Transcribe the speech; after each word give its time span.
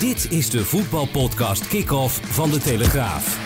Dit 0.00 0.30
is 0.30 0.50
de 0.50 0.64
voetbalpodcast 0.64 1.68
Kick-Off 1.68 2.20
van 2.22 2.50
De 2.50 2.58
Telegraaf. 2.58 3.38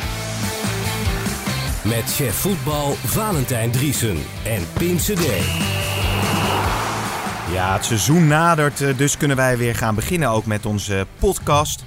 Met 1.84 2.14
chef 2.14 2.34
voetbal 2.34 2.92
Valentijn 2.92 3.70
Driesen 3.70 4.16
en 4.44 4.62
Pim 4.72 4.96
CD. 4.96 5.26
Ja, 7.52 7.72
het 7.72 7.84
seizoen 7.84 8.26
nadert, 8.26 8.80
eh, 8.80 8.96
dus 8.96 9.16
kunnen 9.16 9.36
wij 9.36 9.56
weer 9.56 9.74
gaan 9.74 9.94
beginnen 9.94 10.28
ook 10.28 10.46
met 10.46 10.66
onze 10.66 11.06
podcast. 11.18 11.84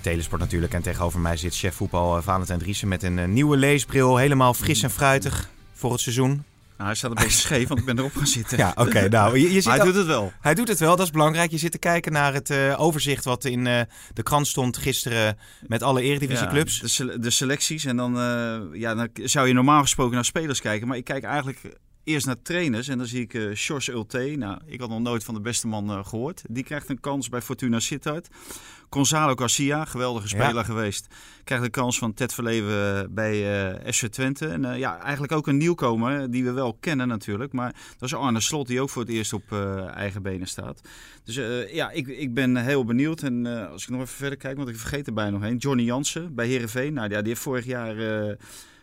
Telesport 0.00 0.40
natuurlijk. 0.40 0.74
En 0.74 0.82
tegenover 0.82 1.20
mij 1.20 1.36
zit 1.36 1.56
chef 1.56 1.74
voetbal 1.74 2.16
eh, 2.16 2.22
Valentijn 2.22 2.58
Driesen 2.58 2.88
met 2.88 3.02
een 3.02 3.18
eh, 3.18 3.28
nieuwe 3.28 3.56
leesbril. 3.56 4.16
Helemaal 4.16 4.54
fris 4.54 4.82
en 4.82 4.90
fruitig 4.90 5.50
voor 5.72 5.92
het 5.92 6.00
seizoen. 6.00 6.44
Nou, 6.80 6.92
hij 6.92 7.00
staat 7.00 7.10
een 7.10 7.24
beetje 7.24 7.38
scheef, 7.38 7.68
want 7.68 7.80
ik 7.80 7.86
ben 7.86 7.98
erop 7.98 8.16
gaan 8.16 8.26
zitten. 8.26 8.58
Ja, 8.58 8.72
oké. 8.76 9.08
nou, 9.08 9.38
je, 9.38 9.52
je 9.52 9.60
zit 9.60 9.64
hij 9.64 9.78
al- 9.78 9.84
doet 9.84 9.94
het 9.94 10.06
wel. 10.06 10.32
Hij 10.40 10.54
doet 10.54 10.68
het 10.68 10.78
wel, 10.78 10.96
dat 10.96 11.06
is 11.06 11.12
belangrijk. 11.12 11.50
Je 11.50 11.58
zit 11.58 11.72
te 11.72 11.78
kijken 11.78 12.12
naar 12.12 12.34
het 12.34 12.50
eh, 12.50 12.80
overzicht 12.80 13.24
wat 13.24 13.44
in 13.44 13.66
eh, 13.66 13.80
de 14.14 14.22
krant 14.22 14.46
stond 14.46 14.76
gisteren 14.76 15.38
met 15.66 15.82
alle 15.82 16.02
eredivisieclubs. 16.02 16.96
Ja, 16.96 17.04
de 17.16 17.30
selecties. 17.30 17.84
En 17.84 17.96
dan, 17.96 18.18
eh, 18.18 18.80
ja, 18.80 18.94
dan 18.94 19.08
zou 19.14 19.48
je 19.48 19.54
normaal 19.54 19.80
gesproken 19.82 20.14
naar 20.14 20.24
spelers 20.24 20.60
kijken. 20.60 20.88
Maar 20.88 20.96
ik 20.96 21.04
kijk 21.04 21.24
eigenlijk 21.24 21.58
eerst 22.10 22.26
naar 22.26 22.42
trainers. 22.42 22.88
En 22.88 22.98
dan 22.98 23.06
zie 23.06 23.20
ik 23.20 23.34
eh 23.34 23.54
Sjors 23.54 23.88
Ulte. 23.88 24.18
Nou, 24.38 24.58
ik 24.66 24.80
had 24.80 24.88
nog 24.88 25.00
nooit 25.00 25.24
van 25.24 25.34
de 25.34 25.40
beste 25.40 25.66
man 25.66 25.90
eh, 25.90 26.04
gehoord. 26.04 26.42
Die 26.48 26.64
krijgt 26.64 26.88
een 26.88 27.00
kans 27.00 27.28
bij 27.28 27.40
Fortuna 27.42 27.80
Sittard. 27.80 28.28
Gonzalo 28.92 29.34
Garcia, 29.34 29.84
geweldige 29.84 30.36
Ja. 30.36 30.44
speler 30.44 30.64
geweest. 30.64 31.06
Krijgt 31.44 31.64
de 31.64 31.70
kans 31.70 31.98
van 31.98 32.14
Ted 32.14 32.34
Verleven 32.34 33.14
bij 33.14 33.68
eh 33.82 33.92
SC 33.92 34.06
Twente. 34.06 34.46
En 34.46 34.64
eh, 34.64 34.78
ja, 34.78 34.98
eigenlijk 35.02 35.32
ook 35.32 35.46
een 35.46 35.56
nieuwkomer 35.56 36.30
die 36.30 36.44
we 36.44 36.50
wel 36.52 36.76
kennen 36.80 37.08
natuurlijk. 37.08 37.52
Maar 37.52 37.74
dat 37.98 38.08
is 38.08 38.14
Arne 38.14 38.40
Slot 38.40 38.66
die 38.66 38.80
ook 38.80 38.90
voor 38.90 39.02
het 39.02 39.10
eerst 39.10 39.32
op 39.32 39.42
eh, 39.52 39.86
eigen 39.86 40.22
benen 40.22 40.46
staat. 40.46 40.80
Dus 41.24 41.36
eh, 41.36 41.74
ja, 41.74 41.90
ik, 41.90 42.06
ik 42.06 42.34
ben 42.34 42.56
heel 42.56 42.84
benieuwd. 42.84 43.22
En 43.22 43.46
eh, 43.46 43.70
als 43.70 43.82
ik 43.82 43.88
nog 43.88 44.00
even 44.00 44.14
verder 44.14 44.38
kijk, 44.38 44.56
want 44.56 44.68
ik 44.68 44.76
vergeet 44.76 45.06
er 45.06 45.12
bijna 45.12 45.30
nog 45.30 45.42
één. 45.42 45.56
Johnny 45.56 45.82
Jansen 45.84 46.34
bij 46.34 46.46
Herenveen. 46.46 46.92
Nou, 46.92 47.10
ja, 47.10 47.18
die 47.18 47.28
heeft 47.28 47.40
vorig 47.40 47.64
jaar 47.64 47.98
eh, 48.28 48.34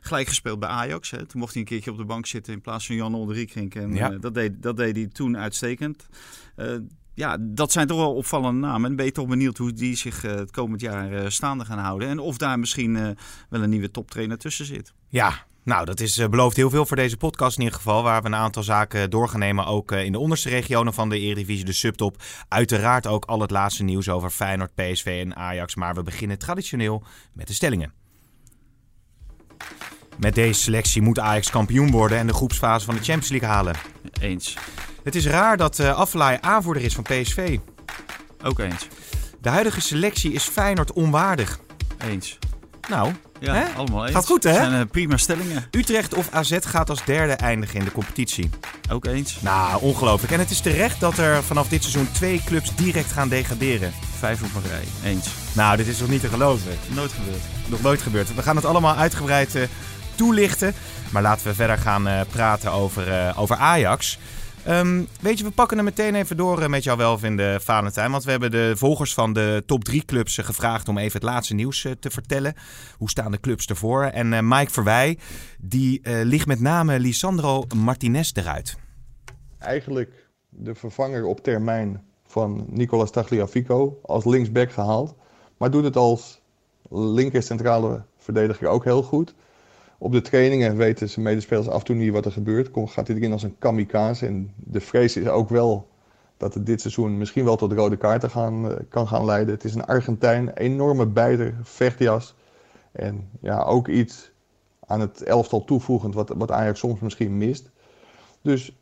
gelijk 0.08 0.28
gespeeld 0.28 0.60
bij 0.60 0.70
Ajax. 0.70 1.12
Hè. 1.12 1.26
Toen 1.26 1.40
mocht 1.40 1.54
hij 1.54 1.62
een 1.62 1.68
keertje 1.68 1.92
op 1.92 1.98
de 1.98 2.06
bank 2.06 2.26
zitten 2.26 2.54
in 2.54 2.62
plaats 2.62 2.86
van 2.86 2.96
Jan 2.96 3.16
Olderiekrink. 3.16 3.76
En 3.76 3.94
Ja. 3.94 4.12
eh, 4.12 4.20
dat, 4.20 4.34
deed, 4.34 4.62
dat 4.62 4.78
deed 4.78 4.96
hij 4.96 5.08
toen 5.08 5.38
uitstekend. 5.38 6.08
Eh, 6.56 6.76
ja, 7.14 7.38
dat 7.40 7.72
zijn 7.72 7.88
toch 7.88 7.98
wel 7.98 8.14
opvallende 8.16 8.68
namen. 8.68 8.90
En 8.90 8.96
ben 8.96 9.06
je 9.06 9.12
toch 9.12 9.28
benieuwd 9.28 9.58
hoe 9.58 9.74
die 9.74 9.96
zich 9.96 10.24
eh, 10.24 10.36
het 10.36 10.52
komend 10.52 10.82
jaar 10.82 11.32
staande 11.32 11.66
gaan 11.66 11.80
houden. 11.80 12.08
En 12.08 12.20
of 12.20 12.38
daar 12.38 12.60
misschien 12.60 12.94
wel 13.50 13.64
een 13.64 13.70
nieuwe 13.70 13.92
toptrainer 13.92 14.38
tussen 14.38 14.66
zit. 14.66 14.94
Ja, 15.08 15.46
nou, 15.64 15.86
dat 15.86 16.00
is, 16.00 16.16
belooft 16.30 16.56
heel 16.56 16.70
veel 16.70 16.86
voor 16.86 16.96
deze 16.96 17.18
podcast 17.18 17.56
in 17.58 17.64
ieder 17.64 17.78
geval. 17.78 18.04
Waar 18.04 18.22
we 18.22 18.28
een 18.28 18.36
aantal 18.36 18.64
zaken 18.64 19.10
door 19.10 19.30
gaan 19.30 19.40
nemen. 19.40 19.66
Ook 19.66 19.92
in 19.92 20.12
de 20.12 20.20
onderste 20.20 20.50
regionen 20.50 20.94
van 20.94 21.10
de 21.10 21.20
Eredivisie, 21.20 21.66
de 21.66 21.72
subtop. 21.74 22.24
Uiteraard 22.48 23.08
ook 23.08 23.26
al 23.26 23.42
het 23.42 23.52
laatste 23.52 23.84
nieuws 23.84 24.10
over 24.10 24.30
Feyenoord, 24.30 24.76
PSV 24.76 25.22
en 25.26 25.36
Ajax. 25.36 25.76
Maar 25.76 25.96
we 25.96 26.04
beginnen 26.04 26.38
traditioneel 26.38 27.04
met 27.34 27.48
de 27.48 27.54
stellingen. 27.54 27.94
Met 30.18 30.36
deze 30.36 30.62
selectie 30.62 31.02
moet 31.02 31.20
Ajax 31.20 31.50
kampioen 31.50 31.92
worden 31.92 32.18
en 32.18 32.28
de 32.28 32.34
groepsfase 32.34 32.86
van 32.86 32.96
de 32.96 33.02
Champions 33.04 33.30
League 33.30 33.50
halen. 33.50 33.76
Eens. 34.22 34.58
Het 35.04 35.16
is 35.16 35.26
raar 35.28 35.58
dat 35.58 35.80
uh, 35.80 35.96
Affelay 35.98 36.38
aanvoerder 36.42 36.84
is 36.84 36.94
van 36.94 37.04
PSV. 37.04 37.58
Ook 38.44 38.60
eens. 38.60 38.88
De 39.42 39.50
huidige 39.50 39.82
selectie 39.82 40.32
is 40.32 40.44
Feyenoord 40.44 40.94
onwaardig. 40.94 41.60
Eens. 41.98 42.38
Nou, 42.90 43.12
Ja, 43.40 43.54
Hè? 43.54 43.64
allemaal 43.76 44.06
eens. 44.06 44.16
Gaat 44.16 44.26
goed, 44.26 44.44
hè? 44.44 44.52
Dat 44.52 44.62
zijn 44.62 44.82
eh, 44.82 44.90
prima 44.92 45.18
stellingen. 45.18 45.66
Utrecht 45.72 46.14
of 46.14 46.28
AZ 46.32 46.58
gaat 46.62 46.90
als 46.90 47.06
derde 47.06 47.34
eindigen 47.34 47.80
in 47.80 47.86
de 47.86 47.92
competitie. 47.92 48.50
Ook 48.92 49.06
eens. 49.06 49.42
Nou, 49.42 49.82
ongelooflijk. 49.82 50.34
En 50.34 50.40
het 50.40 50.50
is 50.50 50.60
terecht 50.60 51.00
dat 51.00 51.18
er 51.18 51.44
vanaf 51.44 51.68
dit 51.68 51.82
seizoen 51.84 52.12
twee 52.12 52.42
clubs 52.46 52.76
direct 52.76 53.12
gaan 53.12 53.30
degraderen. 53.30 53.92
Vijf 54.18 54.42
op 54.44 54.56
een 54.64 54.70
rij. 54.70 55.12
Eens. 55.12 55.28
Nou, 55.54 55.78
dit 55.78 55.88
is 55.88 56.00
nog 56.00 56.10
niet 56.10 56.22
te 56.22 56.28
geloven. 56.28 56.78
Nooit 56.88 57.12
gebeurd. 57.12 57.42
Nog 57.68 57.82
nooit 57.82 58.02
gebeurd. 58.02 58.36
We 58.36 58.42
gaan 58.42 58.56
het 58.56 58.66
allemaal 58.66 58.96
uitgebreid 58.96 59.56
eh, 59.56 59.64
toelichten. 60.18 60.74
Maar 61.12 61.22
laten 61.22 61.48
we 61.48 61.54
verder 61.54 61.78
gaan 61.78 62.08
eh, 62.08 62.22
praten 62.32 62.72
over, 62.72 63.12
eh, 63.12 63.40
over 63.40 63.56
Ajax. 63.56 64.20
Ehm, 64.68 65.04
weet 65.22 65.38
je, 65.38 65.44
we 65.44 65.52
pakken 65.52 65.78
er 65.78 65.84
meteen 65.84 66.16
even 66.16 66.38
door 66.38 66.62
eh, 66.62 66.68
met 66.68 66.84
jouw 66.84 66.96
welvinden, 66.96 67.62
Valentijn. 67.62 68.12
Want 68.12 68.24
we 68.24 68.32
hebben 68.32 68.52
de 68.52 68.74
volgers 68.76 69.14
van 69.14 69.34
de 69.34 69.64
top 69.66 69.84
3 69.84 70.06
clubs 70.06 70.38
gevraagd 70.38 70.88
om 70.88 70.98
even 70.98 71.20
het 71.20 71.30
laatste 71.30 71.54
nieuws 71.54 71.88
te 72.00 72.10
vertellen. 72.10 72.54
Hoe 72.98 73.10
staan 73.10 73.32
de 73.32 73.40
clubs 73.40 73.66
ervoor? 73.66 74.04
En 74.04 74.34
eh, 74.34 74.40
Mike 74.44 74.72
Verwij, 74.72 75.18
die 75.60 76.02
eh, 76.02 76.24
ligt 76.24 76.48
met 76.48 76.60
name 76.60 77.00
Lisandro 77.00 77.64
Martinez 77.76 78.32
eruit. 78.34 78.78
eigenlijk 79.58 80.30
de 80.50 80.76
vervanger 80.76 81.26
op 81.26 81.44
termijn 81.44 82.04
van 82.26 82.66
Nicolas 82.70 83.12
Tagliafico 83.12 84.00
als 84.04 84.26
linksback 84.26 84.72
gehaald. 84.72 85.16
Maar 85.58 85.72
doet 85.72 85.84
het 85.84 85.96
als 85.96 86.42
linker 86.90 87.44
centrale 87.44 88.04
verdediger 88.18 88.68
ook 88.68 88.84
heel 88.84 89.04
goed. 89.04 89.34
Op 89.98 90.12
de 90.12 90.22
trainingen 90.22 90.78
weten 90.78 91.10
zijn 91.10 91.26
medespelers 91.26 91.68
af 91.68 91.80
en 91.80 91.86
toe 91.86 91.96
niet 91.96 92.12
wat 92.12 92.26
er 92.26 92.32
gebeurt. 92.32 92.70
Gaat 92.74 93.08
hij 93.08 93.16
erin 93.16 93.32
als 93.32 93.44
een 93.44 93.58
kamikaze. 93.60 94.26
En 94.26 94.54
de 94.56 94.82
vrees 94.82 95.18
is 95.18 95.28
ook 95.28 95.50
wel 95.50 95.88
dat 96.38 96.54
het 96.54 96.66
dit 96.66 96.82
seizoen 96.82 97.18
misschien 97.18 97.46
wel 97.46 97.56
tot 97.56 97.72
rode 97.72 97.98
kaarten 97.98 98.30
gaan, 98.30 98.72
eh, 98.72 98.78
kan 98.90 99.08
gaan 99.08 99.26
leiden. 99.26 99.54
Het 99.54 99.64
is 99.64 99.76
een 99.76 99.86
Argentijn, 99.86 100.54
enorme 100.54 101.06
bijter, 101.06 101.56
vechtjas. 101.64 102.36
En 102.92 103.30
ja, 103.42 103.64
ook 103.64 103.88
iets 103.88 104.32
aan 104.86 105.00
het 105.00 105.24
elftal 105.24 105.64
toevoegend 105.64 106.14
wat, 106.14 106.34
wat 106.38 106.52
Ajax 106.52 106.80
soms 106.80 107.00
misschien 107.00 107.38
mist. 107.38 107.70
Dus 108.42 108.78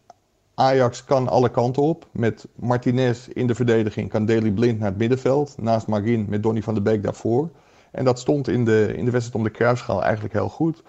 Ajax 0.53 1.03
kan 1.03 1.27
alle 1.27 1.49
kanten 1.49 1.83
op. 1.83 2.07
Met 2.11 2.47
Martinez 2.55 3.27
in 3.27 3.47
de 3.47 3.55
verdediging 3.55 4.09
kan 4.09 4.25
Daley 4.25 4.51
Blind 4.51 4.79
naar 4.79 4.89
het 4.89 4.97
middenveld. 4.97 5.55
Naast 5.57 5.87
Marin 5.87 6.25
met 6.29 6.43
Donny 6.43 6.61
van 6.61 6.73
de 6.73 6.81
Beek 6.81 7.03
daarvoor. 7.03 7.49
En 7.91 8.05
dat 8.05 8.19
stond 8.19 8.47
in 8.47 8.65
de, 8.65 8.93
in 8.95 9.05
de 9.05 9.11
wedstrijd 9.11 9.35
om 9.35 9.43
de 9.43 9.57
kruisschaal 9.57 10.03
eigenlijk 10.03 10.33
heel 10.33 10.49
goed. 10.49 10.83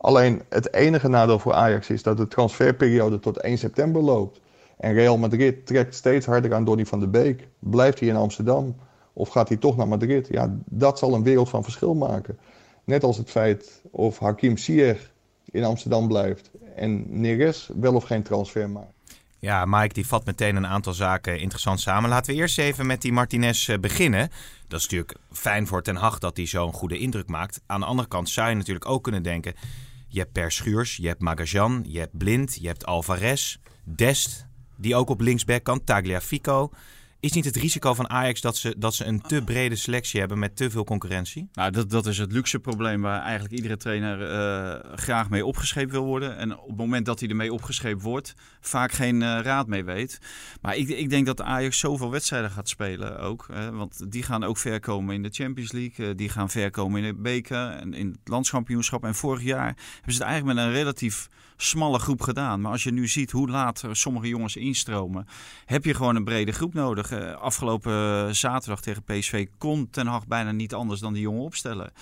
Alleen 0.00 0.42
het 0.48 0.74
enige 0.74 1.08
nadeel 1.08 1.38
voor 1.38 1.52
Ajax 1.54 1.90
is 1.90 2.02
dat 2.02 2.16
de 2.16 2.28
transferperiode 2.28 3.18
tot 3.18 3.40
1 3.40 3.58
september 3.58 4.02
loopt. 4.02 4.40
En 4.78 4.92
Real 4.92 5.18
Madrid 5.18 5.66
trekt 5.66 5.94
steeds 5.94 6.26
harder 6.26 6.54
aan 6.54 6.64
Donny 6.64 6.86
van 6.86 7.00
de 7.00 7.08
Beek. 7.08 7.48
Blijft 7.58 8.00
hij 8.00 8.08
in 8.08 8.16
Amsterdam 8.16 8.76
of 9.12 9.28
gaat 9.28 9.48
hij 9.48 9.56
toch 9.56 9.76
naar 9.76 9.88
Madrid? 9.88 10.28
Ja, 10.30 10.56
dat 10.64 10.98
zal 10.98 11.14
een 11.14 11.22
wereld 11.22 11.48
van 11.48 11.62
verschil 11.62 11.94
maken. 11.94 12.38
Net 12.84 13.04
als 13.04 13.16
het 13.16 13.30
feit 13.30 13.82
of 13.90 14.18
Hakim 14.18 14.56
Ziyech 14.56 15.12
in 15.44 15.64
Amsterdam 15.64 16.08
blijft 16.08 16.50
en 16.76 17.20
Neres 17.20 17.70
wel 17.80 17.94
of 17.94 18.04
geen 18.04 18.22
transfer 18.22 18.70
maakt. 18.70 18.92
Ja, 19.38 19.64
Mike 19.64 19.94
die 19.94 20.06
vat 20.06 20.24
meteen 20.24 20.56
een 20.56 20.66
aantal 20.66 20.92
zaken 20.92 21.40
interessant 21.40 21.80
samen. 21.80 22.10
Laten 22.10 22.34
we 22.34 22.40
eerst 22.40 22.58
even 22.58 22.86
met 22.86 23.02
die 23.02 23.12
Martinez 23.12 23.68
eh, 23.68 23.78
beginnen. 23.78 24.30
Dat 24.68 24.78
is 24.78 24.88
natuurlijk 24.88 25.18
fijn 25.32 25.66
voor 25.66 25.82
Ten 25.82 25.96
Hag 25.96 26.18
dat 26.18 26.36
hij 26.36 26.46
zo'n 26.46 26.72
goede 26.72 26.98
indruk 26.98 27.28
maakt. 27.28 27.60
Aan 27.66 27.80
de 27.80 27.86
andere 27.86 28.08
kant 28.08 28.28
zou 28.28 28.48
je 28.48 28.54
natuurlijk 28.54 28.88
ook 28.88 29.02
kunnen 29.02 29.22
denken... 29.22 29.54
je 30.10 30.18
hebt 30.18 30.32
Per 30.32 30.52
Schuurs, 30.52 30.96
je 30.96 31.06
hebt 31.06 31.20
Magajan, 31.20 31.84
je 31.86 31.98
hebt 31.98 32.18
Blind, 32.18 32.58
je 32.60 32.66
hebt 32.66 32.86
Alvarez... 32.86 33.56
Dest, 33.84 34.46
die 34.76 34.94
ook 34.94 35.08
op 35.08 35.20
linksback 35.20 35.64
kan, 35.64 35.84
Tagliafico... 35.84 36.70
Is 37.20 37.32
niet 37.32 37.44
het 37.44 37.56
risico 37.56 37.94
van 37.94 38.10
Ajax 38.10 38.40
dat 38.40 38.56
ze, 38.56 38.74
dat 38.78 38.94
ze 38.94 39.04
een 39.04 39.20
te 39.20 39.42
brede 39.42 39.76
selectie 39.76 40.20
hebben 40.20 40.38
met 40.38 40.56
te 40.56 40.70
veel 40.70 40.84
concurrentie? 40.84 41.48
Nou, 41.52 41.70
dat, 41.70 41.90
dat 41.90 42.06
is 42.06 42.18
het 42.18 42.32
luxe 42.32 42.58
probleem 42.58 43.00
waar 43.00 43.22
eigenlijk 43.22 43.54
iedere 43.54 43.76
trainer 43.76 44.22
eh, 44.22 44.96
graag 44.96 45.30
mee 45.30 45.46
opgescheept 45.46 45.90
wil 45.90 46.04
worden. 46.04 46.36
En 46.36 46.58
op 46.58 46.68
het 46.68 46.76
moment 46.76 47.06
dat 47.06 47.20
hij 47.20 47.28
ermee 47.28 47.52
opgescheept 47.52 48.02
wordt, 48.02 48.34
vaak 48.60 48.92
geen 48.92 49.22
eh, 49.22 49.38
raad 49.42 49.66
mee 49.66 49.84
weet. 49.84 50.18
Maar 50.60 50.76
ik, 50.76 50.88
ik 50.88 51.10
denk 51.10 51.26
dat 51.26 51.42
Ajax 51.42 51.78
zoveel 51.78 52.10
wedstrijden 52.10 52.50
gaat 52.50 52.68
spelen 52.68 53.18
ook. 53.18 53.46
Hè, 53.52 53.70
want 53.70 54.12
die 54.12 54.22
gaan 54.22 54.44
ook 54.44 54.58
ver 54.58 54.80
komen 54.80 55.14
in 55.14 55.22
de 55.22 55.30
Champions 55.32 55.72
League. 55.72 56.06
eh, 56.06 56.16
die 56.16 56.28
gaan 56.28 56.50
ver 56.50 56.70
komen 56.70 57.02
in 57.02 57.14
de 57.14 57.20
beker 57.20 57.70
en 57.70 57.94
in 57.94 58.08
het 58.08 58.28
landskampioenschap. 58.28 59.04
En 59.04 59.14
vorig 59.14 59.42
jaar 59.42 59.76
hebben 59.94 60.12
ze 60.12 60.18
het 60.18 60.28
eigenlijk 60.28 60.58
met 60.58 60.66
een 60.66 60.72
relatief 60.72 61.28
smalle 61.56 61.98
groep 61.98 62.20
gedaan. 62.22 62.60
Maar 62.60 62.72
als 62.72 62.82
je 62.82 62.92
nu 62.92 63.08
ziet 63.08 63.30
hoe 63.30 63.48
laat 63.48 63.82
sommige 63.92 64.28
jongens 64.28 64.56
instromen, 64.56 65.26
heb 65.64 65.84
je 65.84 65.94
gewoon 65.94 66.16
een 66.16 66.24
brede 66.24 66.52
groep 66.52 66.74
nodig. 66.74 67.09
Eh, 67.12 67.34
afgelopen 67.34 68.36
zaterdag 68.36 68.80
tegen 68.80 69.02
PSV 69.02 69.46
kon 69.58 69.90
Ten 69.90 70.06
Hag 70.06 70.26
bijna 70.26 70.52
niet 70.52 70.74
anders 70.74 71.00
dan 71.00 71.12
die 71.12 71.22
jongen 71.22 71.42
opstellen. 71.42 71.92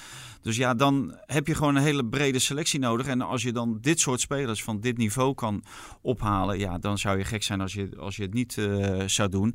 Dus 0.43 0.57
ja, 0.57 0.75
dan 0.75 1.19
heb 1.27 1.47
je 1.47 1.55
gewoon 1.55 1.77
een 1.77 1.83
hele 1.83 2.05
brede 2.05 2.39
selectie 2.39 2.81
nodig. 2.81 3.07
En 3.07 3.21
als 3.21 3.43
je 3.43 3.53
dan 3.53 3.79
dit 3.81 4.01
soort 4.01 4.21
spelers 4.21 4.63
van 4.63 4.81
dit 4.81 4.97
niveau 4.97 5.35
kan 5.35 5.65
ophalen, 6.01 6.59
ja, 6.59 6.79
dan 6.79 6.99
zou 6.99 7.19
je 7.19 7.25
gek 7.25 7.43
zijn 7.43 7.61
als 7.61 7.73
je, 7.73 7.91
als 7.99 8.17
je 8.17 8.23
het 8.23 8.35
niet 8.35 8.59
eh, 8.59 9.03
zou 9.07 9.29
doen. 9.29 9.55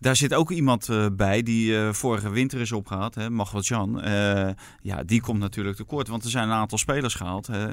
Daar 0.00 0.16
zit 0.16 0.34
ook 0.34 0.50
iemand 0.50 0.88
uh, 0.88 1.06
bij 1.12 1.42
die 1.42 1.70
uh, 1.70 1.92
vorige 1.92 2.30
winter 2.30 2.60
is 2.60 2.72
opgehaald, 2.72 3.14
hè, 3.14 3.30
Magwat 3.30 3.66
Jan. 3.66 4.08
Uh, 4.08 4.48
ja, 4.82 5.02
die 5.04 5.20
komt 5.20 5.38
natuurlijk 5.38 5.76
tekort, 5.76 6.08
want 6.08 6.24
er 6.24 6.30
zijn 6.30 6.48
een 6.48 6.54
aantal 6.54 6.78
spelers 6.78 7.14
gehaald. 7.14 7.46
Hè, 7.46 7.66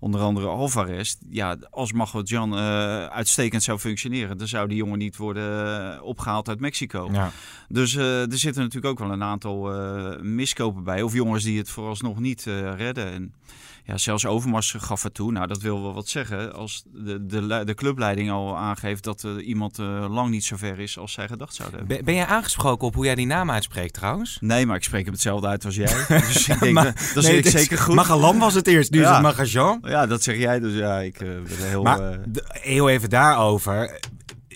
onder 0.00 0.20
andere 0.20 0.46
Alvarez. 0.46 1.14
Ja, 1.28 1.56
als 1.70 1.92
Magwat 1.92 2.28
Jan 2.28 2.54
uitstekend 3.08 3.62
zou 3.62 3.78
functioneren, 3.78 4.38
dan 4.38 4.48
zou 4.48 4.68
die 4.68 4.76
jongen 4.76 4.98
niet 4.98 5.16
worden 5.16 6.02
opgehaald 6.02 6.48
uit 6.48 6.60
Mexico. 6.60 7.08
Ja. 7.12 7.30
Dus 7.68 7.94
er 7.94 8.38
zitten 8.38 8.62
natuurlijk 8.62 8.92
ook 8.92 8.98
wel 8.98 9.12
een 9.12 9.22
aantal 9.22 9.70
miskopen 10.22 10.84
bij. 10.84 11.02
Of 11.02 11.12
jongens 11.12 11.44
die 11.44 11.58
het 11.58 11.70
vooralsnog 11.70 12.18
niet 12.18 12.44
redden. 12.76 13.12
En, 13.12 13.34
ja, 13.86 13.98
zelfs 13.98 14.26
Overmars 14.26 14.74
gaf 14.78 15.02
het 15.02 15.14
toe. 15.14 15.32
Nou, 15.32 15.46
dat 15.46 15.60
wil 15.60 15.82
wel 15.82 15.94
wat 15.94 16.08
zeggen. 16.08 16.54
Als 16.54 16.82
de, 16.86 17.26
de, 17.26 17.62
de 17.64 17.74
clubleiding 17.74 18.30
al 18.30 18.56
aangeeft 18.56 19.04
dat 19.04 19.22
uh, 19.22 19.46
iemand 19.46 19.78
uh, 19.78 20.06
lang 20.08 20.30
niet 20.30 20.44
zo 20.44 20.56
ver 20.56 20.78
is 20.78 20.98
als 20.98 21.12
zij 21.12 21.28
gedacht 21.28 21.54
zouden 21.54 21.78
hebben. 21.78 21.96
Ben, 21.96 22.04
ben 22.04 22.14
jij 22.14 22.26
aangesproken 22.26 22.86
op 22.86 22.94
hoe 22.94 23.04
jij 23.04 23.14
die 23.14 23.26
naam 23.26 23.50
uitspreekt 23.50 23.94
trouwens? 23.94 24.38
Nee, 24.40 24.66
maar 24.66 24.76
ik 24.76 24.84
spreek 24.84 25.04
hem 25.04 25.12
hetzelfde 25.12 25.46
uit 25.46 25.64
als 25.64 25.74
jij. 25.74 26.06
dus 26.08 26.48
ik 26.48 26.60
denk, 26.60 26.74
maar, 26.74 26.84
dat, 26.84 27.10
dat 27.14 27.24
nee, 27.24 27.36
ik 27.36 27.46
zeker 27.46 27.78
goed. 27.78 27.94
Magalan 27.94 28.38
was 28.38 28.54
het 28.54 28.66
eerst, 28.66 28.90
nu 28.90 29.00
ja. 29.00 29.08
is 29.08 29.10
het 29.10 29.22
Magajan. 29.22 29.78
Ja, 29.82 30.06
dat 30.06 30.22
zeg 30.22 30.36
jij. 30.36 30.60
Dus 30.60 30.74
ja, 30.74 31.00
ik 31.00 31.18
ben 31.18 31.68
heel... 31.68 31.82
Maar, 31.82 32.18
heel 32.48 32.88
even 32.88 33.10
daarover 33.10 34.00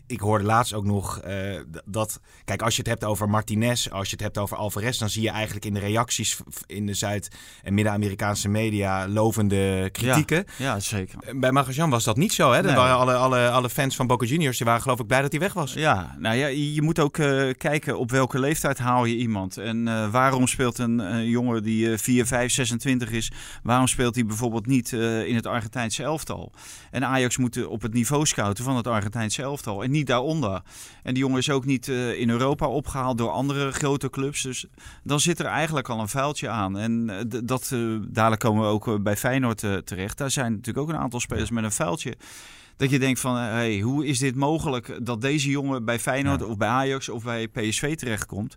ik 0.08 0.20
hoorde 0.20 0.44
laatst 0.44 0.74
ook 0.74 0.84
nog 0.84 1.20
uh, 1.26 1.60
dat. 1.84 2.20
Kijk, 2.44 2.62
als 2.62 2.76
je 2.76 2.80
het 2.80 2.90
hebt 2.90 3.04
over 3.04 3.28
Martinez, 3.28 3.88
als 3.88 4.06
je 4.06 4.12
het 4.12 4.22
hebt 4.24 4.38
over 4.38 4.56
Alvarez, 4.56 4.98
dan 4.98 5.10
zie 5.10 5.22
je 5.22 5.30
eigenlijk 5.30 5.64
in 5.64 5.74
de 5.74 5.80
reacties 5.80 6.38
in 6.66 6.86
de 6.86 6.94
Zuid- 6.94 7.28
en 7.62 7.74
Midden-Amerikaanse 7.74 8.48
media 8.48 9.08
lovende 9.08 9.88
kritieken. 9.92 10.44
Ja, 10.56 10.64
ja, 10.64 10.80
zeker. 10.80 11.18
Bij 11.40 11.52
Magajan 11.52 11.90
was 11.90 12.04
dat 12.04 12.16
niet 12.16 12.32
zo. 12.32 12.52
Hè? 12.52 12.62
Nee. 12.62 12.74
waren 12.74 12.96
alle, 12.96 13.14
alle, 13.14 13.50
alle 13.50 13.70
fans 13.70 13.96
van 13.96 14.06
Boca 14.06 14.26
Juniors 14.26 14.56
die 14.56 14.66
waren 14.66 14.82
geloof 14.82 15.00
ik 15.00 15.06
blij 15.06 15.22
dat 15.22 15.30
hij 15.30 15.40
weg 15.40 15.52
was. 15.52 15.72
Ja, 15.72 16.16
nou 16.18 16.36
ja, 16.36 16.46
je 16.46 16.82
moet 16.82 16.98
ook 16.98 17.18
uh, 17.18 17.52
kijken 17.52 17.98
op 17.98 18.10
welke 18.10 18.38
leeftijd 18.38 18.78
haal 18.78 19.04
je 19.04 19.16
iemand. 19.16 19.56
En 19.56 19.86
uh, 19.86 20.10
waarom 20.10 20.46
speelt 20.46 20.78
een, 20.78 20.98
een 20.98 21.28
jongen 21.28 21.62
die 21.62 21.98
4, 21.98 22.26
5, 22.26 22.52
26 22.52 23.10
is, 23.10 23.32
waarom 23.62 23.86
speelt 23.86 24.14
hij 24.14 24.26
bijvoorbeeld 24.26 24.66
niet 24.66 24.92
in 24.92 25.34
het 25.34 25.46
Argentijnse 25.46 26.02
elftal? 26.02 26.52
En 26.90 27.04
Ajax 27.04 27.36
moet 27.36 27.66
op 27.66 27.82
het 27.82 27.92
niveau 27.92 28.26
scouten 28.26 28.64
van 28.64 28.76
het 28.76 28.86
Argentijnse 28.86 29.42
elftal. 29.42 29.82
En 29.82 29.90
niet 29.90 29.97
daaronder. 30.04 30.62
En 31.02 31.14
die 31.14 31.22
jongen 31.22 31.38
is 31.38 31.50
ook 31.50 31.64
niet 31.64 31.86
uh, 31.86 32.20
in 32.20 32.30
Europa 32.30 32.68
opgehaald 32.68 33.18
door 33.18 33.30
andere 33.30 33.72
grote 33.72 34.10
clubs. 34.10 34.42
Dus 34.42 34.66
dan 35.02 35.20
zit 35.20 35.38
er 35.38 35.46
eigenlijk 35.46 35.88
al 35.88 36.00
een 36.00 36.08
vuiltje 36.08 36.48
aan. 36.48 36.78
En 36.78 37.08
uh, 37.10 37.40
dat, 37.44 37.70
uh, 37.74 38.00
dadelijk 38.08 38.40
komen 38.40 38.62
we 38.62 38.68
ook 38.68 39.02
bij 39.02 39.16
Feyenoord 39.16 39.58
terecht. 39.84 40.18
Daar 40.18 40.30
zijn 40.30 40.52
natuurlijk 40.52 40.78
ook 40.78 40.94
een 40.94 41.00
aantal 41.00 41.20
spelers 41.20 41.50
met 41.50 41.64
een 41.64 41.72
vuiltje. 41.72 42.16
Dat 42.76 42.90
je 42.90 42.98
denkt 42.98 43.20
van, 43.20 43.36
hey, 43.36 43.80
hoe 43.80 44.06
is 44.06 44.18
dit 44.18 44.34
mogelijk 44.34 44.98
dat 45.02 45.20
deze 45.20 45.50
jongen 45.50 45.84
bij 45.84 45.98
Feyenoord 45.98 46.42
of 46.44 46.56
bij 46.56 46.68
Ajax 46.68 47.08
of 47.08 47.24
bij 47.24 47.48
PSV 47.48 47.96
terechtkomt? 47.96 48.54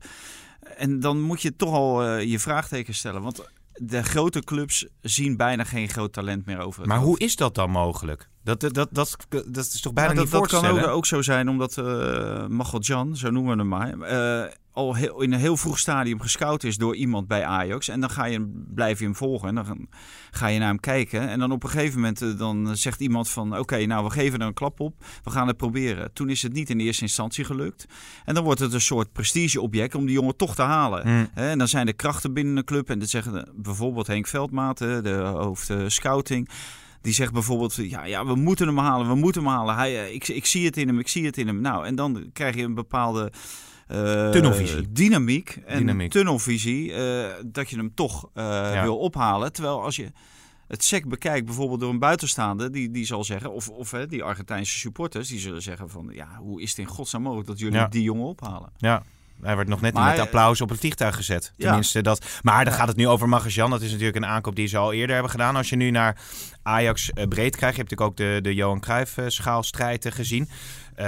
En 0.77 0.99
dan 0.99 1.21
moet 1.21 1.41
je 1.41 1.55
toch 1.55 1.73
al 1.73 2.17
je 2.17 2.39
vraagteken 2.39 2.93
stellen. 2.93 3.21
Want 3.21 3.43
de 3.73 4.03
grote 4.03 4.43
clubs 4.43 4.85
zien 5.01 5.37
bijna 5.37 5.63
geen 5.63 5.89
groot 5.89 6.13
talent 6.13 6.45
meer 6.45 6.59
over. 6.59 6.87
maar 6.87 6.99
hoe 6.99 7.19
is 7.19 7.35
dat 7.35 7.55
dan 7.55 7.69
mogelijk? 7.69 8.29
Dat, 8.43 8.59
dat, 8.59 8.73
dat, 8.73 8.89
dat, 8.91 9.17
dat 9.47 9.65
is 9.65 9.81
toch 9.81 9.93
bijna 9.93 10.13
nou, 10.13 10.23
niet 10.23 10.31
dat, 10.31 10.49
dat 10.49 10.61
kan 10.61 10.69
ook, 10.69 10.87
ook, 10.87 11.05
zo 11.05 11.21
zijn, 11.21 11.49
omdat 11.49 11.77
uh, 11.77 12.79
Jan, 12.79 13.15
zo 13.15 13.29
noemen 13.29 13.51
we 13.51 13.57
hem 13.57 13.67
maar, 13.67 14.11
uh, 14.45 14.51
al 14.71 14.95
heel, 14.95 15.21
in 15.21 15.33
een 15.33 15.39
heel 15.39 15.57
vroeg 15.57 15.79
stadium 15.79 16.21
gescout 16.21 16.63
is 16.63 16.77
door 16.77 16.95
iemand 16.95 17.27
bij 17.27 17.45
Ajax. 17.45 17.87
En 17.87 17.99
dan 17.99 18.09
ga 18.09 18.25
je, 18.25 18.63
blijf 18.73 18.99
je 18.99 19.05
hem 19.05 19.15
volgen 19.15 19.47
en 19.47 19.55
dan 19.55 19.87
ga 20.31 20.47
je 20.47 20.59
naar 20.59 20.67
hem 20.67 20.79
kijken. 20.79 21.29
En 21.29 21.39
dan 21.39 21.51
op 21.51 21.63
een 21.63 21.69
gegeven 21.69 21.95
moment 21.95 22.21
uh, 22.21 22.37
dan 22.37 22.77
zegt 22.77 23.01
iemand 23.01 23.29
van... 23.29 23.57
oké, 23.57 23.85
nou 23.85 24.03
we 24.03 24.09
geven 24.09 24.39
er 24.39 24.47
een 24.47 24.53
klap 24.53 24.79
op, 24.79 25.03
we 25.23 25.29
gaan 25.29 25.47
het 25.47 25.57
proberen. 25.57 26.13
Toen 26.13 26.29
is 26.29 26.41
het 26.41 26.53
niet 26.53 26.69
in 26.69 26.77
de 26.77 26.83
eerste 26.83 27.01
instantie 27.01 27.43
gelukt. 27.45 27.85
En 28.25 28.33
dan 28.33 28.43
wordt 28.43 28.59
het 28.59 28.73
een 28.73 28.81
soort 28.81 29.11
prestigeobject 29.11 29.95
om 29.95 30.05
die 30.05 30.15
jongen 30.15 30.35
toch 30.35 30.55
te 30.55 30.61
halen. 30.61 31.07
Mm. 31.07 31.29
En 31.33 31.57
dan 31.57 31.67
zijn 31.67 31.87
er 31.87 31.95
krachten 31.95 32.33
binnen 32.33 32.57
een 32.57 32.63
club. 32.63 32.89
En 32.89 32.99
dat 32.99 33.09
zeggen 33.09 33.49
bijvoorbeeld 33.55 34.07
Henk 34.07 34.27
Veldmaat, 34.27 34.77
de 34.77 35.31
hoofd 35.35 35.73
scouting... 35.87 36.49
Die 37.01 37.13
zegt 37.13 37.33
bijvoorbeeld, 37.33 37.75
ja, 37.75 38.05
ja, 38.05 38.25
we 38.25 38.35
moeten 38.35 38.67
hem 38.67 38.77
halen, 38.77 39.07
we 39.07 39.15
moeten 39.15 39.43
hem 39.43 39.51
halen. 39.51 39.75
Hij, 39.75 40.05
eh, 40.05 40.13
ik, 40.13 40.27
ik 40.27 40.45
zie 40.45 40.65
het 40.65 40.77
in 40.77 40.87
hem, 40.87 40.99
ik 40.99 41.07
zie 41.07 41.25
het 41.25 41.37
in 41.37 41.47
hem. 41.47 41.61
Nou, 41.61 41.85
en 41.85 41.95
dan 41.95 42.29
krijg 42.33 42.55
je 42.55 42.63
een 42.63 42.73
bepaalde... 42.73 43.31
Uh, 43.91 44.29
tunnelvisie. 44.29 44.91
Dynamiek 44.91 45.59
en 45.65 45.77
Dynamiek. 45.77 46.11
tunnelvisie. 46.11 46.89
Uh, 46.89 47.25
dat 47.45 47.69
je 47.69 47.75
hem 47.75 47.93
toch 47.93 48.23
uh, 48.23 48.43
ja. 48.43 48.83
wil 48.83 48.97
ophalen. 48.97 49.53
Terwijl 49.53 49.83
als 49.83 49.95
je 49.95 50.11
het 50.67 50.83
sec 50.83 51.07
bekijkt, 51.07 51.45
bijvoorbeeld 51.45 51.79
door 51.79 51.89
een 51.89 51.99
buitenstaande, 51.99 52.69
die, 52.69 52.91
die 52.91 53.05
zal 53.05 53.23
zeggen, 53.23 53.51
of, 53.51 53.69
of 53.69 53.89
die 53.89 54.23
Argentijnse 54.23 54.77
supporters, 54.77 55.27
die 55.27 55.39
zullen 55.39 55.61
zeggen 55.61 55.89
van, 55.89 56.09
ja, 56.11 56.37
hoe 56.39 56.61
is 56.61 56.69
het 56.69 56.79
in 56.79 56.85
godsnaam 56.85 57.21
mogelijk 57.21 57.47
dat 57.47 57.59
jullie 57.59 57.77
ja. 57.77 57.87
die 57.87 58.03
jongen 58.03 58.25
ophalen? 58.25 58.71
Ja. 58.77 59.03
Hij 59.41 59.55
werd 59.55 59.67
nog 59.67 59.81
net 59.81 59.93
maar, 59.93 60.09
met 60.09 60.19
applaus 60.19 60.61
op 60.61 60.69
het 60.69 60.79
vliegtuig 60.79 61.15
gezet. 61.15 61.53
Tenminste, 61.57 61.97
ja. 61.97 62.03
dat. 62.03 62.25
Maar 62.41 62.65
dan 62.65 62.73
gaat 62.73 62.87
het 62.87 62.97
nu 62.97 63.07
over 63.07 63.29
Magajan. 63.29 63.69
Dat 63.69 63.81
is 63.81 63.91
natuurlijk 63.91 64.17
een 64.17 64.25
aankoop 64.25 64.55
die 64.55 64.67
ze 64.67 64.77
al 64.77 64.93
eerder 64.93 65.13
hebben 65.13 65.31
gedaan. 65.31 65.55
Als 65.55 65.69
je 65.69 65.75
nu 65.75 65.91
naar 65.91 66.21
Ajax 66.63 67.11
uh, 67.13 67.23
breed 67.27 67.55
krijgt. 67.55 67.75
Je 67.75 67.81
hebt 67.81 67.91
natuurlijk 67.91 68.09
ook 68.09 68.17
de, 68.17 68.39
de 68.41 68.53
Johan 68.53 68.79
Cruijff 68.79 69.17
uh, 69.17 69.25
schaalstrijd 69.27 70.05
uh, 70.05 70.11
gezien. 70.11 70.49
Um, 70.99 71.05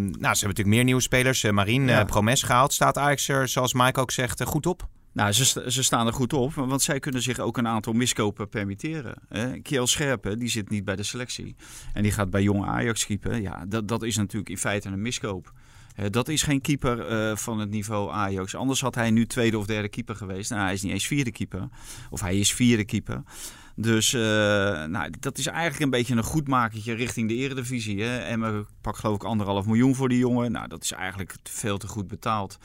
nou, 0.00 0.10
ze 0.10 0.18
hebben 0.18 0.48
natuurlijk 0.48 0.66
meer 0.66 0.84
nieuwe 0.84 1.00
spelers. 1.00 1.42
Marien, 1.42 1.86
ja. 1.86 2.04
Promes 2.04 2.42
gehaald. 2.42 2.72
Staat 2.72 2.98
Ajax 2.98 3.28
er, 3.28 3.48
zoals 3.48 3.72
Mike 3.74 4.00
ook 4.00 4.10
zegt, 4.10 4.42
goed 4.44 4.66
op? 4.66 4.88
Nou, 5.12 5.32
ze, 5.32 5.64
ze 5.66 5.82
staan 5.82 6.06
er 6.06 6.12
goed 6.12 6.32
op, 6.32 6.54
want 6.54 6.82
zij 6.82 7.00
kunnen 7.00 7.22
zich 7.22 7.38
ook 7.38 7.56
een 7.56 7.68
aantal 7.68 7.92
miskopen 7.92 8.48
permitteren. 8.48 9.14
Kiel 9.62 9.86
Scherpen, 9.86 10.38
die 10.38 10.48
zit 10.48 10.70
niet 10.70 10.84
bij 10.84 10.96
de 10.96 11.02
selectie. 11.02 11.56
En 11.92 12.02
die 12.02 12.12
gaat 12.12 12.30
bij 12.30 12.42
jonge 12.42 12.66
Ajax 12.66 13.06
keeper. 13.06 13.40
Ja, 13.40 13.64
dat, 13.68 13.88
dat 13.88 14.02
is 14.02 14.16
natuurlijk 14.16 14.50
in 14.50 14.58
feite 14.58 14.88
een 14.88 15.02
miskoop. 15.02 15.52
Uh, 16.00 16.06
dat 16.10 16.28
is 16.28 16.42
geen 16.42 16.60
keeper 16.60 17.10
uh, 17.10 17.36
van 17.36 17.58
het 17.58 17.70
niveau 17.70 18.10
Ajax. 18.10 18.54
Anders 18.54 18.80
had 18.80 18.94
hij 18.94 19.10
nu 19.10 19.26
tweede 19.26 19.58
of 19.58 19.66
derde 19.66 19.88
keeper 19.88 20.16
geweest. 20.16 20.50
Nou, 20.50 20.62
hij 20.62 20.72
is 20.72 20.82
niet 20.82 20.92
eens 20.92 21.06
vierde 21.06 21.32
keeper. 21.32 21.68
Of 22.10 22.20
hij 22.20 22.38
is 22.38 22.52
vierde 22.52 22.84
keeper. 22.84 23.22
Dus 23.74 24.12
uh, 24.12 24.20
nou, 24.84 25.12
dat 25.20 25.38
is 25.38 25.46
eigenlijk 25.46 25.82
een 25.82 25.90
beetje 25.90 26.14
een 26.14 26.22
goedmakertje 26.22 26.92
richting 26.92 27.28
de 27.28 27.34
eredivisie. 27.34 28.02
Hè? 28.02 28.18
En 28.18 28.40
we 28.40 28.64
pak 28.80 28.96
geloof 28.96 29.14
ik 29.14 29.24
anderhalf 29.24 29.66
miljoen 29.66 29.94
voor 29.94 30.08
die 30.08 30.18
jongen. 30.18 30.52
Nou, 30.52 30.68
dat 30.68 30.82
is 30.82 30.92
eigenlijk 30.92 31.34
veel 31.42 31.78
te 31.78 31.86
goed 31.86 32.08
betaald. 32.08 32.58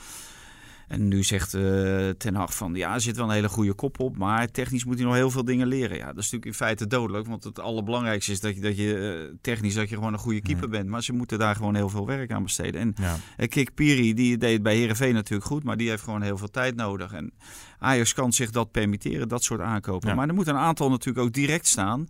En 0.87 1.07
nu 1.07 1.23
zegt 1.23 1.53
uh, 1.53 2.09
Ten 2.09 2.35
Hag 2.35 2.55
van 2.55 2.75
ja, 2.75 2.93
er 2.93 3.01
zit 3.01 3.15
wel 3.15 3.25
een 3.25 3.33
hele 3.33 3.49
goede 3.49 3.73
kop 3.73 3.99
op, 3.99 4.17
maar 4.17 4.51
technisch 4.51 4.85
moet 4.85 4.95
hij 4.95 5.05
nog 5.05 5.13
heel 5.13 5.31
veel 5.31 5.45
dingen 5.45 5.67
leren. 5.67 5.97
Ja, 5.97 6.05
dat 6.05 6.17
is 6.17 6.31
natuurlijk 6.31 6.45
in 6.45 6.53
feite 6.53 6.87
dodelijk, 6.87 7.27
want 7.27 7.43
het 7.43 7.59
allerbelangrijkste 7.59 8.31
is 8.31 8.39
dat 8.39 8.55
je, 8.55 8.61
dat 8.61 8.77
je 8.77 9.27
uh, 9.29 9.35
technisch 9.41 9.73
dat 9.73 9.89
je 9.89 9.95
gewoon 9.95 10.13
een 10.13 10.19
goede 10.19 10.41
keeper 10.41 10.69
bent. 10.69 10.89
Maar 10.89 11.03
ze 11.03 11.13
moeten 11.13 11.39
daar 11.39 11.55
gewoon 11.55 11.75
heel 11.75 11.89
veel 11.89 12.05
werk 12.05 12.31
aan 12.31 12.43
besteden. 12.43 12.81
En 12.81 12.93
ja. 12.97 13.15
uh, 13.37 13.47
Kik 13.47 13.73
Piri, 13.73 14.13
die 14.13 14.37
deed 14.37 14.53
het 14.53 14.63
bij 14.63 14.75
Herenveen 14.75 15.13
natuurlijk 15.13 15.47
goed, 15.47 15.63
maar 15.63 15.77
die 15.77 15.89
heeft 15.89 16.03
gewoon 16.03 16.21
heel 16.21 16.37
veel 16.37 16.49
tijd 16.49 16.75
nodig. 16.75 17.13
En 17.13 17.33
Ajax 17.79 18.13
kan 18.13 18.33
zich 18.33 18.51
dat 18.51 18.71
permitteren, 18.71 19.27
dat 19.27 19.43
soort 19.43 19.61
aankopen. 19.61 20.09
Ja. 20.09 20.15
Maar 20.15 20.27
er 20.27 20.33
moet 20.33 20.47
een 20.47 20.55
aantal 20.55 20.89
natuurlijk 20.89 21.25
ook 21.25 21.33
direct 21.33 21.67
staan. 21.67 22.07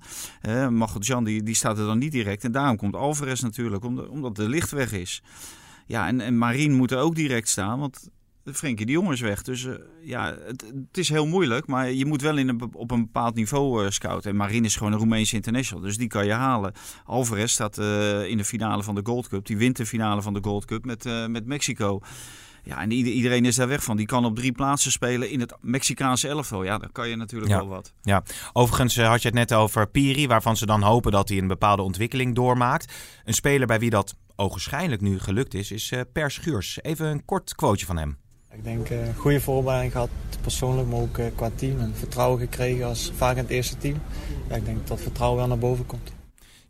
Uh, 0.47 0.67
Jan 0.99 1.23
die, 1.23 1.43
die 1.43 1.55
staat 1.55 1.77
er 1.77 1.85
dan 1.85 1.97
niet 1.97 2.11
direct. 2.11 2.43
En 2.43 2.51
daarom 2.51 2.77
komt 2.77 2.95
Alvarez 2.95 3.41
natuurlijk, 3.41 3.83
omdat, 3.83 4.07
omdat 4.07 4.35
de 4.35 4.49
licht 4.49 4.71
weg 4.71 4.91
is. 4.91 5.23
Ja, 5.85 6.07
en, 6.07 6.21
en 6.21 6.37
Marien 6.37 6.73
moet 6.73 6.91
er 6.91 6.97
ook 6.97 7.15
direct 7.15 7.49
staan, 7.49 7.79
want 7.79 8.09
Frenkie 8.53 8.85
de 8.85 8.91
Jong 8.91 9.11
is 9.11 9.21
weg. 9.21 9.41
Dus 9.41 9.63
uh, 9.63 9.73
ja, 10.01 10.37
het, 10.45 10.61
het, 10.87 10.97
is 10.97 11.09
heel 11.09 11.27
moeilijk. 11.27 11.67
Maar 11.67 11.91
je 11.91 12.05
moet 12.05 12.21
wel 12.21 12.37
in 12.37 12.47
een, 12.47 12.69
op 12.73 12.91
een 12.91 13.01
bepaald 13.01 13.35
niveau 13.35 13.83
uh, 13.83 13.89
scouten. 13.89 14.31
En 14.31 14.37
Marin 14.37 14.65
is 14.65 14.75
gewoon 14.75 14.91
een 14.91 14.99
Roemeense 14.99 15.35
international. 15.35 15.83
Dus 15.83 15.97
die 15.97 16.07
kan 16.07 16.25
je 16.25 16.33
halen. 16.33 16.73
Alvarez 17.05 17.51
staat 17.51 17.79
uh, 17.79 18.29
in 18.29 18.37
de 18.37 18.45
finale 18.45 18.83
van 18.83 18.95
de 18.95 19.01
Gold 19.03 19.27
Cup. 19.27 19.45
Die 19.45 19.57
wint 19.57 19.77
de 19.77 19.85
finale 19.85 20.21
van 20.21 20.33
de 20.33 20.39
Gold 20.41 20.65
Cup 20.65 20.85
met, 20.85 21.03
met 21.27 21.45
Mexico. 21.45 22.01
Ja, 22.63 22.81
en 22.81 22.91
iedereen 22.91 23.45
is 23.45 23.55
daar 23.55 23.67
weg 23.67 23.83
van. 23.83 23.97
Die 23.97 24.05
kan 24.05 24.25
op 24.25 24.35
drie 24.35 24.51
plaatsen 24.51 24.91
spelen 24.91 25.29
in 25.29 25.39
het 25.39 25.55
Mexicaanse 25.61 26.27
elftal. 26.27 26.63
Ja, 26.63 26.77
dan 26.77 26.91
kan 26.91 27.09
je 27.09 27.15
natuurlijk 27.15 27.51
ja. 27.51 27.57
wel 27.57 27.67
wat. 27.67 27.93
Ja, 28.01 28.23
overigens 28.53 28.97
had 28.97 29.21
je 29.21 29.27
het 29.27 29.37
net 29.37 29.53
over 29.53 29.87
Piri, 29.87 30.27
waarvan 30.27 30.57
ze 30.57 30.65
dan 30.65 30.81
hopen 30.81 31.11
dat 31.11 31.29
hij 31.29 31.37
een 31.37 31.47
bepaalde 31.47 31.81
ontwikkeling 31.81 32.35
doormaakt. 32.35 32.93
Een 33.23 33.33
speler 33.33 33.67
bij 33.67 33.79
wie 33.79 33.89
dat 33.89 34.15
ogenschijnlijk 34.35 35.01
nu 35.01 35.19
gelukt 35.19 35.53
is, 35.53 35.71
is 35.71 35.93
Per 36.13 36.31
Schuurs. 36.31 36.79
Even 36.81 37.05
een 37.05 37.25
kort 37.25 37.55
quoteje 37.55 37.85
van 37.85 37.97
hem. 37.97 38.17
Ik 38.55 38.63
denk 38.63 38.89
een 38.89 38.97
uh, 38.97 39.17
goede 39.17 39.41
voorbereiding 39.41 39.91
gehad, 39.91 40.09
persoonlijk, 40.41 40.87
maar 40.87 40.99
ook 40.99 41.17
uh, 41.17 41.25
qua 41.35 41.49
team. 41.55 41.79
En 41.79 41.93
vertrouwen 41.95 42.39
gekregen 42.39 42.85
als 42.85 43.11
vaak 43.15 43.35
in 43.35 43.41
het 43.41 43.51
eerste 43.51 43.77
team. 43.77 43.95
Ik 44.47 44.65
denk 44.65 44.87
dat 44.87 45.01
vertrouwen 45.01 45.39
wel 45.39 45.47
naar 45.47 45.57
boven 45.57 45.85
komt. 45.85 46.11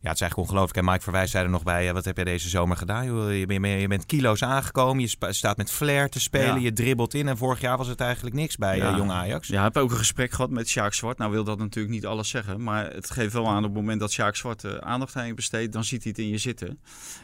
Ja, 0.05 0.11
het 0.11 0.19
is 0.19 0.25
eigenlijk 0.25 0.51
ongelooflijk. 0.51 0.85
En 0.85 0.91
Mike 0.91 1.03
Verwijs 1.03 1.31
zei 1.31 1.43
er 1.43 1.49
nog 1.49 1.63
bij, 1.63 1.93
wat 1.93 2.05
heb 2.05 2.15
jij 2.15 2.25
deze 2.25 2.49
zomer 2.49 2.77
gedaan? 2.77 3.05
Je, 3.05 3.45
bent, 3.45 3.81
je 3.81 3.87
bent 3.87 4.05
kilo's 4.05 4.43
aangekomen, 4.43 5.01
je 5.01 5.15
staat 5.29 5.57
met 5.57 5.71
flair 5.71 6.09
te 6.09 6.19
spelen, 6.19 6.55
ja. 6.55 6.61
je 6.61 6.73
dribbelt 6.73 7.13
in. 7.13 7.27
En 7.27 7.37
vorig 7.37 7.61
jaar 7.61 7.77
was 7.77 7.87
het 7.87 7.99
eigenlijk 7.99 8.35
niks 8.35 8.55
bij 8.57 8.77
ja. 8.77 8.91
uh, 8.91 8.97
Jong 8.97 9.11
Ajax. 9.11 9.47
Ja, 9.47 9.65
ik 9.65 9.73
heb 9.73 9.83
ook 9.83 9.91
een 9.91 9.97
gesprek 9.97 10.31
gehad 10.31 10.49
met 10.49 10.69
Sjaak 10.69 10.93
Zwart. 10.93 11.17
Nou 11.17 11.31
wil 11.31 11.43
dat 11.43 11.57
natuurlijk 11.57 11.93
niet 11.93 12.05
alles 12.05 12.29
zeggen, 12.29 12.63
maar 12.63 12.93
het 12.93 13.11
geeft 13.11 13.33
wel 13.33 13.47
aan 13.47 13.57
op 13.57 13.63
het 13.63 13.73
moment 13.73 13.99
dat 13.99 14.11
Sjaak 14.11 14.35
Zwart 14.35 14.63
uh, 14.63 14.75
aandacht 14.75 15.15
aan 15.15 15.27
je 15.27 15.33
besteedt, 15.33 15.73
dan 15.73 15.83
ziet 15.83 16.03
hij 16.03 16.11
het 16.15 16.25
in 16.25 16.29
je 16.29 16.37
zitten. 16.37 16.79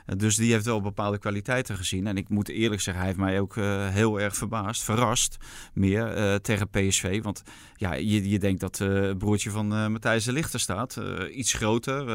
Uh, 0.05 0.15
dus 0.17 0.35
die 0.35 0.51
heeft 0.51 0.65
wel 0.65 0.81
bepaalde 0.81 1.17
kwaliteiten 1.17 1.77
gezien. 1.77 2.07
En 2.07 2.17
ik 2.17 2.29
moet 2.29 2.49
eerlijk 2.49 2.81
zeggen, 2.81 3.03
hij 3.03 3.13
heeft 3.13 3.23
mij 3.23 3.39
ook 3.39 3.55
heel 3.91 4.19
erg 4.19 4.35
verbaasd, 4.35 4.83
verrast 4.83 5.37
meer 5.73 6.39
tegen 6.41 6.69
PSV. 6.69 7.21
Want 7.23 7.43
ja, 7.75 7.93
je, 7.93 8.29
je 8.29 8.39
denkt 8.39 8.59
dat 8.59 8.77
het 8.77 9.17
broertje 9.17 9.49
van 9.49 9.91
Matthijs 9.91 10.23
de 10.23 10.31
Lichter 10.31 10.59
staat. 10.59 11.01
iets 11.31 11.53
groter, 11.53 12.05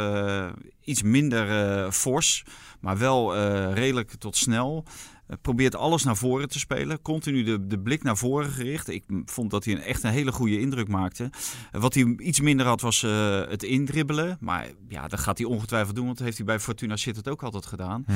iets 0.81 1.03
minder 1.03 1.93
fors, 1.93 2.45
maar 2.81 2.99
wel 2.99 3.37
redelijk 3.73 4.11
tot 4.11 4.37
snel. 4.37 4.85
probeert 5.43 5.75
alles 5.75 6.05
naar 6.05 6.17
voren 6.17 6.49
te 6.49 6.59
spelen. 6.59 7.03
Continu 7.03 7.43
de, 7.43 7.67
de 7.67 7.79
blik 7.79 8.03
naar 8.03 8.17
voren 8.17 8.51
gericht. 8.51 8.89
Ik 8.89 9.05
vond 9.25 9.51
dat 9.51 9.65
hij 9.65 9.75
een, 9.75 9.83
echt 9.83 10.03
een 10.03 10.11
hele 10.11 10.33
goede 10.33 10.61
indruk 10.61 10.89
maakte. 10.89 11.31
wat 11.73 11.95
hij 11.95 12.15
iets 12.19 12.41
minder 12.41 12.67
had 12.67 12.81
was 12.81 13.01
het 13.49 13.63
indribbelen. 13.63 14.37
Maar 14.41 14.67
ja, 14.89 15.09
dat 15.09 15.21
gaat 15.21 15.39
hij 15.39 15.47
ongetwijfeld 15.47 15.97
doen. 15.97 16.05
Want 16.05 16.17
dat 16.17 16.27
heeft 16.27 16.39
hij 16.39 16.47
bij 16.47 16.61
Fortuna 16.61 16.97
Sittard 16.97 17.29
ook 17.29 17.43
altijd 17.43 17.67
gedaan. 17.67 18.05
Hm. 18.07 18.13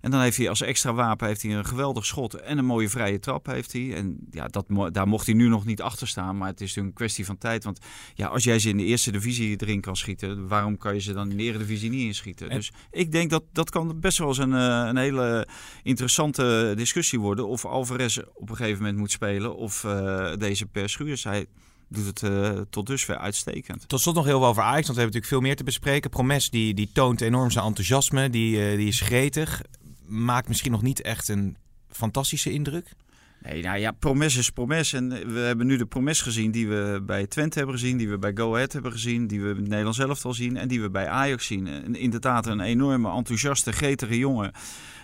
En 0.00 0.10
dan 0.10 0.20
heeft 0.20 0.36
hij 0.36 0.48
als 0.48 0.62
extra 0.62 0.92
wapen 0.92 1.26
heeft 1.26 1.42
hij 1.42 1.54
een 1.54 1.64
geweldig 1.64 2.06
schot 2.06 2.34
en 2.34 2.58
een 2.58 2.64
mooie 2.64 2.88
vrije 2.88 3.18
trap 3.18 3.46
heeft 3.46 3.72
hij. 3.72 3.94
En 3.94 4.16
ja, 4.30 4.46
dat, 4.46 4.66
daar 4.92 5.08
mocht 5.08 5.26
hij 5.26 5.34
nu 5.34 5.48
nog 5.48 5.64
niet 5.64 5.82
achter 5.82 6.08
staan. 6.08 6.36
Maar 6.36 6.48
het 6.48 6.60
is 6.60 6.66
natuurlijk 6.66 6.94
een 6.94 7.04
kwestie 7.06 7.24
van 7.24 7.38
tijd. 7.38 7.64
Want 7.64 7.78
ja, 8.14 8.26
als 8.26 8.44
jij 8.44 8.58
ze 8.58 8.68
in 8.68 8.76
de 8.76 8.84
eerste 8.84 9.10
divisie 9.10 9.56
erin 9.56 9.80
kan 9.80 9.96
schieten, 9.96 10.48
waarom 10.48 10.78
kan 10.78 10.94
je 10.94 11.00
ze 11.00 11.12
dan 11.12 11.30
in 11.30 11.36
de 11.36 11.42
eredivisie 11.42 11.90
niet 11.90 12.06
inschieten? 12.06 12.50
Dus 12.50 12.72
ik 12.90 13.12
denk 13.12 13.30
dat 13.30 13.44
dat 13.52 13.70
kan 13.70 14.00
best 14.00 14.18
wel 14.18 14.28
eens 14.28 14.38
een, 14.38 14.54
eh, 14.54 14.84
een 14.88 14.96
hele 14.96 15.48
interessante 15.82 16.72
discussie 16.76 17.20
worden. 17.20 17.48
Of 17.48 17.64
Alvarez 17.64 18.18
op 18.34 18.50
een 18.50 18.56
gegeven 18.56 18.78
moment 18.78 18.98
moet 18.98 19.10
spelen 19.10 19.56
of 19.56 19.84
uh, 19.84 20.32
deze 20.36 20.66
Per 20.66 20.88
Schuurs. 20.88 21.24
Hij 21.24 21.46
doet 21.88 22.06
het 22.06 22.22
uh, 22.22 22.60
tot 22.70 22.86
dusver 22.86 23.16
uitstekend. 23.16 23.88
Tot 23.88 24.00
slot 24.00 24.14
nog 24.14 24.24
heel 24.24 24.38
veel 24.38 24.48
over 24.48 24.62
Ajax, 24.62 24.86
want 24.86 24.96
we 24.96 25.00
hebben 25.00 25.20
natuurlijk 25.20 25.32
veel 25.32 25.40
meer 25.40 25.56
te 25.56 25.64
bespreken. 25.64 26.10
Promes 26.10 26.50
die, 26.50 26.74
die 26.74 26.90
toont 26.92 27.20
enorm 27.20 27.50
zijn 27.50 27.64
enthousiasme, 27.64 28.30
die, 28.30 28.76
die 28.76 28.88
is 28.88 29.00
gretig 29.00 29.62
maakt 30.08 30.48
misschien 30.48 30.72
nog 30.72 30.82
niet 30.82 31.00
echt 31.00 31.28
een 31.28 31.56
fantastische 31.88 32.52
indruk. 32.52 32.94
Nee, 33.42 33.62
nou 33.62 33.78
ja, 33.78 33.90
promes 33.90 34.36
is 34.36 34.50
promes. 34.50 34.92
En 34.92 35.08
we 35.32 35.38
hebben 35.38 35.66
nu 35.66 35.76
de 35.76 35.86
promes 35.86 36.20
gezien 36.20 36.50
die 36.50 36.68
we 36.68 37.02
bij 37.06 37.26
Twente 37.26 37.58
hebben 37.58 37.78
gezien, 37.78 37.96
die 37.96 38.08
we 38.08 38.18
bij 38.18 38.32
Go 38.34 38.54
Ahead 38.54 38.72
hebben 38.72 38.92
gezien, 38.92 39.26
die 39.26 39.42
we 39.42 39.48
in 39.48 39.68
Nederland 39.68 39.94
zelf 39.94 40.24
al 40.24 40.34
zien 40.34 40.56
en 40.56 40.68
die 40.68 40.80
we 40.80 40.90
bij 40.90 41.08
Ajax 41.08 41.46
zien. 41.46 41.66
En 41.66 41.94
inderdaad 41.94 42.46
een 42.46 42.60
enorme, 42.60 43.10
enthousiaste, 43.10 43.72
gretige 43.72 44.18
jongen. 44.18 44.52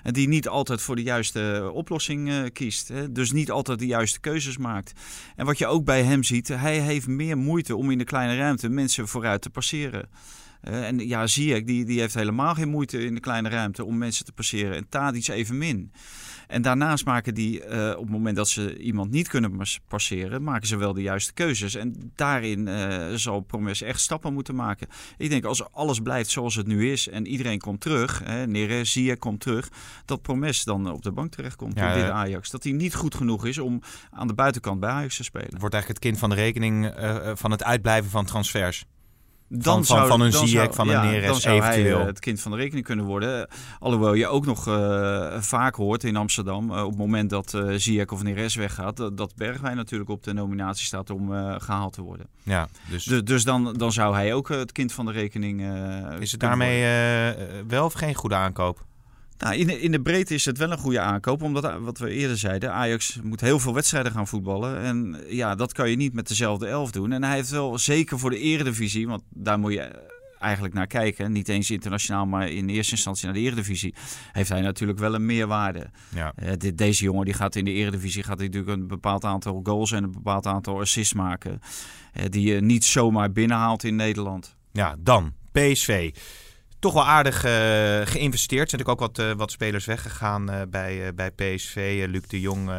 En 0.03 0.13
die 0.13 0.29
niet 0.29 0.49
altijd 0.49 0.83
voor 0.83 0.97
de 0.97 1.03
juiste 1.03 1.71
oplossing 1.73 2.53
kiest. 2.53 2.89
Hè? 2.89 3.13
Dus 3.13 3.33
niet 3.33 3.51
altijd 3.51 3.79
de 3.79 3.87
juiste 3.87 4.21
keuzes 4.21 4.57
maakt. 4.57 4.93
En 5.37 5.47
wat 5.47 5.59
je 5.59 5.67
ook 5.67 5.85
bij 5.85 6.03
hem 6.03 6.23
ziet, 6.23 6.49
hij 6.49 6.79
heeft 6.79 7.07
meer 7.07 7.39
moeite 7.39 7.77
om 7.77 7.91
in 7.91 7.99
de 7.99 8.05
kleine 8.05 8.37
ruimte 8.37 8.69
mensen 8.69 9.09
vooruit 9.09 9.43
te 9.43 9.51
passeren. 9.51 10.09
Uh, 10.69 10.87
en 10.87 10.99
ja, 10.99 11.27
Ziyech 11.27 11.65
die, 11.65 11.85
die 11.85 12.01
heeft 12.01 12.15
helemaal 12.15 12.55
geen 12.55 12.69
moeite 12.69 13.05
in 13.05 13.15
de 13.15 13.21
kleine 13.21 13.49
ruimte 13.49 13.85
om 13.85 13.99
mensen 13.99 14.25
te 14.25 14.33
passeren. 14.33 14.77
En 14.77 14.89
Tadic 14.89 15.29
evenmin. 15.29 15.93
En 16.49 16.63
daarnaast 16.63 17.05
maken 17.05 17.35
die, 17.35 17.67
uh, 17.67 17.91
op 17.91 18.03
het 18.03 18.11
moment 18.11 18.37
dat 18.37 18.49
ze 18.49 18.79
iemand 18.79 19.11
niet 19.11 19.29
kunnen 19.29 19.61
passeren, 19.89 20.43
maken 20.43 20.67
ze 20.67 20.77
wel 20.77 20.93
de 20.93 21.03
juiste 21.03 21.33
keuzes. 21.33 21.75
En 21.75 22.13
daarin 22.15 22.67
uh, 22.67 23.13
zal 23.15 23.41
Promes 23.41 23.83
echt 23.83 24.01
stappen 24.01 24.33
moeten 24.33 24.55
maken. 24.55 24.89
Ik 25.17 25.31
denk 25.31 25.45
als 25.45 25.73
alles 25.73 26.01
blijft 26.01 26.31
zoals 26.31 26.55
het 26.55 26.67
nu 26.67 26.91
is 26.91 27.09
en 27.09 27.27
iedereen 27.27 27.59
komt 27.59 27.81
terug, 27.81 28.23
hè, 28.25 28.47
Neres, 28.47 28.93
Ziyech 28.93 29.19
komt 29.19 29.41
terug, 29.41 29.69
dat 30.05 30.23
Promes 30.23 30.65
dan 30.65 30.93
op 30.93 31.03
de 31.03 31.13
bank 31.13 31.33
terechtkomt 31.33 31.79
ja, 31.79 31.95
dit 31.95 32.11
Ajax. 32.11 32.51
Dat 32.51 32.63
hij 32.63 32.73
niet 32.73 32.95
goed 32.95 33.15
genoeg 33.15 33.47
is 33.47 33.59
om 33.59 33.81
aan 34.11 34.27
de 34.27 34.35
buitenkant 34.35 34.81
bij 34.81 34.91
Ajax 34.91 35.17
te 35.17 35.25
spelen. 35.25 35.59
Wordt 35.59 35.75
eigenlijk 35.75 35.89
het 35.89 35.99
kind 35.99 36.19
van 36.19 36.31
de 36.31 36.37
rekening 36.37 36.93
van 37.35 37.51
het 37.51 37.65
uitblijven 37.65 38.11
van 38.11 38.25
transfers 38.25 38.85
dan 39.49 39.85
van, 39.85 39.97
zou, 39.97 40.09
van 40.09 40.21
een 40.21 40.33
Ziyech, 40.33 40.75
van 40.75 40.89
een 40.89 41.01
Neres 41.01 41.45
eventueel. 41.45 41.99
Hij, 41.99 42.07
het 42.07 42.19
kind 42.19 42.41
van 42.41 42.51
de 42.51 42.57
rekening 42.57 42.87
kunnen 42.87 43.05
worden. 43.05 43.49
Alhoewel 43.79 44.15
je 44.15 44.27
ook 44.27 44.47
nog 44.47 44.69
uh, 44.69 45.41
vaak 45.41 45.75
hoort 45.75 46.05
in 46.05 46.17
Amsterdam, 46.17 46.71
uh, 46.71 46.83
op 46.83 46.89
het 46.91 46.99
moment 46.99 47.31
dat 47.31 47.53
uh, 47.53 47.75
Ziyech 47.77 48.13
of 48.13 48.23
Neres 48.23 48.55
weggaat, 48.55 48.97
dat 48.97 49.35
Bergwijn 49.37 49.77
natuurlijk 49.77 50.11
op 50.11 50.23
de 50.23 50.33
nominatie 50.33 50.87
staat 50.87 51.11
om 51.11 51.31
gehaald 51.61 51.93
te 51.93 52.03
worden. 52.03 52.27
Ja, 52.43 52.69
dus, 52.91 53.05
dus, 53.05 53.25
dus 53.25 53.45
dan, 53.45 53.75
dan 53.77 53.93
zou 53.93 54.15
hij 54.15 54.35
ook 54.35 54.49
het 54.49 54.73
kind 54.73 54.93
van 54.93 55.07
de 55.07 55.13
rekening 55.13 55.63
Is 56.19 56.31
het 56.31 56.41
daarmee 56.41 56.83
wel 57.67 57.85
of 57.85 57.93
geen 57.93 58.15
goede 58.15 58.35
aankoop? 58.35 58.85
Nou, 59.39 59.57
in, 59.57 59.67
de, 59.67 59.81
in 59.81 59.93
de 59.93 60.01
breedte 60.01 60.35
is 60.35 60.45
het 60.45 60.59
wel 60.59 60.71
een 60.71 60.79
goede 60.79 61.01
aankoop. 61.01 61.43
Omdat, 61.43 61.79
wat 61.81 61.99
we 61.99 62.11
eerder 62.11 62.39
zeiden, 62.39 62.73
Ajax 62.73 63.19
moet 63.23 63.41
heel 63.41 63.59
veel 63.59 63.75
wedstrijden 63.75 64.13
gaan 64.13 64.27
voetballen. 64.27 64.79
En 64.79 65.25
ja, 65.29 65.55
dat 65.55 65.73
kan 65.73 65.91
je 65.91 65.97
niet 65.97 66.13
met 66.13 66.29
dezelfde 66.29 66.67
elf 66.67 66.91
doen. 66.91 67.13
En 67.13 67.25
hij 67.25 67.35
heeft 67.35 67.51
wel, 67.51 67.79
zeker 67.79 68.19
voor 68.19 68.31
de 68.31 68.39
eredivisie, 68.39 69.09
want 69.09 69.23
daar 69.29 69.59
moet 69.59 69.73
je 69.73 70.13
eigenlijk 70.39 70.75
naar 70.75 70.87
kijken. 70.87 71.33
Niet 71.33 71.49
eens 71.49 71.71
internationaal, 71.71 72.27
maar 72.27 72.49
in 72.49 72.69
eerste 72.69 72.93
instantie 72.93 73.25
naar 73.25 73.35
de 73.35 73.41
eredivisie. 73.41 73.95
Heeft 74.33 74.49
hij 74.49 74.61
natuurlijk 74.61 74.99
wel 74.99 75.15
een 75.15 75.27
meerwaarde. 75.27 75.91
Ja. 76.15 76.33
Uh, 76.43 76.53
dit, 76.57 76.79
deze 76.79 77.05
jongen 77.05 77.25
die 77.25 77.35
gaat 77.35 77.57
in 77.57 77.65
de 77.65 77.73
eredivisie 77.73 78.23
gaat 78.23 78.39
hij 78.39 78.47
natuurlijk 78.47 78.79
een 78.79 78.87
bepaald 78.87 79.25
aantal 79.25 79.61
goals 79.63 79.93
en 79.93 80.05
een 80.05 80.13
bepaald 80.13 80.47
aantal 80.47 80.81
assists 80.81 81.15
maken. 81.15 81.61
Uh, 82.17 82.25
die 82.29 82.55
je 82.55 82.61
niet 82.61 82.85
zomaar 82.85 83.33
binnenhaalt 83.33 83.85
in 83.85 83.97
Nederland. 83.97 84.57
Ja, 84.73 84.97
dan 84.99 85.33
PSV 85.53 86.15
toch 86.85 86.93
wel 86.93 87.07
aardig 87.07 87.45
uh, 87.45 87.51
geïnvesteerd. 88.07 88.63
Er 88.63 88.69
zijn 88.69 88.81
natuurlijk 88.81 88.89
ook 88.89 89.01
wat, 89.01 89.19
uh, 89.19 89.33
wat 89.33 89.51
spelers 89.51 89.85
weggegaan 89.85 90.51
uh, 90.51 90.61
bij, 90.69 91.15
bij 91.15 91.31
PSV. 91.31 92.05
Luc 92.09 92.23
de 92.29 92.41
Jong 92.41 92.71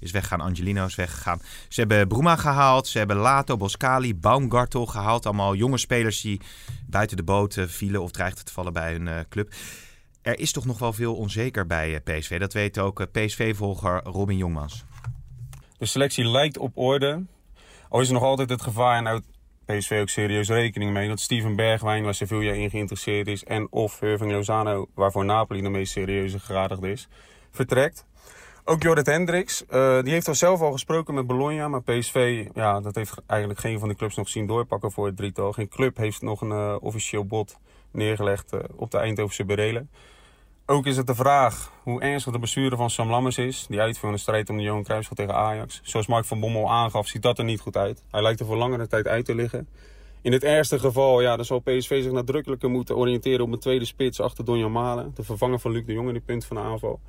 is 0.00 0.10
weggegaan, 0.10 0.40
Angelino 0.40 0.86
is 0.86 0.94
weggegaan. 0.94 1.40
Ze 1.68 1.80
hebben 1.80 2.08
Bruma 2.08 2.36
gehaald, 2.36 2.86
ze 2.86 2.98
hebben 2.98 3.16
Lato, 3.16 3.56
Boscali, 3.56 4.14
Baumgartel 4.14 4.86
gehaald. 4.86 5.26
Allemaal 5.26 5.54
jonge 5.54 5.78
spelers 5.78 6.20
die 6.20 6.40
buiten 6.86 7.16
de 7.16 7.22
boot 7.22 7.56
vielen 7.66 8.02
of 8.02 8.10
dreigden 8.10 8.44
te 8.44 8.52
vallen 8.52 8.72
bij 8.72 8.92
hun 8.92 9.26
club. 9.28 9.54
Er 10.22 10.38
is 10.38 10.52
toch 10.52 10.64
nog 10.64 10.78
wel 10.78 10.92
veel 10.92 11.14
onzeker 11.14 11.66
bij 11.66 12.00
PSV. 12.00 12.38
Dat 12.38 12.52
weet 12.52 12.78
ook 12.78 13.06
PSV-volger 13.12 14.00
Robin 14.02 14.36
Jongmans. 14.36 14.84
De 15.78 15.86
selectie 15.86 16.28
lijkt 16.28 16.58
op 16.58 16.76
orde. 16.76 17.22
Al 17.88 18.00
is 18.00 18.06
er 18.06 18.14
nog 18.14 18.22
altijd 18.22 18.50
het 18.50 18.62
gevaar, 18.62 19.22
PSV 19.66 19.98
ook 20.00 20.08
serieus 20.08 20.48
rekening 20.48 20.92
mee 20.92 21.08
dat 21.08 21.20
Steven 21.20 21.56
Bergwijn, 21.56 22.04
waar 22.04 22.14
Sevilla 22.14 22.52
in 22.52 22.70
geïnteresseerd 22.70 23.26
is, 23.26 23.44
en 23.44 23.66
of 23.70 24.02
Irving 24.02 24.32
Lozano, 24.32 24.86
waarvoor 24.94 25.24
Napoli 25.24 25.62
de 25.62 25.68
meest 25.68 25.92
serieuze 25.92 26.38
geradigde 26.38 26.90
is, 26.90 27.08
vertrekt. 27.50 28.06
Ook 28.64 28.82
Jorrit 28.82 29.06
Hendricks, 29.06 29.64
uh, 29.70 30.02
die 30.02 30.12
heeft 30.12 30.28
al 30.28 30.34
zelf 30.34 30.60
al 30.60 30.72
gesproken 30.72 31.14
met 31.14 31.26
Bologna, 31.26 31.68
maar 31.68 31.82
PSV, 31.82 32.46
ja, 32.54 32.80
dat 32.80 32.94
heeft 32.94 33.14
eigenlijk 33.26 33.60
geen 33.60 33.78
van 33.78 33.88
de 33.88 33.94
clubs 33.94 34.16
nog 34.16 34.28
zien 34.28 34.46
doorpakken 34.46 34.92
voor 34.92 35.06
het 35.06 35.16
drietal. 35.16 35.52
Geen 35.52 35.68
club 35.68 35.96
heeft 35.96 36.22
nog 36.22 36.40
een 36.40 36.50
uh, 36.50 36.76
officieel 36.80 37.24
bod 37.24 37.58
neergelegd 37.90 38.52
uh, 38.52 38.60
op 38.76 38.90
de 38.90 38.98
Eindhovense 38.98 39.44
berelen. 39.44 39.90
Ook 40.66 40.86
is 40.86 40.96
het 40.96 41.06
de 41.06 41.14
vraag 41.14 41.72
hoe 41.82 42.00
ernstig 42.00 42.32
de 42.32 42.38
bestuurder 42.38 42.78
van 42.78 42.90
Sam 42.90 43.10
Lammers 43.10 43.38
is. 43.38 43.66
Die 43.68 43.80
uitvoert 43.80 44.12
een 44.12 44.18
strijd 44.18 44.50
om 44.50 44.56
de 44.56 44.62
Johan 44.62 44.82
Cruijffschaal 44.82 45.16
tegen 45.16 45.40
Ajax. 45.40 45.80
Zoals 45.82 46.06
Mark 46.06 46.24
van 46.24 46.40
Bommel 46.40 46.70
aangaf, 46.70 47.08
ziet 47.08 47.22
dat 47.22 47.38
er 47.38 47.44
niet 47.44 47.60
goed 47.60 47.76
uit. 47.76 48.02
Hij 48.10 48.22
lijkt 48.22 48.40
er 48.40 48.46
voor 48.46 48.56
langere 48.56 48.86
tijd 48.86 49.06
uit 49.06 49.24
te 49.24 49.34
liggen. 49.34 49.68
In 50.22 50.32
het 50.32 50.44
ergste 50.44 50.78
geval, 50.78 51.20
ja, 51.20 51.36
dan 51.36 51.44
zal 51.44 51.58
PSV 51.58 52.02
zich 52.02 52.12
nadrukkelijker 52.12 52.70
moeten 52.70 52.96
oriënteren 52.96 53.40
op 53.40 53.52
een 53.52 53.58
tweede 53.58 53.84
spits 53.84 54.20
achter 54.20 54.44
Donjan 54.44 54.72
Malen. 54.72 55.10
De 55.14 55.22
vervanger 55.22 55.58
van 55.58 55.70
Luc 55.70 55.84
de 55.86 55.92
Jong 55.92 56.06
in 56.06 56.14
die 56.14 56.22
punt 56.22 56.44
van 56.44 56.56
de 56.56 56.62
aanval. 56.62 57.00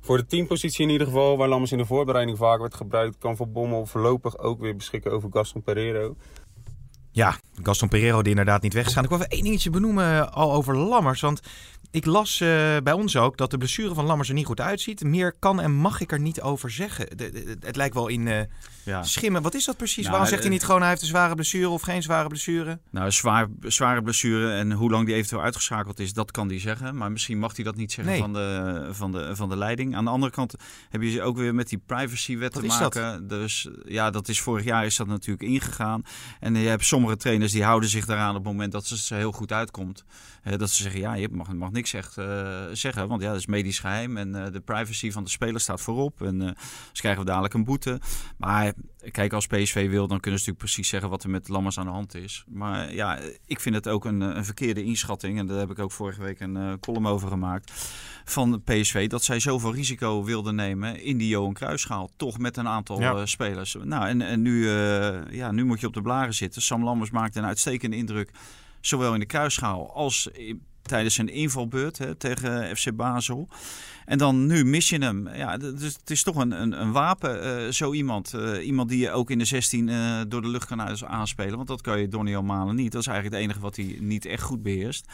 Voor 0.00 0.16
de 0.16 0.26
teampositie 0.26 0.84
in 0.84 0.90
ieder 0.90 1.06
geval, 1.06 1.36
waar 1.36 1.48
Lammers 1.48 1.72
in 1.72 1.78
de 1.78 1.86
voorbereiding 1.86 2.38
vaak 2.38 2.60
werd 2.60 2.74
gebruikt, 2.74 3.18
kan 3.18 3.36
Van 3.36 3.52
Bommel 3.52 3.86
voorlopig 3.86 4.38
ook 4.38 4.60
weer 4.60 4.76
beschikken 4.76 5.12
over 5.12 5.28
Gaston 5.32 5.62
Pereiro. 5.62 6.16
Ja, 7.16 7.36
Gaston 7.62 7.88
Pereiro 7.88 8.22
die 8.22 8.30
inderdaad 8.30 8.62
niet 8.62 8.72
weggaan. 8.72 9.02
Ik 9.04 9.08
wil 9.08 9.18
even 9.18 9.30
één 9.30 9.42
dingetje 9.42 9.70
benoemen 9.70 10.32
al 10.32 10.52
over 10.52 10.76
Lammers. 10.76 11.20
Want 11.20 11.40
ik 11.90 12.04
las 12.04 12.40
uh, 12.40 12.48
bij 12.82 12.92
ons 12.92 13.16
ook 13.16 13.36
dat 13.36 13.50
de 13.50 13.58
blessure 13.58 13.94
van 13.94 14.04
Lammers 14.04 14.28
er 14.28 14.34
niet 14.34 14.46
goed 14.46 14.60
uitziet. 14.60 15.04
Meer 15.04 15.34
kan 15.38 15.60
en 15.60 15.72
mag 15.72 16.00
ik 16.00 16.12
er 16.12 16.20
niet 16.20 16.40
over 16.40 16.70
zeggen. 16.70 17.16
De, 17.16 17.30
de, 17.30 17.56
het 17.60 17.76
lijkt 17.76 17.94
wel 17.94 18.08
in 18.08 18.26
uh, 18.26 18.40
ja. 18.84 19.02
schimmen. 19.02 19.42
Wat 19.42 19.54
is 19.54 19.64
dat 19.64 19.76
precies? 19.76 19.96
Nou, 19.96 20.10
Waarom 20.10 20.28
zegt 20.28 20.42
hij 20.42 20.50
niet 20.50 20.64
gewoon 20.64 20.80
hij 20.80 20.90
heeft 20.90 21.02
een 21.02 21.08
zware 21.08 21.34
blessure 21.34 21.68
of 21.68 21.82
geen 21.82 22.02
zware 22.02 22.28
blessure? 22.28 22.78
Nou, 22.90 23.10
zwaar, 23.10 23.46
zware 23.60 24.02
blessure 24.02 24.52
en 24.52 24.72
hoe 24.72 24.90
lang 24.90 25.06
die 25.06 25.14
eventueel 25.14 25.42
uitgeschakeld 25.42 26.00
is, 26.00 26.12
dat 26.12 26.30
kan 26.30 26.48
hij 26.48 26.60
zeggen. 26.60 26.96
Maar 26.96 27.12
misschien 27.12 27.38
mag 27.38 27.56
hij 27.56 27.64
dat 27.64 27.76
niet 27.76 27.92
zeggen 27.92 28.12
nee. 28.12 28.22
van, 28.22 28.32
de, 28.32 28.88
van, 28.90 29.12
de, 29.12 29.36
van 29.36 29.48
de 29.48 29.56
leiding. 29.56 29.96
Aan 29.96 30.04
de 30.04 30.10
andere 30.10 30.32
kant 30.32 30.54
heb 30.90 31.02
je 31.02 31.22
ook 31.22 31.36
weer 31.36 31.54
met 31.54 31.68
die 31.68 31.82
privacywet 31.86 32.52
te 32.52 32.62
maken. 32.62 33.28
Dat? 33.28 33.28
Dus 33.28 33.68
ja, 33.84 34.10
dat 34.10 34.28
is 34.28 34.40
vorig 34.40 34.64
jaar 34.64 34.84
is 34.84 34.96
dat 34.96 35.06
natuurlijk 35.06 35.48
ingegaan. 35.48 36.02
En 36.40 36.56
je 36.56 36.68
hebt 36.68 36.84
sommige 36.84 37.05
trainers 37.14 37.52
die 37.52 37.64
houden 37.64 37.88
zich 37.88 38.06
daaraan 38.06 38.36
op 38.36 38.44
het 38.44 38.52
moment 38.52 38.72
dat 38.72 38.86
ze 38.86 39.14
heel 39.14 39.32
goed 39.32 39.52
uitkomt. 39.52 40.04
Uh, 40.44 40.56
dat 40.56 40.70
ze 40.70 40.82
zeggen, 40.82 41.00
ja, 41.00 41.14
je 41.14 41.28
mag, 41.28 41.52
mag 41.52 41.70
niks 41.70 41.92
echt, 41.92 42.16
uh, 42.16 42.64
zeggen, 42.72 43.08
want 43.08 43.22
ja, 43.22 43.28
dat 43.28 43.38
is 43.38 43.46
medisch 43.46 43.78
geheim 43.78 44.16
en 44.16 44.28
uh, 44.28 44.44
de 44.52 44.60
privacy 44.60 45.10
van 45.10 45.24
de 45.24 45.30
speler 45.30 45.60
staat 45.60 45.80
voorop. 45.80 46.22
En 46.22 46.40
uh, 46.40 46.50
dus 46.90 47.00
krijgen 47.00 47.20
we 47.20 47.26
dadelijk 47.28 47.54
een 47.54 47.64
boete. 47.64 48.00
Maar 48.36 48.72
kijk, 49.10 49.32
als 49.32 49.46
PSV 49.46 49.90
wil, 49.90 50.06
dan 50.06 50.20
kunnen 50.20 50.40
ze 50.40 50.46
natuurlijk 50.46 50.58
precies 50.58 50.88
zeggen 50.88 51.10
wat 51.10 51.22
er 51.22 51.30
met 51.30 51.48
Lammers 51.48 51.78
aan 51.78 51.84
de 51.84 51.92
hand 51.92 52.14
is. 52.14 52.44
Maar 52.48 52.94
ja, 52.94 53.18
ik 53.46 53.60
vind 53.60 53.74
het 53.74 53.88
ook 53.88 54.04
een, 54.04 54.20
een 54.20 54.44
verkeerde 54.44 54.84
inschatting. 54.84 55.38
En 55.38 55.46
daar 55.46 55.58
heb 55.58 55.70
ik 55.70 55.78
ook 55.78 55.92
vorige 55.92 56.22
week 56.22 56.40
een 56.40 56.80
column 56.80 57.06
over 57.06 57.28
gemaakt. 57.28 57.72
Van 58.24 58.62
PSV, 58.64 59.08
dat 59.08 59.24
zij 59.24 59.40
zoveel 59.40 59.74
risico 59.74 60.24
wilden 60.24 60.54
nemen 60.54 61.02
in 61.02 61.18
die 61.18 61.28
Johan 61.28 61.52
Kruisschaal. 61.52 62.10
Toch 62.16 62.38
met 62.38 62.56
een 62.56 62.68
aantal 62.68 63.00
ja. 63.00 63.26
spelers. 63.26 63.76
Nou, 63.82 64.08
en, 64.08 64.22
en 64.22 64.42
nu, 64.42 64.68
ja, 65.30 65.50
nu 65.52 65.64
moet 65.64 65.80
je 65.80 65.86
op 65.86 65.94
de 65.94 66.02
blaren 66.02 66.34
zitten. 66.34 66.62
Sam 66.62 66.84
Lammers 66.84 67.10
maakt 67.10 67.36
een 67.36 67.44
uitstekende 67.44 67.96
indruk. 67.96 68.30
Zowel 68.80 69.14
in 69.14 69.20
de 69.20 69.26
kruisschaal 69.26 69.94
als 69.94 70.28
tijdens 70.86 71.14
zijn 71.14 71.28
invalbeurt 71.28 71.98
hè, 71.98 72.14
tegen 72.14 72.76
FC 72.76 72.96
Basel. 72.96 73.48
En 74.04 74.18
dan 74.18 74.46
nu 74.46 74.64
mis 74.64 74.88
je 74.88 74.98
hem. 74.98 75.28
Ja, 75.28 75.56
dus 75.56 75.96
het 75.98 76.10
is 76.10 76.22
toch 76.22 76.36
een, 76.36 76.50
een, 76.50 76.80
een 76.80 76.92
wapen, 76.92 77.64
uh, 77.64 77.72
zo 77.72 77.92
iemand. 77.92 78.32
Uh, 78.34 78.66
iemand 78.66 78.88
die 78.88 78.98
je 78.98 79.10
ook 79.10 79.30
in 79.30 79.38
de 79.38 79.44
16 79.44 79.88
uh, 79.88 80.20
door 80.28 80.42
de 80.42 80.48
lucht 80.48 80.66
kan 80.66 81.06
aanspelen. 81.06 81.56
Want 81.56 81.68
dat 81.68 81.80
kan 81.80 82.00
je 82.00 82.08
Donny 82.08 82.36
Malen 82.36 82.74
niet. 82.74 82.92
Dat 82.92 83.00
is 83.00 83.06
eigenlijk 83.06 83.36
het 83.36 83.44
enige 83.44 83.64
wat 83.64 83.76
hij 83.76 83.96
niet 84.00 84.24
echt 84.24 84.42
goed 84.42 84.62
beheerst. 84.62 85.06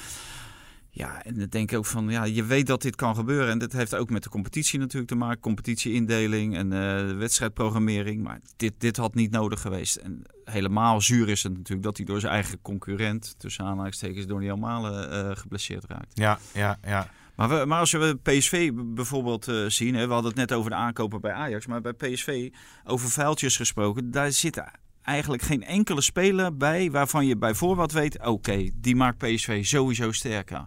Ja, 0.94 1.24
en 1.24 1.38
dan 1.38 1.48
denk 1.48 1.70
ik 1.70 1.78
ook 1.78 1.86
van, 1.86 2.08
ja, 2.08 2.24
je 2.24 2.44
weet 2.44 2.66
dat 2.66 2.82
dit 2.82 2.96
kan 2.96 3.14
gebeuren. 3.14 3.50
En 3.50 3.58
dat 3.58 3.72
heeft 3.72 3.94
ook 3.94 4.10
met 4.10 4.22
de 4.22 4.28
competitie 4.28 4.78
natuurlijk 4.78 5.10
te 5.10 5.16
maken. 5.16 5.40
Competitieindeling 5.40 6.56
en 6.56 6.72
uh, 6.72 7.16
wedstrijdprogrammering. 7.18 8.22
Maar 8.22 8.40
dit, 8.56 8.72
dit 8.78 8.96
had 8.96 9.14
niet 9.14 9.30
nodig 9.30 9.60
geweest. 9.60 9.96
En 9.96 10.22
helemaal 10.44 11.00
zuur 11.00 11.28
is 11.28 11.42
het 11.42 11.52
natuurlijk 11.52 11.82
dat 11.82 11.96
hij 11.96 12.06
door 12.06 12.20
zijn 12.20 12.32
eigen 12.32 12.60
concurrent, 12.62 13.34
tussen 13.38 13.64
aanhalingstekens, 13.64 14.26
door 14.26 14.40
die 14.40 14.50
Almalen 14.50 15.12
uh, 15.12 15.36
geblesseerd 15.36 15.84
raakt. 15.84 16.18
Ja, 16.18 16.38
ja, 16.54 16.78
ja. 16.82 17.10
Maar, 17.36 17.48
we, 17.48 17.66
maar 17.66 17.78
als 17.78 17.92
we 17.92 18.18
PSV 18.22 18.70
bijvoorbeeld 18.74 19.48
uh, 19.48 19.68
zien, 19.68 19.94
hè, 19.94 20.06
we 20.06 20.12
hadden 20.12 20.30
het 20.30 20.40
net 20.40 20.52
over 20.52 20.70
de 20.70 20.76
aankopen 20.76 21.20
bij 21.20 21.32
Ajax, 21.32 21.66
maar 21.66 21.80
bij 21.80 21.92
PSV 21.92 22.50
over 22.84 23.10
vuiltjes 23.10 23.56
gesproken, 23.56 24.10
daar 24.10 24.32
zitten 24.32 24.70
eigenlijk 25.02 25.42
geen 25.42 25.64
enkele 25.64 26.00
speler 26.00 26.56
bij 26.56 26.90
waarvan 26.90 27.26
je 27.26 27.36
bijvoorbeeld 27.36 27.92
weet: 27.92 28.26
oké, 28.26 28.68
die 28.74 28.96
maakt 28.96 29.18
PSV 29.18 29.64
sowieso 29.64 30.12
sterker. 30.12 30.64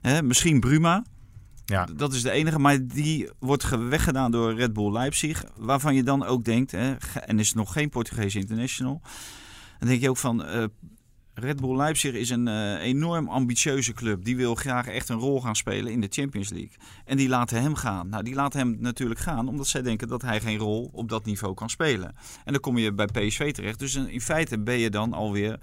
Hè, 0.00 0.22
misschien 0.22 0.60
Bruma. 0.60 1.04
Ja. 1.64 1.88
Dat 1.96 2.12
is 2.12 2.22
de 2.22 2.30
enige, 2.30 2.58
maar 2.58 2.86
die 2.86 3.30
wordt 3.38 3.88
weggedaan 3.88 4.30
door 4.30 4.54
Red 4.54 4.72
Bull 4.72 4.92
Leipzig. 4.92 5.44
Waarvan 5.56 5.94
je 5.94 6.02
dan 6.02 6.24
ook 6.24 6.44
denkt, 6.44 6.70
hè, 6.70 6.94
en 7.14 7.38
is 7.38 7.52
nog 7.52 7.72
geen 7.72 7.88
Portugese 7.88 8.38
international. 8.38 9.00
Dan 9.78 9.88
denk 9.88 10.00
je 10.00 10.10
ook 10.10 10.16
van, 10.16 10.46
uh, 10.46 10.64
Red 11.38 11.60
Bull 11.60 11.76
Leipzig 11.76 12.14
is 12.14 12.30
een 12.30 12.46
uh, 12.48 12.82
enorm 12.82 13.28
ambitieuze 13.28 13.92
club. 13.92 14.24
Die 14.24 14.36
wil 14.36 14.54
graag 14.54 14.86
echt 14.86 15.08
een 15.08 15.18
rol 15.18 15.40
gaan 15.40 15.56
spelen 15.56 15.92
in 15.92 16.00
de 16.00 16.06
Champions 16.10 16.50
League. 16.50 16.76
En 17.04 17.16
die 17.16 17.28
laten 17.28 17.62
hem 17.62 17.74
gaan. 17.74 18.08
Nou, 18.08 18.22
die 18.22 18.34
laten 18.34 18.58
hem 18.58 18.76
natuurlijk 18.80 19.20
gaan 19.20 19.48
omdat 19.48 19.66
zij 19.66 19.82
denken 19.82 20.08
dat 20.08 20.22
hij 20.22 20.40
geen 20.40 20.58
rol 20.58 20.90
op 20.92 21.08
dat 21.08 21.24
niveau 21.24 21.54
kan 21.54 21.70
spelen. 21.70 22.14
En 22.44 22.52
dan 22.52 22.60
kom 22.60 22.78
je 22.78 22.92
bij 22.92 23.06
PSV 23.06 23.52
terecht. 23.52 23.78
Dus 23.78 23.94
in 23.94 24.20
feite 24.20 24.58
ben 24.58 24.78
je 24.78 24.90
dan 24.90 25.12
alweer 25.12 25.58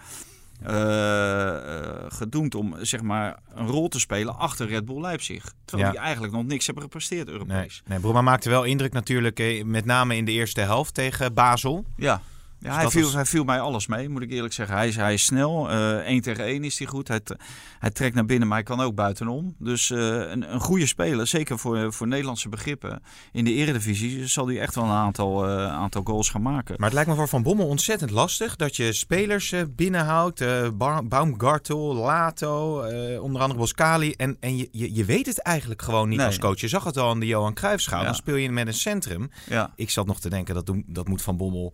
uh, 0.68 1.56
gedoemd 2.08 2.56
om 2.56 2.76
zeg 2.82 3.02
maar 3.02 3.40
een 3.56 3.68
rol 3.68 3.88
te 3.88 4.00
spelen 4.00 4.38
achter 4.38 4.68
Red 4.68 4.86
Bull 4.86 5.02
Leipzig. 5.02 5.54
Terwijl 5.66 5.92
die 5.92 6.00
eigenlijk 6.00 6.34
nog 6.34 6.46
niks 6.46 6.66
hebben 6.66 6.84
gepresteerd 6.84 7.28
Europees. 7.28 7.82
Nee, 7.86 7.98
nee 7.98 8.00
Bruma 8.00 8.22
maakte 8.22 8.50
wel 8.50 8.64
indruk 8.64 8.94
natuurlijk, 8.94 9.64
met 9.66 9.86
name 9.86 10.16
in 10.16 10.26
de 10.26 10.32
eerste 10.32 10.62
helft 10.62 10.94
tegen 10.94 11.34
Basel. 11.34 11.86
Ja. 11.96 12.22
Ja, 12.64 12.82
dus 12.82 12.94
hij, 12.94 13.02
viel, 13.02 13.14
hij 13.14 13.26
viel 13.26 13.44
mij 13.44 13.60
alles 13.60 13.88
mee, 13.88 14.10
moet 14.10 14.22
ik 14.22 14.32
eerlijk 14.32 14.54
zeggen. 14.54 14.76
Hij 14.76 14.88
is, 14.88 14.96
hij 14.96 15.14
is 15.14 15.26
snel. 15.26 15.72
Uh, 15.72 15.96
1 15.96 16.22
tegen 16.22 16.46
1 16.46 16.64
is 16.64 16.78
hij 16.78 16.88
goed. 16.88 17.08
Hij, 17.08 17.22
hij 17.80 17.92
trekt 17.92 18.16
naar 18.16 18.26
binnen, 18.26 18.48
maar 18.48 18.58
hij 18.58 18.66
kan 18.66 18.82
ook 18.82 18.96
buitenom. 18.96 19.56
Dus 19.60 19.90
uh, 19.90 20.00
een, 20.00 20.54
een 20.54 20.60
goede 20.60 20.86
speler, 20.86 21.28
zeker 21.28 21.60
voor, 21.60 21.94
voor 21.94 22.08
Nederlandse 22.08 22.50
begrippen. 22.50 23.04
In 23.32 23.46
de 23.46 23.54
eredivisie 23.54 24.28
zal 24.28 24.48
hij 24.48 24.60
echt 24.60 24.76
wel 24.76 24.84
een 24.84 24.90
aantal, 24.90 25.50
uh, 25.50 25.68
aantal 25.68 26.02
goals 26.04 26.30
gaan 26.30 26.42
maken. 26.42 26.76
Maar 26.78 26.86
het 26.86 26.94
lijkt 26.94 27.10
me 27.10 27.16
voor 27.16 27.28
Van 27.28 27.44
Bommel 27.44 27.68
ontzettend 27.68 28.12
lastig 28.12 28.56
dat 28.56 28.76
je 28.76 28.94
spelers 28.94 29.54
binnenhoudt. 29.76 30.44
Baumgartel, 31.08 31.96
Lato, 31.96 32.82
onder 33.20 33.42
andere 33.42 33.60
Boscali. 33.60 34.12
En, 34.12 34.38
en 34.40 34.58
je, 34.58 34.70
je, 34.72 34.94
je 34.94 35.06
weet 35.06 35.26
het 35.26 35.40
eigenlijk 35.40 35.82
gewoon 35.82 36.10
niet 36.10 36.18
nee. 36.18 36.28
als 36.28 36.40
coach. 36.40 36.60
Je 36.60 36.68
zag 36.68 36.84
het 36.84 36.98
al 36.98 37.10
aan 37.10 37.20
de 37.20 37.26
Johan 37.26 37.54
Cruijffschaal. 37.54 38.00
Ja. 38.00 38.06
Dan 38.06 38.16
speel 38.16 38.36
je 38.36 38.52
met 38.52 38.68
een 38.68 38.74
centrum. 38.74 39.32
Ja. 39.50 39.74
Ik 39.76 39.90
zat 39.90 40.06
nog 40.06 40.20
te 40.20 40.30
denken, 40.30 40.56
dat, 40.56 40.72
dat 40.86 41.08
moet 41.08 41.22
Van 41.22 41.38
Bommel 41.38 41.74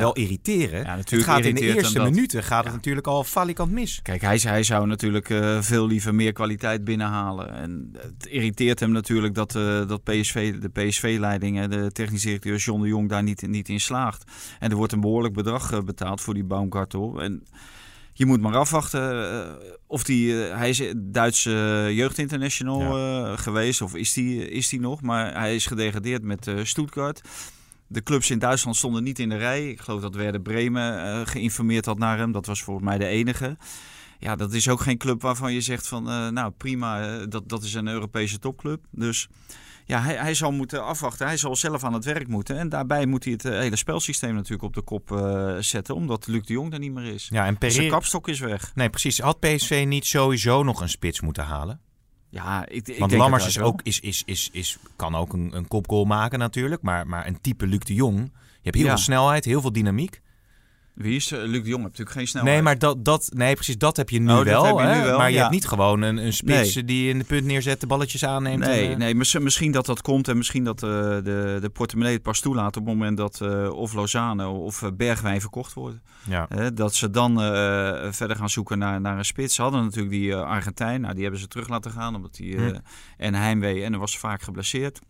wel 0.00 0.12
irriteren. 0.12 0.82
Ja, 0.84 0.96
het 0.96 1.12
gaat 1.14 1.44
in 1.44 1.54
de 1.54 1.74
eerste 1.74 2.02
minuten 2.02 2.42
gaat 2.42 2.64
het 2.64 2.72
natuurlijk 2.72 3.06
al 3.06 3.24
falikant 3.24 3.70
mis. 3.70 4.00
Kijk, 4.02 4.20
hij, 4.20 4.38
hij 4.42 4.62
zou 4.62 4.86
natuurlijk 4.86 5.28
uh, 5.28 5.62
veel 5.62 5.86
liever 5.86 6.14
meer 6.14 6.32
kwaliteit 6.32 6.84
binnenhalen. 6.84 7.54
En 7.54 7.92
het 7.92 8.26
irriteert 8.26 8.80
hem 8.80 8.90
natuurlijk 8.90 9.34
dat, 9.34 9.54
uh, 9.54 9.88
dat 9.88 10.04
PSV, 10.04 10.58
de 10.58 10.68
PSV-leiding 10.68 11.58
en 11.58 11.70
de 11.70 11.92
technische 11.92 12.26
directeur 12.26 12.56
John 12.56 12.82
de 12.82 12.88
Jong 12.88 13.08
daar 13.08 13.22
niet, 13.22 13.46
niet 13.46 13.68
in 13.68 13.80
slaagt. 13.80 14.24
En 14.58 14.70
er 14.70 14.76
wordt 14.76 14.92
een 14.92 15.00
behoorlijk 15.00 15.34
bedrag 15.34 15.72
uh, 15.72 15.80
betaald 15.80 16.20
voor 16.20 16.34
die 16.34 16.44
Baumgartel. 16.44 17.22
En 17.22 17.42
je 18.12 18.26
moet 18.26 18.40
maar 18.40 18.56
afwachten 18.56 19.58
of 19.86 20.04
die, 20.04 20.32
hij 20.32 20.68
is 20.68 20.82
Duitse 20.96 21.90
jeugdinternational 21.92 22.98
ja. 22.98 23.36
geweest 23.36 23.82
of 23.82 23.94
is 23.94 24.12
die, 24.12 24.48
is 24.48 24.68
die 24.68 24.80
nog. 24.80 25.02
Maar 25.02 25.38
hij 25.40 25.54
is 25.54 25.66
gedegradeerd 25.66 26.22
met 26.22 26.50
Stuttgart. 26.62 27.20
De 27.94 28.02
clubs 28.02 28.30
in 28.30 28.38
Duitsland 28.38 28.76
stonden 28.76 29.02
niet 29.02 29.18
in 29.18 29.28
de 29.28 29.36
rij. 29.36 29.68
Ik 29.68 29.80
geloof 29.80 30.00
dat 30.00 30.14
Werder 30.14 30.40
Bremen 30.40 31.06
uh, 31.06 31.26
geïnformeerd 31.26 31.84
had 31.84 31.98
naar 31.98 32.18
hem. 32.18 32.32
Dat 32.32 32.46
was 32.46 32.62
volgens 32.62 32.86
mij 32.86 32.98
de 32.98 33.06
enige. 33.06 33.56
Ja, 34.18 34.36
dat 34.36 34.52
is 34.52 34.68
ook 34.68 34.80
geen 34.80 34.98
club 34.98 35.22
waarvan 35.22 35.52
je 35.52 35.60
zegt 35.60 35.88
van, 35.88 36.08
uh, 36.08 36.28
nou 36.28 36.50
prima, 36.50 37.18
uh, 37.18 37.26
dat, 37.28 37.48
dat 37.48 37.62
is 37.62 37.74
een 37.74 37.88
Europese 37.88 38.38
topclub. 38.38 38.84
Dus 38.90 39.28
ja, 39.84 40.00
hij, 40.00 40.14
hij 40.14 40.34
zal 40.34 40.52
moeten 40.52 40.84
afwachten. 40.84 41.26
Hij 41.26 41.36
zal 41.36 41.56
zelf 41.56 41.84
aan 41.84 41.92
het 41.92 42.04
werk 42.04 42.28
moeten. 42.28 42.58
En 42.58 42.68
daarbij 42.68 43.06
moet 43.06 43.24
hij 43.24 43.32
het 43.32 43.42
hele 43.42 43.76
spelsysteem 43.76 44.34
natuurlijk 44.34 44.62
op 44.62 44.74
de 44.74 44.82
kop 44.82 45.08
zetten. 45.60 45.94
Omdat 45.94 46.26
Luc 46.26 46.42
de 46.42 46.52
Jong 46.52 46.72
er 46.72 46.78
niet 46.78 46.92
meer 46.92 47.14
is. 47.14 47.28
Ja, 47.30 47.46
en 47.46 47.58
Pereira... 47.58 47.80
Zijn 47.80 47.92
kapstok 47.92 48.28
is 48.28 48.40
weg. 48.40 48.72
Nee, 48.74 48.90
precies. 48.90 49.20
Had 49.20 49.40
PSV 49.40 49.84
niet 49.88 50.06
sowieso 50.06 50.62
nog 50.62 50.80
een 50.80 50.88
spits 50.88 51.20
moeten 51.20 51.44
halen? 51.44 51.80
Ja, 52.34 52.66
ik, 52.68 52.88
ik 52.88 52.98
Want 52.98 53.10
denk 53.10 53.22
Lammers 53.22 53.46
is 53.46 53.58
ook, 53.58 53.80
is, 53.82 54.00
is, 54.00 54.22
is, 54.26 54.48
is, 54.52 54.78
kan 54.96 55.14
ook 55.14 55.32
een, 55.32 55.50
een 55.56 55.68
kopgoal 55.68 56.04
maken 56.04 56.38
natuurlijk. 56.38 56.82
Maar, 56.82 57.06
maar 57.06 57.26
een 57.26 57.40
type 57.40 57.66
Luc 57.66 57.78
de 57.78 57.94
Jong. 57.94 58.18
Je 58.18 58.60
hebt 58.62 58.74
heel 58.74 58.84
ja. 58.84 58.90
veel 58.90 59.02
snelheid, 59.02 59.44
heel 59.44 59.60
veel 59.60 59.72
dynamiek. 59.72 60.20
Wie 60.94 61.16
is 61.16 61.32
uh, 61.32 61.38
Luc 61.38 61.62
de 61.62 61.68
Jong? 61.68 61.82
Heb 61.82 61.90
natuurlijk 61.90 62.10
geen 62.10 62.26
snelheid. 62.26 62.54
Nee, 62.54 62.62
maar 62.62 62.78
dat, 62.78 63.04
dat, 63.04 63.30
nee, 63.32 63.54
precies, 63.54 63.78
dat 63.78 63.96
heb 63.96 64.10
je 64.10 64.20
nu, 64.20 64.32
oh, 64.32 64.40
wel, 64.40 64.78
heb 64.78 64.88
je 64.88 64.94
nu 64.94 65.04
wel. 65.04 65.18
Maar 65.18 65.30
je 65.30 65.38
hebt 65.38 65.50
niet 65.50 65.66
gewoon 65.66 66.02
een, 66.02 66.16
een 66.16 66.32
spits 66.32 66.74
nee. 66.74 66.84
die 66.84 67.08
in 67.08 67.18
de 67.18 67.24
punt 67.24 67.44
neerzet, 67.44 67.80
de 67.80 67.86
balletjes 67.86 68.24
aanneemt. 68.24 68.64
Nee, 68.64 68.84
en, 68.84 68.90
uh... 68.90 68.96
nee 68.96 69.40
misschien 69.40 69.72
dat 69.72 69.86
dat 69.86 70.02
komt 70.02 70.28
en 70.28 70.36
misschien 70.36 70.64
dat 70.64 70.82
uh, 70.82 70.90
de, 70.90 71.58
de 71.60 71.70
portemonnee 71.72 72.14
het 72.14 72.22
pas 72.22 72.40
toelaat 72.40 72.76
op 72.76 72.86
het 72.86 72.94
moment 72.94 73.16
dat 73.16 73.40
of 73.70 73.92
Lozano 73.92 74.52
of 74.52 74.90
Bergwijn 74.96 75.40
verkocht 75.40 75.72
worden. 75.72 76.02
Ja. 76.28 76.48
dat 76.74 76.94
ze 76.94 77.10
dan 77.10 77.38
verder 78.12 78.36
gaan 78.36 78.50
zoeken 78.50 78.78
naar, 78.78 79.00
naar 79.00 79.18
een 79.18 79.24
spits. 79.24 79.54
Ze 79.54 79.62
hadden 79.62 79.82
natuurlijk 79.82 80.14
die 80.14 80.34
Argentijn, 80.36 81.00
nou, 81.00 81.14
die 81.14 81.22
hebben 81.22 81.40
ze 81.40 81.48
terug 81.48 81.68
laten 81.68 81.90
gaan 81.90 82.14
omdat 82.14 82.34
die 82.34 82.56
hm. 82.56 82.78
en 83.16 83.34
Heimwee 83.34 83.84
en 83.84 83.92
er 83.92 83.98
was 83.98 84.18
vaak 84.18 84.42
geblesseerd. 84.42 85.00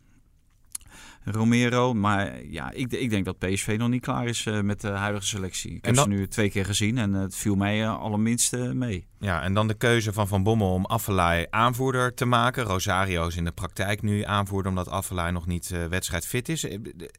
Romero. 1.24 1.94
Maar 1.94 2.44
ja, 2.44 2.70
ik, 2.70 2.92
ik 2.92 3.10
denk 3.10 3.24
dat 3.24 3.38
PSV 3.38 3.76
nog 3.78 3.88
niet 3.88 4.02
klaar 4.02 4.26
is 4.26 4.46
uh, 4.46 4.60
met 4.60 4.80
de 4.80 4.88
huidige 4.88 5.26
selectie. 5.26 5.74
Ik 5.74 5.84
heb 5.84 5.94
dan... 5.94 6.04
ze 6.04 6.10
nu 6.10 6.28
twee 6.28 6.50
keer 6.50 6.64
gezien 6.64 6.98
en 6.98 7.12
het 7.12 7.36
viel 7.36 7.54
mij 7.54 7.80
uh, 7.80 7.98
allerminst 7.98 8.56
mee. 8.56 9.06
Ja, 9.24 9.42
en 9.42 9.54
dan 9.54 9.68
de 9.68 9.74
keuze 9.74 10.12
van 10.12 10.28
Van 10.28 10.42
Bommel 10.42 10.72
om 10.72 10.84
Affelay 10.84 11.46
aanvoerder 11.50 12.14
te 12.14 12.24
maken. 12.24 12.64
Rosario 12.64 13.26
is 13.26 13.36
in 13.36 13.44
de 13.44 13.52
praktijk 13.52 14.02
nu 14.02 14.22
aanvoerder 14.22 14.70
omdat 14.70 14.88
Affelay 14.88 15.30
nog 15.30 15.46
niet 15.46 15.70
uh, 15.70 15.84
wedstrijdfit 15.84 16.48
is. 16.48 16.66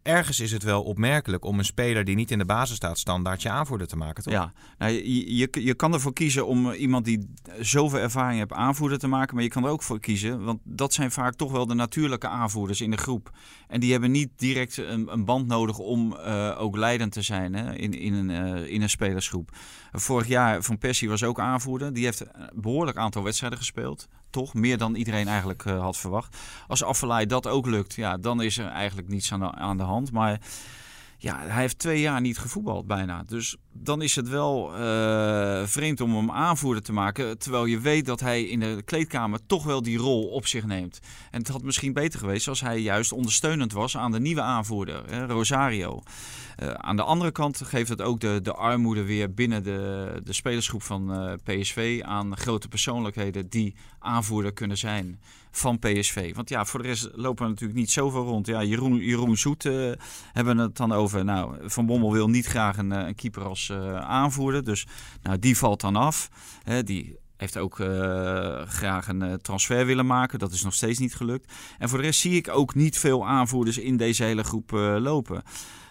Ergens 0.04 0.40
is 0.40 0.52
het 0.52 0.64
wel 0.64 0.84
opmerkelijk 0.84 1.46
om 1.46 1.60
een 1.60 1.66
speler 1.66 2.04
die 2.04 2.16
niet 2.16 2.32
in 2.32 2.38
de 2.38 2.46
basis 2.46 2.76
staat 2.76 2.98
standaard 2.98 3.42
je 3.42 3.50
aanvoerder 3.50 3.88
te 3.88 3.96
maken, 3.96 4.24
toch? 4.24 4.34
Ja, 4.34 4.54
nou, 4.78 4.92
je, 4.92 5.48
je, 5.52 5.74
kan 5.76 5.94
ervoor 5.94 6.14
kiezen 6.14 6.48
om 6.48 6.72
iemand 6.72 7.06
die 7.06 7.34
zoveel 7.60 8.00
ervaring 8.00 8.40
heeft 8.40 8.54
aanvoerder 8.54 9.00
te 9.00 9.08
maken. 9.08 9.36
Maar 9.36 9.44
je 9.44 9.50
kan 9.50 9.64
er 9.64 9.70
ook 9.70 9.84
voor 9.84 10.00
kiezen, 10.00 10.44
want 10.44 10.60
dat 10.64 10.94
zijn 10.94 11.12
vaak 11.12 11.36
toch 11.36 11.52
wel 11.52 11.66
de 11.66 11.74
natuurlijke 11.74 12.28
aanvoerders 12.28 12.82
in 12.82 12.92
de 12.92 12.98
groep. 12.98 13.32
En 13.68 13.80
die 13.80 13.92
hebben 13.92 14.12
niet 14.12 14.30
direct 14.36 14.78
een, 14.78 15.14
een 15.14 15.26
band 15.26 15.48
nodig 15.48 15.78
om 15.78 16.14
ook 16.58 16.78
leidend 16.78 17.12
te 17.12 17.22
zijn 17.22 17.54
hè, 17.54 17.76
in, 17.76 17.94
in, 17.94 18.14
een, 18.14 18.30
in 18.70 18.82
een 18.82 18.90
spelersgroep. 18.90 19.50
Vorig 19.92 20.28
jaar 20.28 20.64
Van 20.64 20.78
Persie 20.78 21.10
was 21.10 21.24
ook 21.24 21.40
aanvoerder. 21.40 21.94
Die 21.96 22.06
heeft 22.06 22.20
een 22.20 22.50
behoorlijk 22.54 22.98
aantal 22.98 23.24
wedstrijden 23.24 23.58
gespeeld. 23.58 24.08
Toch 24.30 24.54
meer 24.54 24.78
dan 24.78 24.96
iedereen 24.96 25.28
eigenlijk 25.28 25.66
uh, 25.66 25.82
had 25.82 25.98
verwacht. 25.98 26.38
Als 26.68 26.84
Affelay 26.84 27.26
dat 27.26 27.48
ook 27.48 27.66
lukt, 27.66 27.94
ja, 27.94 28.18
dan 28.18 28.42
is 28.42 28.58
er 28.58 28.68
eigenlijk 28.68 29.08
niets 29.08 29.32
aan 29.32 29.40
de, 29.40 29.52
aan 29.52 29.78
de 29.78 29.84
hand. 29.84 30.12
Maar 30.12 30.42
ja, 31.18 31.40
hij 31.40 31.62
heeft 31.62 31.80
twee 31.80 32.02
jaar 32.02 32.22
niet 32.22 32.38
gevoetbald 32.38 32.88
bijna. 32.88 33.24
Dus 33.24 33.58
dan 33.78 34.02
is 34.02 34.16
het 34.16 34.30
wel 34.30 34.72
uh, 34.80 35.66
vreemd 35.66 36.02
om 36.02 36.16
hem 36.16 36.32
aanvoerder 36.32 36.84
te 36.84 36.94
maken. 36.94 37.38
Terwijl 37.38 37.66
je 37.66 37.80
weet 37.80 38.06
dat 38.06 38.20
hij 38.20 38.44
in 38.44 38.60
de 38.60 38.82
kleedkamer 38.86 39.40
toch 39.46 39.64
wel 39.64 39.82
die 39.82 39.98
rol 39.98 40.28
op 40.28 40.48
zich 40.48 40.66
neemt. 40.66 41.00
En 41.32 41.40
het 41.40 41.48
had 41.48 41.64
misschien 41.64 41.94
beter 41.94 42.20
geweest 42.20 42.48
als 42.48 42.62
hij 42.62 42.80
juist 42.80 43.12
ondersteunend 43.12 43.72
was 43.72 43.98
aan 43.98 44.12
de 44.12 44.20
nieuwe 44.20 44.42
aanvoerder, 44.42 45.04
hè, 45.10 45.26
Rosario. 45.26 46.04
Uh, 46.64 46.70
aan 46.70 46.96
de 46.96 47.04
andere 47.04 47.32
kant 47.32 47.62
geeft 47.64 47.90
het 47.90 48.02
ook 48.02 48.20
de, 48.20 48.40
de 48.44 48.54
armoede 48.54 49.04
weer 49.04 49.34
binnen 49.34 49.64
de, 49.64 50.12
de 50.24 50.34
spelersgroep 50.34 50.84
van 50.84 51.12
uh, 51.12 51.34
PSV 51.44 52.02
aan 52.04 52.38
grote 52.38 52.68
persoonlijkheden 52.68 53.50
die 53.50 53.76
aanvoerder 54.00 54.54
kunnen 54.54 54.78
zijn 54.78 55.20
van 55.52 55.80
PSV. 55.80 56.36
Want 56.36 56.50
ja, 56.50 56.66
voor 56.66 56.82
de 56.82 56.88
rest 56.88 57.10
lopen 57.14 57.44
er 57.44 57.50
natuurlijk 57.50 57.80
niet 57.80 57.92
zoveel 57.92 58.24
rond. 58.24 58.48
Ja, 58.48 58.64
Jeroen, 58.64 58.98
Jeroen 58.98 59.38
Zoet 59.38 59.64
hebben 60.34 60.58
het 60.58 60.78
dan 60.78 60.92
over. 60.92 61.26
Nou, 61.26 61.56
Van 61.70 61.86
Bommel 61.86 62.12
wil 62.12 62.30
niet 62.30 62.46
graag 62.46 62.78
een, 62.78 62.92
een 62.92 63.16
keeper 63.16 63.44
als 63.44 63.65
aanvoerder. 64.00 64.64
Dus 64.64 64.86
nou, 65.22 65.40
die 65.40 65.58
valt 65.58 65.82
dan 65.82 65.96
af. 65.96 66.30
die 66.84 67.18
heeft 67.38 67.58
ook 67.58 67.80
uh, 67.80 68.62
graag 68.62 69.08
een 69.08 69.24
uh, 69.24 69.34
transfer 69.34 69.86
willen 69.86 70.06
maken. 70.06 70.40
Dat 70.40 70.52
is 70.52 70.64
nog 70.64 70.74
steeds 70.74 71.00
niet 71.00 71.16
gelukt. 71.16 71.54
En 71.78 71.90
voor 71.90 71.98
de 71.98 72.04
rest 72.04 72.20
zie 72.20 72.36
ik 72.36 72.50
ook 72.50 72.76
niet 72.76 72.98
veel 73.00 73.28
aanvoerders 73.28 73.78
in 73.78 73.98
deze 73.98 74.24
hele 74.24 74.44
groep 74.44 74.72
lopen. 75.00 75.44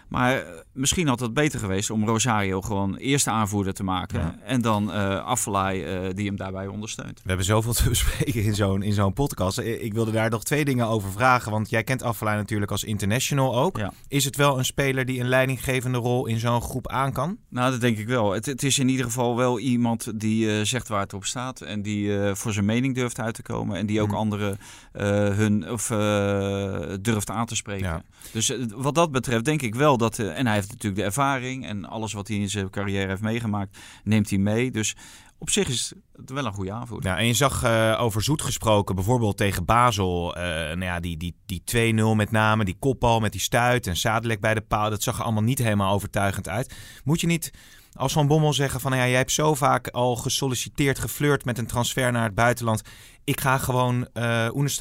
Maar 0.07 0.37
eh, 0.37 0.43
misschien 0.73 1.07
had 1.07 1.19
het 1.19 1.33
beter 1.33 1.59
geweest 1.59 1.89
om 1.89 2.05
Rosario 2.05 2.61
gewoon 2.61 2.95
eerste 2.95 3.29
aanvoerder 3.29 3.73
te 3.73 3.83
maken. 3.83 4.19
Ja. 4.19 4.39
En 4.43 4.61
dan 4.61 4.91
eh 4.91 5.23
Affelay 5.25 5.83
eh, 5.83 6.09
die 6.13 6.25
hem 6.25 6.35
daarbij 6.35 6.67
ondersteunt. 6.67 7.19
We 7.21 7.27
hebben 7.27 7.45
zoveel 7.45 7.73
te 7.83 7.89
bespreken 7.89 8.43
in 8.43 8.55
zo'n, 8.55 8.83
in 8.83 8.93
zo'n 8.93 9.13
podcast. 9.13 9.57
Ik 9.57 9.93
wilde 9.93 10.11
daar 10.11 10.29
nog 10.29 10.43
twee 10.43 10.65
dingen 10.65 10.87
over 10.87 11.11
vragen. 11.11 11.51
Want 11.51 11.69
jij 11.69 11.83
kent 11.83 12.03
Affelay 12.03 12.35
natuurlijk 12.35 12.71
als 12.71 12.83
international 12.83 13.55
ook. 13.55 13.77
Ja. 13.77 13.93
Is 14.07 14.25
het 14.25 14.35
wel 14.35 14.57
een 14.57 14.65
speler 14.65 15.05
die 15.05 15.19
een 15.19 15.27
leidinggevende 15.27 15.97
rol 15.97 16.25
in 16.25 16.39
zo'n 16.39 16.61
groep 16.61 16.87
aan 16.87 17.13
kan? 17.13 17.37
Nou, 17.49 17.71
dat 17.71 17.81
denk 17.81 17.97
ik 17.97 18.07
wel. 18.07 18.31
Het, 18.31 18.45
het 18.45 18.63
is 18.63 18.79
in 18.79 18.89
ieder 18.89 19.05
geval 19.05 19.35
wel 19.35 19.59
iemand 19.59 20.19
die 20.19 20.65
zegt 20.65 20.87
waar 20.87 21.01
het 21.01 21.13
op 21.13 21.25
staat. 21.25 21.61
En 21.61 21.81
die 21.81 22.33
voor 22.33 22.53
zijn 22.53 22.65
mening 22.65 22.95
durft 22.95 23.19
uit 23.19 23.33
te 23.35 23.41
komen. 23.41 23.77
En 23.77 23.85
die 23.85 24.01
ook 24.01 24.03
Hmm. 24.05 24.17
anderen 24.17 24.57
hun 25.37 25.71
of, 25.71 25.87
durft 27.01 27.29
aan 27.29 27.45
te 27.45 27.55
spreken. 27.55 27.85
Ja. 27.87 28.03
Dus 28.31 28.53
wat 28.75 28.95
dat 28.95 29.11
betreft 29.11 29.45
denk 29.45 29.61
ik 29.61 29.75
wel 29.75 29.94
dat... 29.97 30.19
eh, 30.19 30.37
en 30.37 30.45
hij 30.45 30.55
heeft 30.55 30.69
natuurlijk 30.69 30.95
de 30.95 31.03
ervaring. 31.03 31.65
En 31.65 31.85
alles 31.85 32.13
wat 32.13 32.27
hij 32.27 32.37
in 32.37 32.49
zijn 32.49 32.69
carrière 32.69 33.07
heeft 33.07 33.21
meegemaakt, 33.21 33.77
neemt 34.03 34.29
hij 34.29 34.39
mee. 34.39 34.71
Dus 34.71 34.95
op 35.37 35.49
zich 35.49 35.67
is 35.67 35.93
het 36.15 36.29
wel 36.29 36.45
een 36.45 36.53
goede 36.53 36.71
aanvoerder. 36.71 37.11
Ja, 37.11 37.17
en 37.17 37.27
je 37.27 37.33
zag 37.33 37.63
eh, 37.63 37.97
over 37.99 38.23
Zoet 38.23 38.41
gesproken, 38.41 38.95
bijvoorbeeld 38.95 39.37
tegen 39.37 39.65
Basel. 39.65 40.35
eh, 40.35 40.43
nou 40.43 40.83
ja, 40.83 40.99
die, 40.99 41.17
die, 41.17 41.35
die 41.45 41.93
2-0 42.13 42.15
met 42.15 42.31
name, 42.31 42.65
die 42.65 42.77
kopbal 42.79 43.19
met 43.19 43.31
die 43.31 43.41
stuit 43.41 43.87
en 43.87 43.97
Zadelijk 43.97 44.39
bij 44.41 44.53
de 44.53 44.61
paal. 44.61 44.89
Dat 44.89 45.03
zag 45.03 45.17
er 45.17 45.23
allemaal 45.23 45.43
niet 45.43 45.59
helemaal 45.59 45.93
overtuigend 45.93 46.49
uit. 46.49 46.75
Moet 47.03 47.21
je 47.21 47.27
niet 47.27 47.51
als 47.93 48.13
Van 48.13 48.27
Bommel 48.27 48.53
zeggen 48.53 48.79
van... 48.79 48.91
Ja, 48.91 48.97
jij 48.97 49.17
hebt 49.17 49.31
zo 49.31 49.53
vaak 49.53 49.87
al 49.87 50.15
gesolliciteerd, 50.15 50.99
geflirt 50.99 51.45
met 51.45 51.57
een 51.57 51.67
transfer 51.67 52.11
naar 52.11 52.23
het 52.23 52.35
buitenland. 52.35 52.81
Ik 53.25 53.41
ga 53.41 53.57
gewoon 53.57 54.07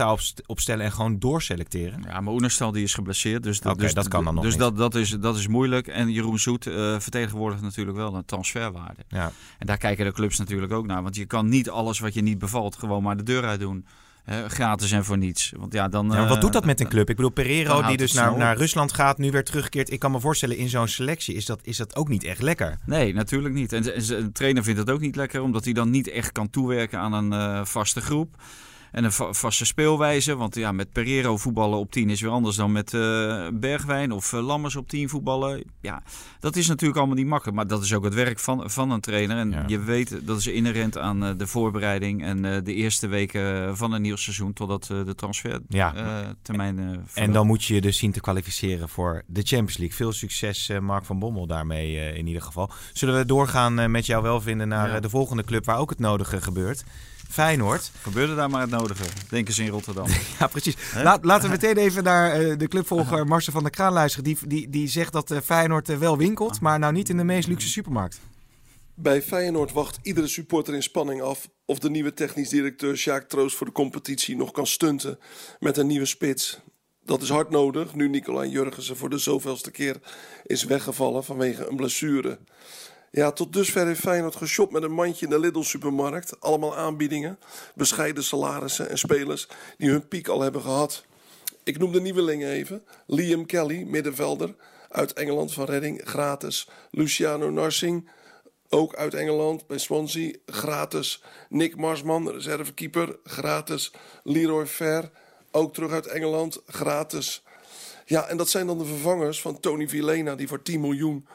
opst- 0.06 0.42
opstellen 0.46 0.84
en 0.84 0.92
gewoon 0.92 1.18
doorselecteren. 1.18 2.02
Ja, 2.06 2.20
maar 2.20 2.32
Oenerstal 2.34 2.72
die 2.72 2.82
is 2.82 2.94
geblesseerd. 2.94 3.42
Dus, 3.42 3.60
dus 3.60 3.94
dat 3.94 4.08
kan 4.08 4.24
dan 4.24 4.34
nog 4.34 4.44
Dus 4.44 4.52
niet. 4.52 4.62
dat, 4.62 4.76
dat, 4.76 4.94
is, 4.94 5.10
dat 5.10 5.36
is 5.36 5.46
moeilijk. 5.46 5.86
En 5.86 6.10
Jeroen 6.10 6.38
Zoet 6.38 6.66
eh, 6.66 6.98
vertegenwoordigt 7.00 7.62
natuurlijk 7.62 7.96
wel 7.96 8.14
een 8.14 8.24
transferwaarde. 8.24 9.04
Ja. 9.08 9.32
En 9.58 9.66
daar 9.66 9.76
kijken 9.78 10.04
de 10.04 10.12
clubs 10.12 10.38
natuurlijk 10.38 10.72
ook 10.72 10.86
naar. 10.86 11.02
Want 11.02 11.16
je 11.16 11.24
kan 11.24 11.48
niet 11.48 11.70
alles 11.70 11.98
wat 11.98 12.14
je 12.14 12.22
niet 12.22 12.38
bevalt 12.38 12.76
gewoon 12.76 13.02
maar 13.02 13.16
de 13.16 13.22
deur 13.22 13.44
uit 13.44 13.60
doen. 13.60 13.86
Gratis 14.26 14.92
en 14.92 15.04
voor 15.04 15.18
niets. 15.18 15.52
Want 15.56 15.72
ja, 15.72 15.88
dan, 15.88 16.10
Ja, 16.10 16.22
eh, 16.22 16.28
wat 16.28 16.40
doet 16.40 16.52
dat 16.52 16.64
met 16.64 16.80
een 16.80 16.88
club? 16.88 17.10
Ik 17.10 17.16
bedoel, 17.16 17.30
Pereiro 17.30 17.82
die 17.82 17.96
dus 17.96 18.12
naar, 18.12 18.36
naar 18.36 18.56
Rusland 18.56 18.92
gaat, 18.92 19.18
nu 19.18 19.30
weer 19.30 19.44
terugkeert. 19.44 19.90
Ik 19.90 19.98
kan 19.98 20.10
me 20.10 20.20
voorstellen, 20.20 20.56
in 20.56 20.68
zo'n 20.68 20.88
selectie 20.88 21.34
is 21.34 21.46
dat, 21.46 21.60
is 21.62 21.76
dat 21.76 21.96
ook 21.96 22.08
niet 22.08 22.24
echt 22.24 22.42
lekker. 22.42 22.78
Nee, 22.86 23.14
natuurlijk 23.14 23.54
niet. 23.54 23.72
En 23.72 23.82
de, 23.82 24.30
trainer 24.32 24.62
vindt 24.64 24.80
het 24.80 24.90
ook 24.90 25.00
niet 25.00 25.16
lekker, 25.16 25.42
omdat 25.42 25.64
hij 25.64 25.72
dan 25.72 25.90
niet 25.90 26.08
echt 26.08 26.32
kan 26.32 26.50
toewerken 26.50 26.98
aan 26.98 27.12
een 27.12 27.32
eh, 27.32 27.64
vaste 27.64 28.00
groep. 28.00 28.36
En 28.94 29.04
een 29.04 29.12
va- 29.12 29.32
vaste 29.32 29.64
speelwijze. 29.64 30.36
Want 30.36 30.54
ja, 30.54 30.72
met 30.72 30.92
Pereiro 30.92 31.36
voetballen 31.36 31.78
op 31.78 31.90
10 31.90 32.10
is 32.10 32.20
weer 32.20 32.30
anders 32.30 32.56
dan 32.56 32.72
met 32.72 32.94
eh, 32.94 33.48
Bergwijn 33.52 34.12
of 34.12 34.32
eh, 34.32 34.46
Lammers 34.46 34.76
op 34.76 34.88
10 34.88 35.08
voetballen. 35.08 35.62
Ja, 35.80 36.02
dat 36.40 36.56
is 36.56 36.66
natuurlijk 36.68 36.98
allemaal 36.98 37.16
niet 37.16 37.26
makkelijk. 37.26 37.56
Maar 37.56 37.66
dat 37.66 37.82
is 37.82 37.94
ook 37.94 38.04
het 38.04 38.14
werk 38.14 38.38
van, 38.38 38.70
van 38.70 38.90
een 38.90 39.00
trainer. 39.00 39.36
En 39.36 39.50
Ja. 39.50 39.64
je 39.66 39.78
weet, 39.78 40.26
dat 40.26 40.38
is 40.38 40.46
inherent 40.46 40.98
aan 40.98 41.24
eh, 41.24 41.30
de 41.36 41.46
voorbereiding 41.46 42.22
en 42.24 42.42
de 42.64 42.74
eerste 42.74 43.06
weken 43.06 43.76
van 43.76 43.92
een 43.92 44.02
nieuw 44.02 44.16
seizoen 44.16 44.52
totdat 44.52 44.84
de 44.86 45.14
transfertermijn 45.14 46.76
Ja. 46.78 46.96
En 47.14 47.32
dan 47.32 47.46
moet 47.46 47.64
je 47.64 47.74
je 47.74 47.80
dus 47.80 47.98
zien 47.98 48.12
te 48.12 48.20
kwalificeren 48.20 48.88
voor 48.88 49.22
de 49.26 49.42
Champions 49.42 49.76
League. 49.76 49.96
Veel 49.96 50.12
succes, 50.12 50.70
Mark 50.80 51.04
van 51.04 51.18
Bommel, 51.18 51.46
daarmee 51.46 52.14
in 52.14 52.26
ieder 52.26 52.42
geval. 52.42 52.70
Zullen 52.92 53.16
we 53.18 53.26
doorgaan 53.26 53.90
met 53.90 54.06
jou 54.06 54.22
welvinden 54.22 54.68
naar 54.68 54.88
Ja. 54.88 54.94
eh, 54.94 55.00
de 55.02 55.10
volgende 55.10 55.44
club 55.44 55.64
waar 55.64 55.78
ook 55.78 55.90
het 55.90 55.98
nodige 55.98 56.40
gebeurt? 56.40 56.84
Feyenoord. 57.34 57.90
Gebeurde 58.02 58.34
daar 58.34 58.50
maar 58.50 58.60
het 58.60 58.70
nodige. 58.70 59.04
Denken 59.28 59.54
ze 59.54 59.62
in 59.62 59.68
Rotterdam. 59.68 60.06
Ja, 60.38 60.46
precies. 60.46 60.76
Laat, 60.94 61.24
laten 61.24 61.44
we 61.44 61.50
meteen 61.60 61.76
even 61.76 62.04
naar 62.04 62.32
eh, 62.32 62.58
de 62.58 62.68
clubvolger 62.68 63.26
Marcel 63.26 63.52
van 63.52 63.62
der 63.62 63.70
Kraan 63.70 63.92
luisteren. 63.92 64.24
Die, 64.24 64.38
die, 64.46 64.70
die 64.70 64.88
zegt 64.88 65.12
dat 65.12 65.30
eh, 65.30 65.38
Feyenoord 65.44 65.88
eh, 65.88 65.96
wel 65.96 66.18
winkelt, 66.18 66.60
maar 66.60 66.78
nou 66.78 66.92
niet 66.92 67.08
in 67.08 67.16
de 67.16 67.24
meest 67.24 67.48
luxe 67.48 67.68
supermarkt. 67.68 68.20
Bij 68.94 69.22
Feyenoord 69.22 69.72
wacht 69.72 69.98
iedere 70.02 70.26
supporter 70.26 70.74
in 70.74 70.82
spanning 70.82 71.22
af 71.22 71.48
of 71.64 71.78
de 71.78 71.90
nieuwe 71.90 72.14
technisch 72.14 72.48
directeur 72.48 72.96
Sjaak 72.96 73.28
Troost 73.28 73.56
voor 73.56 73.66
de 73.66 73.72
competitie 73.72 74.36
nog 74.36 74.50
kan 74.50 74.66
stunten 74.66 75.18
met 75.58 75.76
een 75.76 75.86
nieuwe 75.86 76.06
spits. 76.06 76.60
Dat 77.04 77.22
is 77.22 77.28
hard 77.28 77.50
nodig 77.50 77.94
nu 77.94 78.08
Nicolai 78.08 78.50
Jurgensen 78.50 78.96
voor 78.96 79.10
de 79.10 79.18
zoveelste 79.18 79.70
keer 79.70 79.96
is 80.46 80.64
weggevallen 80.64 81.24
vanwege 81.24 81.68
een 81.68 81.76
blessure. 81.76 82.38
Ja, 83.14 83.32
tot 83.32 83.52
dusver 83.52 83.86
heeft 83.86 84.00
Feyenoord 84.00 84.36
geshopt 84.36 84.72
met 84.72 84.82
een 84.82 84.92
mandje 84.92 85.24
in 85.24 85.30
de 85.30 85.38
Lidl-supermarkt. 85.38 86.40
Allemaal 86.40 86.76
aanbiedingen, 86.76 87.38
bescheiden 87.74 88.24
salarissen 88.24 88.88
en 88.88 88.98
spelers 88.98 89.48
die 89.78 89.90
hun 89.90 90.08
piek 90.08 90.28
al 90.28 90.40
hebben 90.40 90.60
gehad. 90.62 91.04
Ik 91.62 91.78
noem 91.78 91.92
de 91.92 92.00
nieuwelingen 92.00 92.48
even. 92.48 92.84
Liam 93.06 93.46
Kelly, 93.46 93.82
middenvelder, 93.82 94.54
uit 94.88 95.12
Engeland 95.12 95.52
van 95.52 95.64
Redding, 95.64 96.00
gratis. 96.04 96.68
Luciano 96.90 97.50
Narsing, 97.50 98.10
ook 98.68 98.94
uit 98.94 99.14
Engeland 99.14 99.66
bij 99.66 99.78
Swansea, 99.78 100.32
gratis. 100.46 101.22
Nick 101.48 101.76
Marsman, 101.76 102.30
reservekeeper, 102.30 103.16
gratis. 103.24 103.92
Leroy 104.22 104.66
Fer, 104.66 105.10
ook 105.50 105.74
terug 105.74 105.92
uit 105.92 106.06
Engeland, 106.06 106.60
gratis. 106.66 107.42
Ja, 108.04 108.26
en 108.26 108.36
dat 108.36 108.48
zijn 108.48 108.66
dan 108.66 108.78
de 108.78 108.84
vervangers 108.84 109.40
van 109.40 109.60
Tony 109.60 109.88
Vilena, 109.88 110.34
die 110.34 110.48
voor 110.48 110.62
10 110.62 110.80
miljoen 110.80 111.26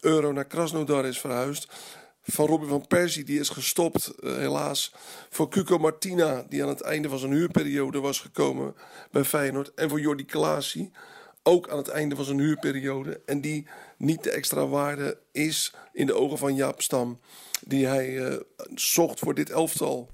euro 0.00 0.32
naar 0.32 0.44
Krasnodar 0.44 1.06
is 1.06 1.20
verhuisd. 1.20 1.68
Van 2.22 2.46
Robin 2.46 2.68
van 2.68 2.86
Persie, 2.86 3.24
die 3.24 3.40
is 3.40 3.48
gestopt, 3.48 4.06
eh, 4.06 4.34
helaas. 4.34 4.94
Voor 5.30 5.48
Cuco 5.48 5.78
Martina, 5.78 6.44
die 6.48 6.62
aan 6.62 6.68
het 6.68 6.80
einde 6.80 7.08
van 7.08 7.18
zijn 7.18 7.32
huurperiode 7.32 8.00
was 8.00 8.20
gekomen 8.20 8.74
bij 9.10 9.24
Feyenoord. 9.24 9.74
En 9.74 9.88
voor 9.88 10.00
Jordi 10.00 10.24
Klaasie, 10.24 10.90
ook 11.42 11.68
aan 11.68 11.76
het 11.76 11.88
einde 11.88 12.16
van 12.16 12.24
zijn 12.24 12.38
huurperiode. 12.38 13.20
En 13.26 13.40
die 13.40 13.66
niet 13.96 14.24
de 14.24 14.30
extra 14.30 14.66
waarde 14.66 15.18
is 15.32 15.74
in 15.92 16.06
de 16.06 16.14
ogen 16.14 16.38
van 16.38 16.54
Jaap 16.54 16.82
Stam, 16.82 17.20
die 17.66 17.86
hij 17.86 18.26
eh, 18.26 18.36
zocht 18.74 19.18
voor 19.18 19.34
dit 19.34 19.50
elftal. 19.50 20.10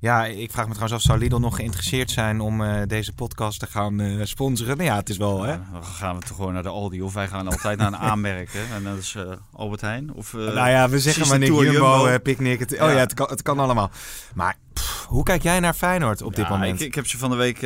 Ja, 0.00 0.26
ik 0.26 0.50
vraag 0.50 0.66
me 0.66 0.72
trouwens 0.72 0.92
af, 0.92 1.08
zou 1.10 1.18
Lidl 1.18 1.36
nog 1.36 1.56
geïnteresseerd 1.56 2.10
zijn 2.10 2.40
om 2.40 2.62
eh, 2.64 2.82
deze 2.86 3.12
podcast 3.12 3.58
te 3.58 3.66
gaan 3.66 4.00
eh, 4.00 4.24
sponsoren? 4.24 4.76
Nou 4.76 4.88
ja, 4.88 4.96
het 4.96 5.08
is 5.08 5.16
wel, 5.16 5.42
hè? 5.42 5.56
Dan 5.72 5.84
gaan 5.84 6.18
we 6.18 6.22
toch 6.26 6.36
gewoon 6.36 6.52
naar 6.52 6.62
de 6.62 6.68
Aldi. 6.68 7.02
Of 7.02 7.14
wij 7.14 7.28
gaan 7.28 7.48
altijd 7.48 7.78
naar 7.78 7.86
een 7.86 7.98
aanmerk. 8.10 8.52
Hè? 8.52 8.74
En 8.74 8.84
dat 8.84 8.96
is 8.98 9.14
eh, 9.14 9.22
Albert 9.52 9.80
Heijn. 9.80 10.12
Of, 10.12 10.32
nou 10.32 10.68
ja, 10.68 10.88
we 10.88 11.00
zeggen 11.00 11.28
maar 11.28 11.38
niks. 11.38 11.50
Tour 11.50 11.64
Jumbo, 11.72 12.02
Jumbo. 12.02 12.18
Picnic. 12.18 12.58
Het, 12.58 12.72
oh 12.72 12.78
Ja. 12.78 12.90
ja, 12.90 12.98
het, 12.98 13.14
kan, 13.14 13.26
het 13.30 13.42
kan 13.42 13.58
allemaal. 13.58 13.90
Maar 14.34 14.56
pff, 14.72 15.04
hoe 15.08 15.22
kijk 15.24 15.42
jij 15.42 15.60
naar 15.60 15.74
Feyenoord 15.74 16.22
op 16.22 16.34
dit 16.34 16.44
Ja, 16.44 16.50
moment? 16.50 16.80
Ik, 16.80 16.86
ik 16.86 16.94
heb 16.94 17.06
ze 17.06 17.18
van 17.18 17.30
de 17.30 17.36
week 17.36 17.58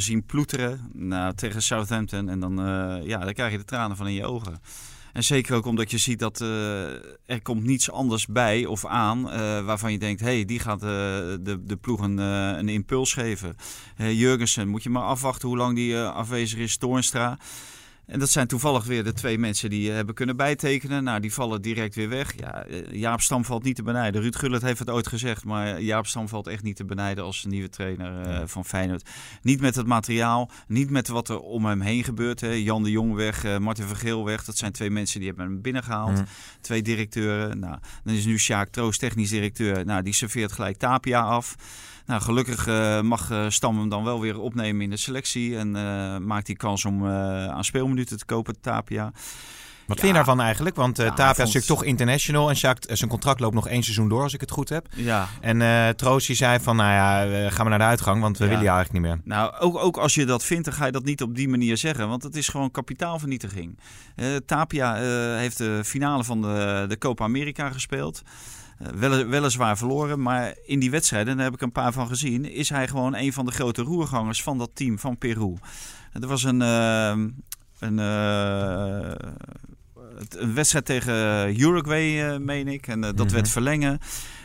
zien 0.00 0.24
ploeteren 0.26 0.90
nou, 0.92 1.34
tegen 1.34 1.62
Southampton. 1.62 2.28
En 2.28 2.40
dan, 2.40 2.56
ja, 3.04 3.18
dan 3.18 3.32
krijg 3.32 3.52
je 3.52 3.58
de 3.58 3.64
tranen 3.64 3.96
van 3.96 4.06
in 4.06 4.14
je 4.14 4.26
ogen. 4.26 4.60
En 5.16 5.24
zeker 5.24 5.54
ook 5.56 5.66
omdat 5.66 5.90
je 5.90 5.98
ziet 5.98 6.18
dat 6.18 6.40
eh, 6.40 6.92
er 7.26 7.42
komt 7.42 7.64
niets 7.64 7.90
anders 7.90 8.26
bij 8.26 8.66
of 8.66 8.86
aan 8.86 9.30
eh, 9.30 9.64
waarvan 9.64 9.92
je 9.92 9.98
denkt, 9.98 10.20
hé, 10.20 10.26
hey, 10.26 10.44
die 10.44 10.58
gaat 10.58 10.82
eh, 10.82 10.88
de, 10.88 11.58
de 11.64 11.76
ploeg 11.76 12.00
een, 12.00 12.18
een 12.18 12.68
impuls 12.68 13.12
geven. 13.12 13.56
Jurgensen, 13.96 14.68
moet 14.68 14.82
je 14.82 14.90
maar 14.90 15.02
afwachten 15.02 15.48
hoe 15.48 15.56
lang 15.56 15.74
die 15.74 15.98
afwezig 15.98 16.58
is. 16.58 16.76
Toornstra. 16.76 17.38
En 18.06 18.18
dat 18.18 18.30
zijn 18.30 18.46
toevallig 18.46 18.84
weer 18.84 19.04
de 19.04 19.12
twee 19.12 19.38
mensen 19.38 19.70
die 19.70 19.88
eh, 19.88 19.94
hebben 19.94 20.14
kunnen 20.14 20.36
bijtekenen. 20.36 21.04
Nou, 21.04 21.20
die 21.20 21.32
vallen 21.32 21.62
direct 21.62 21.94
weer 21.94 22.08
weg. 22.08 22.32
Ja, 22.36 22.64
eh, 22.64 22.92
Jaap 22.92 23.20
Stam 23.20 23.44
valt 23.44 23.62
niet 23.62 23.76
te 23.76 23.82
benijden. 23.82 24.22
Ruud 24.22 24.36
Gullit 24.36 24.62
heeft 24.62 24.78
het 24.78 24.90
ooit 24.90 25.06
gezegd, 25.06 25.44
maar 25.44 25.80
Jaap 25.80 26.06
Stam 26.06 26.28
valt 26.28 26.46
echt 26.46 26.62
niet 26.62 26.76
te 26.76 26.84
benijden 26.84 27.24
als 27.24 27.44
nieuwe 27.44 27.68
trainer 27.68 28.20
eh, 28.20 28.42
van 28.44 28.64
Feyenoord. 28.64 29.08
Niet 29.42 29.60
met 29.60 29.74
het 29.74 29.86
materiaal, 29.86 30.50
niet 30.66 30.90
met 30.90 31.08
wat 31.08 31.28
er 31.28 31.40
om 31.40 31.64
hem 31.64 31.80
heen 31.80 32.04
gebeurt. 32.04 32.40
Hè. 32.40 32.50
Jan 32.50 32.82
de 32.82 32.90
Jong 32.90 33.14
weg, 33.14 33.44
eh, 33.44 33.58
Martin 33.58 33.86
Vergeel 33.86 34.24
weg. 34.24 34.44
Dat 34.44 34.56
zijn 34.56 34.72
twee 34.72 34.90
mensen 34.90 35.18
die 35.18 35.28
hebben 35.28 35.46
hem 35.46 35.60
binnengehaald. 35.60 36.22
Twee 36.60 36.82
directeuren. 36.82 37.58
Nou, 37.58 37.78
dan 38.04 38.14
is 38.14 38.24
nu 38.24 38.38
Sjaak 38.38 38.68
Troost 38.68 39.00
technisch 39.00 39.30
directeur. 39.30 39.84
Nou, 39.84 40.02
die 40.02 40.14
serveert 40.14 40.52
gelijk 40.52 40.76
Tapia 40.76 41.20
af. 41.20 41.56
Nou, 42.06 42.22
gelukkig 42.22 42.66
eh, 42.66 43.00
mag 43.00 43.30
eh, 43.30 43.44
Stam 43.48 43.78
hem 43.78 43.88
dan 43.88 44.04
wel 44.04 44.20
weer 44.20 44.38
opnemen 44.38 44.82
in 44.82 44.90
de 44.90 44.96
selectie. 44.96 45.56
En 45.58 45.76
eh, 45.76 46.16
maakt 46.18 46.46
hij 46.46 46.56
kans 46.56 46.84
om 46.84 47.06
aan 47.06 47.64
speelminuten 47.64 48.18
te 48.18 48.24
kopen, 48.24 48.60
Tapia. 48.60 49.12
Wat 49.86 49.96
vind 49.98 50.08
je 50.10 50.16
daarvan 50.16 50.40
eigenlijk? 50.40 50.76
Want 50.76 50.96
Ja, 50.96 51.08
Tapia 51.08 51.30
is 51.30 51.38
natuurlijk 51.38 51.66
toch 51.66 51.84
international. 51.84 52.48
En 52.48 52.56
Sjaak, 52.56 52.78
zijn 52.92 53.10
contract 53.10 53.40
loopt 53.40 53.54
nog 53.54 53.68
één 53.68 53.82
seizoen 53.82 54.08
door, 54.08 54.22
als 54.22 54.34
ik 54.34 54.40
het 54.40 54.50
goed 54.50 54.68
heb. 54.68 54.86
Ja, 54.94 55.28
En 55.40 55.58
die 56.26 56.36
zei 56.36 56.60
van, 56.60 56.76
nou 56.76 56.90
ja, 56.92 57.24
eh, 57.24 57.52
ga 57.52 57.60
maar 57.60 57.70
naar 57.70 57.78
de 57.78 57.84
uitgang, 57.84 58.20
want 58.20 58.38
we 58.38 58.44
Ja. 58.44 58.50
willen 58.50 58.64
je 58.64 58.70
eigenlijk 58.70 59.04
niet 59.04 59.12
meer. 59.12 59.20
Nou, 59.36 59.54
ook, 59.58 59.76
ook 59.78 59.96
als 59.96 60.14
je 60.14 60.24
dat 60.24 60.44
vindt, 60.44 60.64
dan 60.64 60.74
ga 60.74 60.86
je 60.86 60.92
dat 60.92 61.04
niet 61.04 61.22
op 61.22 61.34
die 61.34 61.48
manier 61.48 61.76
zeggen. 61.76 62.08
Want 62.08 62.22
het 62.22 62.36
is 62.36 62.48
gewoon 62.48 62.70
kapitaalvernietiging. 62.70 63.78
Tapia 64.46 64.94
heeft 65.36 65.58
de 65.58 65.80
finale 65.84 66.24
van 66.24 66.42
de, 66.42 66.84
de 66.88 66.98
Copa 66.98 67.24
America 67.24 67.70
gespeeld. 67.70 68.22
Eh, 68.78 68.86
wel, 68.88 69.26
weliswaar 69.26 69.78
verloren, 69.78 70.22
maar 70.22 70.54
in 70.64 70.78
die 70.78 70.90
wedstrijden, 70.90 71.30
en 71.30 71.36
daar 71.36 71.44
heb 71.44 71.54
ik 71.54 71.60
een 71.60 71.72
paar 71.72 71.92
van 71.92 72.08
gezien, 72.08 72.44
is 72.52 72.68
hij 72.68 72.88
gewoon 72.88 73.14
een 73.16 73.32
van 73.32 73.46
de 73.46 73.52
grote 73.52 73.82
roergangers 73.82 74.42
van 74.42 74.58
dat 74.58 74.70
team 74.74 74.98
van 74.98 75.18
Peru. 75.18 75.54
Er 76.12 76.26
was 76.26 76.42
een, 76.42 76.62
eh, 76.62 77.14
een, 77.78 77.98
eh, 77.98 79.14
een 80.28 80.54
wedstrijd 80.54 80.84
tegen 80.84 81.14
Uruguay, 81.60 82.22
eh, 82.32 82.38
meen 82.38 82.68
ik. 82.68 82.86
En 82.86 83.00
dat 83.00 83.16
Mhm. 83.16 83.32
werd 83.32 83.48
verlengen. 83.48 83.98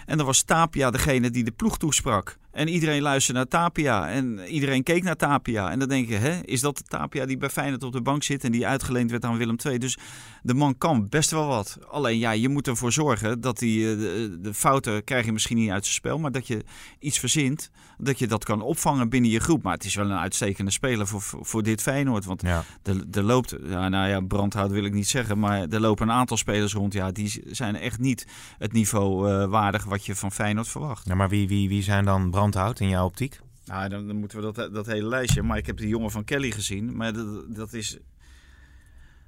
En 0.06 0.18
dan 0.18 0.26
was 0.26 0.42
Tapia 0.42 0.92
degene 0.92 1.30
die 1.30 1.44
de 1.44 1.52
ploeg 1.52 1.78
toesprak. 1.78 2.38
En 2.52 2.68
iedereen 2.68 3.02
luisterde 3.02 3.40
naar 3.40 3.48
Tapia. 3.48 4.10
En 4.10 4.40
iedereen 4.48 4.84
keek 4.84 5.04
naar 5.04 5.16
Tapia. 5.16 5.72
En 5.72 5.80
dan 5.80 5.88
denk 5.90 6.08
je, 6.08 6.16
hè, 6.16 6.40
is 6.44 6.62
dat 6.62 6.78
de 6.78 6.84
Tapia 6.84 7.26
die 7.26 7.38
bij 7.38 7.50
Feyenoord 7.50 7.84
op 7.84 7.92
de 7.94 8.02
bank 8.02 8.24
zit... 8.24 8.44
en 8.44 8.52
die 8.52 8.68
uitgeleend 8.68 9.12
werd 9.12 9.26
aan 9.26 9.38
Willem 9.38 9.56
II? 9.66 9.78
Dus 9.78 9.98
de 10.42 10.54
man 10.54 10.78
kan 10.78 11.10
best 11.10 11.32
wel 11.32 11.48
wat. 11.48 11.78
Alleen 11.90 12.18
ja, 12.20 12.32
je 12.32 12.50
moet 12.50 12.68
ervoor 12.68 12.92
zorgen 12.92 13.42
dat 13.42 13.60
hij... 13.60 13.70
eh, 13.70 13.98
De, 14.00 14.38
de 14.42 14.54
fouten 14.54 15.04
krijg 15.04 15.26
je 15.26 15.32
misschien 15.32 15.58
niet 15.58 15.70
uit 15.70 15.84
zijn 15.84 15.96
spel... 15.96 16.20
maar 16.20 16.32
dat 16.32 16.48
je 16.48 16.64
iets 17.00 17.20
verzint, 17.20 17.70
dat 17.98 18.20
je 18.20 18.28
dat 18.28 18.44
kan 18.44 18.62
opvangen 18.62 19.10
binnen 19.10 19.32
je 19.32 19.40
groep. 19.40 19.64
Maar 19.64 19.74
het 19.74 19.84
is 19.86 19.96
wel 19.96 20.06
een 20.10 20.18
uitstekende 20.18 20.72
speler 20.72 21.08
voor, 21.08 21.22
voor, 21.42 21.64
dit 21.64 21.82
Feyenoord. 21.82 22.26
Want 22.26 22.42
Ja. 22.42 22.64
er, 22.84 23.04
er 23.12 23.24
loopt, 23.24 23.56
ja, 23.64 23.90
nou 23.90 24.10
ja, 24.10 24.20
brandhout 24.20 24.72
wil 24.72 24.84
ik 24.84 24.94
niet 24.94 25.08
zeggen... 25.08 25.40
maar 25.40 25.68
er 25.68 25.80
lopen 25.80 26.08
een 26.10 26.14
aantal 26.16 26.38
spelers 26.38 26.74
rond. 26.74 26.94
Ja, 26.94 27.12
die 27.12 27.44
zijn 27.48 27.76
echt 27.76 28.00
niet 28.00 28.28
het 28.58 28.72
niveau 28.74 29.30
eh, 29.32 29.46
waardig 29.50 29.84
wat 29.84 30.06
je 30.06 30.16
van 30.16 30.32
Feyenoord 30.32 30.68
verwacht. 30.68 31.08
Ja, 31.08 31.16
maar 31.16 31.30
wie, 31.30 31.48
wie, 31.48 31.70
wie 31.70 31.84
zijn 31.84 32.06
dan 32.06 32.32
brandhout 32.42 32.80
in 32.80 32.90
jouw 32.90 33.06
optiek? 33.06 33.40
Nou, 33.66 33.90
dan, 33.90 34.08
dan 34.08 34.16
moeten 34.16 34.38
we 34.42 34.52
dat, 34.52 34.74
dat 34.74 34.86
hele 34.86 35.08
lijstje. 35.08 35.44
Maar 35.44 35.58
ik 35.58 35.66
heb 35.66 35.78
die 35.78 35.88
jongen 35.88 36.12
van 36.12 36.24
Kelly 36.24 36.52
gezien. 36.52 36.96
Maar 36.96 37.14
dat, 37.14 37.56
dat 37.56 37.74
is. 37.74 37.98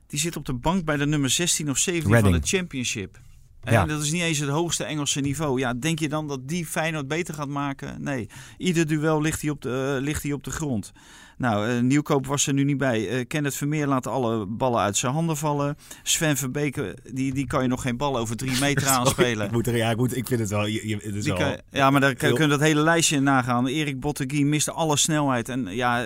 Die 0.08 0.20
zit 0.20 0.36
op 0.36 0.46
de 0.46 0.54
bank 0.54 0.86
bij 0.86 0.98
de 0.98 1.06
nummer 1.06 1.30
16 1.30 1.70
of 1.70 1.78
17 1.78 2.12
Reading. 2.12 2.34
van 2.34 2.42
de 2.42 2.48
Championship. 2.48 3.20
Ja. 3.72 3.86
dat 3.86 4.02
is 4.02 4.12
niet 4.12 4.22
eens 4.22 4.38
het 4.38 4.50
hoogste 4.50 4.84
Engelse 4.84 5.20
niveau. 5.20 5.60
Ja, 5.60 5.74
denk 5.74 6.00
je 6.00 6.10
dan 6.10 6.28
dat 6.28 6.48
die 6.48 6.66
Feyenoord 6.66 7.08
beter 7.08 7.34
gaat 7.34 7.48
maken? 7.48 8.04
Nee. 8.04 8.30
Ieder 8.58 8.88
duel 8.88 9.22
ligt 9.22 9.42
hij 9.42 9.50
op 9.50 9.62
de, 9.62 9.94
eh, 9.98 10.04
ligt 10.04 10.24
hij 10.24 10.32
op 10.32 10.44
de 10.44 10.52
grond. 10.52 10.92
Nou, 11.38 11.68
eh, 11.70 11.80
Nieuwkoop 11.82 12.26
was 12.28 12.48
er 12.48 12.54
nu 12.54 12.64
niet 12.64 12.78
bij. 12.78 13.10
Eh 13.10 13.26
Kenneth 13.28 13.56
Vermeer 13.56 13.88
laat 13.88 14.08
alle 14.08 14.46
ballen 14.46 14.80
uit 14.82 14.98
zijn 14.98 15.14
handen 15.14 15.38
vallen. 15.38 15.78
Sven 16.04 16.38
Verbeke, 16.38 16.98
die, 17.14 17.34
die 17.34 17.48
kan 17.48 17.62
je 17.62 17.68
nog 17.68 17.82
geen 17.82 17.98
bal 17.98 18.18
over 18.18 18.36
drie 18.38 18.60
meter 18.60 18.88
aanspelen. 18.98 19.46
Ik, 19.46 19.52
moet 19.52 19.68
er, 19.68 19.76
ja, 19.78 19.90
ik, 19.90 19.98
moet, 19.98 20.16
ik 20.18 20.28
vind 20.28 20.40
het 20.40 20.50
wel... 20.50 20.66
Je, 20.66 20.88
je- 20.88 20.96
het 20.96 21.16
is 21.16 21.24
Die 21.24 21.34
wel 21.34 21.42
kan- 21.48 21.58
ja, 21.72 21.90
maar 21.90 22.02
daar 22.02 22.14
kun 22.16 22.28
heel- 22.28 22.36
kun 22.36 22.44
je 22.46 22.52
dat 22.52 22.60
hele 22.60 22.82
lijstje 22.82 23.16
in 23.16 23.24
nagaan. 23.24 23.68
Erik 23.68 24.00
Bottegui 24.00 24.46
miste 24.46 24.72
alle 24.72 24.98
snelheid. 24.98 25.50
En 25.50 25.66
ja, 25.76 26.06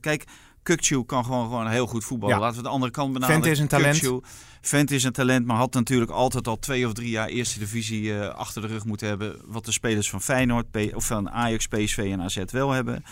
kijk, 0.00 0.24
Kukcu 0.62 1.04
kan 1.04 1.24
gewoon, 1.24 1.44
gewoon 1.44 1.68
heel 1.68 1.86
goed 1.86 2.04
voetballen. 2.04 2.34
Ja. 2.36 2.40
Laten 2.42 2.56
we 2.56 2.62
de 2.62 2.68
andere 2.68 2.92
kant 2.92 3.12
benaderen. 3.12 3.42
Vent 3.42 3.52
is 3.54 3.58
een 3.60 3.68
talent. 3.68 3.96
Kukçu, 4.04 4.26
Vent 4.64 4.90
is 4.90 5.04
een 5.04 5.12
talent, 5.12 5.46
maar 5.46 5.56
had 5.56 5.74
natuurlijk 5.74 6.10
altijd 6.10 6.48
al 6.48 6.58
twee 6.58 6.86
of 6.86 6.92
drie 6.92 7.10
jaar 7.10 7.28
eerste 7.28 7.58
divisie 7.58 8.18
eh, 8.18 8.34
achter 8.34 8.62
de 8.62 8.68
rug 8.68 8.84
moeten 8.84 9.08
hebben. 9.08 9.36
Wat 9.46 9.64
de 9.64 9.72
spelers 9.72 10.10
van 10.10 10.20
Feyenoord, 10.22 10.66
of 10.94 11.06
van 11.06 11.30
Ajax, 11.30 11.66
PSV 11.66 11.98
en 12.12 12.20
AZ 12.20 12.38
wel 12.50 12.70
hebben. 12.70 13.04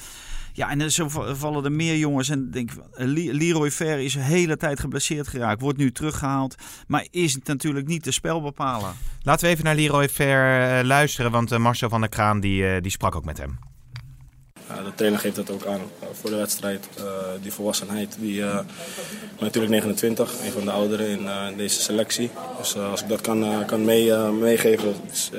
Ja, 0.52 0.70
en 0.70 0.92
zo 0.92 1.08
va- 1.08 1.34
vallen 1.34 1.64
er 1.64 1.72
meer 1.72 1.96
jongens. 1.96 2.28
En 2.28 2.50
denk, 2.50 2.70
eh, 2.70 3.06
Leroy 3.32 3.70
Fer 3.70 3.98
is 3.98 4.14
een 4.14 4.20
hele 4.22 4.56
tijd 4.56 4.80
geblesseerd 4.80 5.28
geraakt. 5.28 5.60
Wordt 5.60 5.78
nu 5.78 5.92
teruggehaald. 5.92 6.54
Maar 6.86 7.06
is 7.10 7.34
het 7.34 7.46
natuurlijk 7.46 7.86
niet 7.86 8.04
de 8.04 8.10
spelbepaler. 8.10 8.92
Laten 9.22 9.46
we 9.46 9.52
even 9.52 9.64
naar 9.64 9.74
Leroy 9.74 10.08
Fair 10.08 10.78
eh, 10.78 10.84
luisteren, 10.84 11.30
want 11.30 11.58
Marcel 11.58 11.88
van 11.88 12.00
der 12.00 12.08
Kraan 12.10 12.40
die, 12.40 12.80
die 12.80 12.90
sprak 12.90 13.14
ook 13.14 13.24
met 13.24 13.38
hem. 13.38 13.58
De 14.84 14.94
trainer 14.94 15.20
geeft 15.20 15.36
dat 15.36 15.50
ook 15.50 15.66
aan 15.66 15.80
eh, 15.80 16.08
voor 16.12 16.30
de 16.30 16.36
wedstrijd. 16.36 16.88
Eh, 16.98 17.04
die 17.42 17.52
volwassenheid. 17.52 18.16
Die, 18.20 18.42
eh, 18.42 18.58
natuurlijk 19.38 19.72
29, 19.72 20.34
een 20.44 20.52
van 20.52 20.64
de 20.64 20.70
ouderen 20.70 21.08
in 21.08 21.28
deze 21.56 21.80
selectie. 21.80 22.30
Dus 22.58 22.76
als 22.76 23.02
ik 23.02 23.08
dat 23.08 23.20
kan, 23.20 23.64
kan 23.66 23.84
mee, 23.84 24.12
meegeven, 24.14 24.94
dus, 25.08 25.30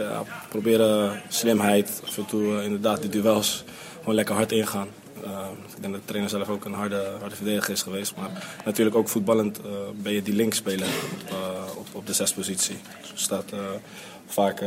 proberen 0.50 1.22
slimheid, 1.28 2.02
af 2.08 2.18
en 2.18 2.26
toe 2.26 2.64
inderdaad 2.64 3.02
die 3.02 3.10
duels 3.10 3.64
gewoon 4.00 4.16
lekker 4.16 4.36
hard 4.36 4.52
ingaan. 4.52 4.88
Ik 5.76 5.82
denk 5.82 5.94
dat 5.94 6.02
de 6.02 6.08
trainer 6.08 6.30
zelf 6.30 6.50
ook 6.50 6.66
een 6.66 6.74
harde, 6.74 7.08
harde 7.20 7.36
verdediger 7.36 7.74
is 7.74 7.82
geweest. 7.82 8.14
Maar 8.16 8.30
natuurlijk 8.66 8.96
ook 8.96 9.10
voetballend 9.10 9.60
ben 10.02 10.14
je 10.14 10.22
die 10.22 10.36
linkspeler 10.36 10.88
op, 10.88 11.78
op, 11.78 11.88
op 11.92 12.08
de 12.08 12.14
zespositie. 12.14 12.78
Dus 13.02 13.24
staat 13.24 13.54
vaak 14.28 14.62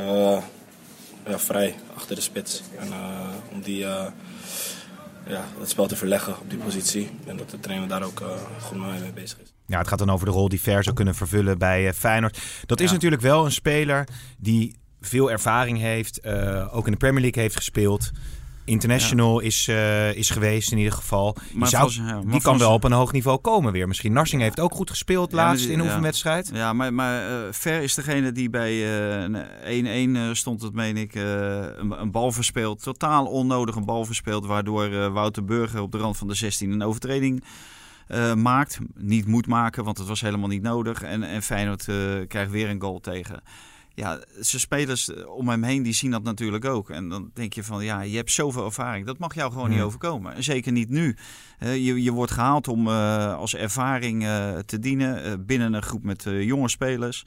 ja, 1.26 1.38
vrij 1.38 1.74
achter 1.94 2.14
de 2.14 2.22
spits. 2.22 2.62
En 2.78 2.92
eh, 2.92 3.28
om 3.52 3.60
die, 3.60 3.84
eh, 3.84 4.06
ja, 5.26 5.44
het 5.58 5.68
spel 5.70 5.87
te 5.87 5.96
verleggen 5.96 6.38
op 6.38 6.50
die 6.50 6.58
positie. 6.58 7.10
En 7.26 7.37
dat 7.37 7.50
de 7.50 7.60
trainer 7.60 7.88
daar 7.88 8.02
ook 8.02 8.20
eh, 8.20 8.28
goed 8.60 8.78
mee 8.78 9.12
bezig 9.12 9.38
is. 9.38 9.52
Ja, 9.66 9.78
het 9.78 9.88
gaat 9.88 9.98
dan 9.98 10.10
over 10.10 10.26
de 10.26 10.32
rol 10.32 10.48
die 10.48 10.60
Ver 10.60 10.82
zou 10.82 10.94
kunnen 10.94 11.14
vervullen 11.14 11.58
bij 11.58 11.94
Feyenoord. 11.94 12.38
Dat 12.66 12.80
is 12.80 12.92
natuurlijk 12.92 13.22
wel 13.22 13.44
een 13.44 13.52
speler 13.52 14.08
die 14.38 14.76
veel 15.00 15.30
ervaring 15.30 15.78
heeft, 15.78 16.26
ook 16.70 16.87
in 16.87 16.92
de 16.92 16.98
Premier 16.98 17.20
League 17.20 17.42
heeft 17.42 17.56
gespeeld. 17.56 18.10
International 18.64 19.40
is, 19.40 19.68
eh, 19.68 20.14
is 20.14 20.31
geweest 20.31 20.72
in 20.72 20.79
ieder 20.79 20.92
geval. 20.92 21.33
Die, 21.33 21.59
Maar 21.59 21.68
zou, 21.68 21.83
volgens- 21.83 22.11
ja, 22.11 22.22
maar 22.22 22.33
die 22.33 22.42
kan 22.42 22.59
wel 22.59 22.72
op 22.72 22.85
een 22.85 22.92
hoog 22.92 23.12
niveau 23.12 23.38
komen 23.38 23.72
weer. 23.72 23.88
Misschien 23.88 24.12
Narsing 24.12 24.42
heeft 24.42 24.61
ook 24.61 24.74
goed 24.74 24.90
gespeeld 24.90 25.31
Ja, 25.31 25.37
laatst 25.37 25.66
in 25.66 25.79
een 25.79 25.85
oefenwedstrijd. 25.85 26.50
Ja, 26.53 26.72
maar, 26.72 26.94
maar 26.94 27.29
eh, 27.31 27.53
Ver 27.53 27.83
is 27.83 27.94
degene 27.94 28.33
die 28.33 28.50
bij 28.50 28.70
eh, 28.72 29.22
een 29.22 29.87
1-1 29.87 30.16
eh, 30.16 30.29
stond, 30.33 30.62
het 30.62 30.74
meen 30.74 30.96
ik, 30.96 31.14
een, 31.14 32.00
een 32.00 32.11
bal 32.11 32.33
verspeelt. 32.33 32.83
Totaal 32.83 33.27
onnodig 33.27 33.74
een 33.74 33.85
bal 33.85 34.05
verspeelt, 34.05 34.46
waardoor 34.46 35.12
Wouter 35.12 35.44
Burger 35.44 35.81
op 35.81 35.92
de 35.92 35.98
rand 35.98 36.16
van 36.16 36.29
de 36.29 36.35
16 36.35 36.70
een 36.70 36.83
overtreding 36.83 37.44
maakt. 38.35 38.79
Niet 38.94 39.27
moet 39.27 39.46
maken, 39.46 39.85
want 39.85 39.98
het 39.98 40.09
was 40.09 40.20
helemaal 40.20 40.48
niet 40.48 40.62
nodig. 40.62 41.03
En, 41.03 41.22
en 41.22 41.42
Feyenoord 41.42 41.85
krijgt 42.29 42.50
weer 42.50 42.68
een 42.68 42.81
goal 42.81 43.00
tegen. 43.00 43.42
Ja, 43.94 44.20
zijn 44.40 44.61
spelers 44.61 45.11
eh, 45.11 45.28
om 45.28 45.48
hem 45.48 45.62
heen 45.62 45.83
die 45.83 45.92
zien 45.92 46.11
dat 46.11 46.22
natuurlijk 46.22 46.64
ook. 46.64 46.90
En 46.90 47.09
dan 47.09 47.30
denk 47.35 47.52
je 47.52 47.64
van, 47.64 47.85
ja, 47.85 48.00
je 48.00 48.16
hebt 48.16 48.30
zoveel 48.30 48.64
ervaring. 48.64 49.07
Dat 49.07 49.18
mag 49.18 49.35
jou 49.35 49.52
gewoon 49.52 49.70
niet 49.70 49.80
overkomen. 49.80 50.35
En 50.35 50.42
zeker 50.42 50.72
niet 50.72 50.88
nu. 50.88 51.16
Je, 51.59 52.02
je 52.02 52.12
wordt 52.12 52.33
gehaald 52.33 52.68
om 52.68 52.88
eh, 52.88 53.35
als 53.35 53.54
ervaring 53.54 54.24
eh, 54.24 54.59
te 54.59 54.78
dienen 54.78 55.46
binnen 55.46 55.72
een 55.72 55.83
groep 55.83 56.04
met 56.04 56.26
jonge 56.28 56.68
spelers. 56.68 57.24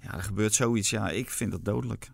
Ja, 0.00 0.14
er 0.14 0.22
gebeurt 0.22 0.54
zoiets. 0.54 0.90
Ja, 0.90 1.10
ik 1.10 1.30
vind 1.30 1.50
dat 1.50 1.64
dodelijk. 1.64 2.10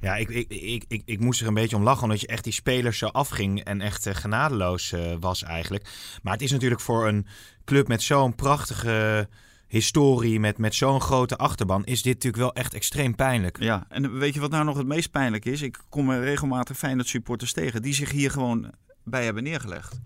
Ja, 0.00 0.16
ik, 0.16 0.28
ik, 0.28 0.48
ik, 0.48 0.84
ik, 0.88 1.02
ik 1.04 1.20
moest 1.20 1.40
er 1.40 1.46
een 1.46 1.54
beetje 1.54 1.76
om 1.76 1.82
lachen, 1.82 2.02
omdat 2.02 2.20
je 2.20 2.26
echt 2.26 2.44
die 2.44 2.52
spelers 2.52 2.98
zo 2.98 3.06
afging 3.06 3.64
en 3.64 3.80
echt 3.80 4.08
genadeloos 4.16 4.94
was 5.20 5.42
eigenlijk. 5.42 5.88
Maar 6.22 6.32
het 6.32 6.42
is 6.42 6.50
natuurlijk 6.50 6.80
voor 6.80 7.08
een 7.08 7.26
club 7.64 7.88
met 7.88 8.02
zo'n 8.02 8.34
prachtige 8.34 9.28
historie, 9.72 10.40
met, 10.40 10.58
met 10.58 10.74
zo'n 10.74 11.00
grote 11.00 11.36
achterban, 11.36 11.84
is 11.84 12.02
dit 12.02 12.14
natuurlijk 12.14 12.42
wel 12.42 12.54
echt 12.54 12.74
extreem 12.74 13.14
pijnlijk. 13.14 13.56
Ja, 13.60 13.84
en 13.88 14.18
weet 14.18 14.34
je 14.34 14.40
wat 14.40 14.50
nou 14.50 14.64
nog 14.64 14.76
het 14.76 14.86
meest 14.86 15.10
pijnlijk 15.10 15.44
is? 15.44 15.62
Ik 15.62 15.78
kom 15.88 16.10
regelmatig 16.10 16.76
Feyenoord 16.76 17.08
supporters 17.08 17.52
tegen 17.52 17.82
die 17.82 17.94
zich 17.94 18.10
hier 18.10 18.30
gewoon 18.30 18.70
bij 19.04 19.24
hebben 19.24 19.42
neergelegd. 19.42 20.00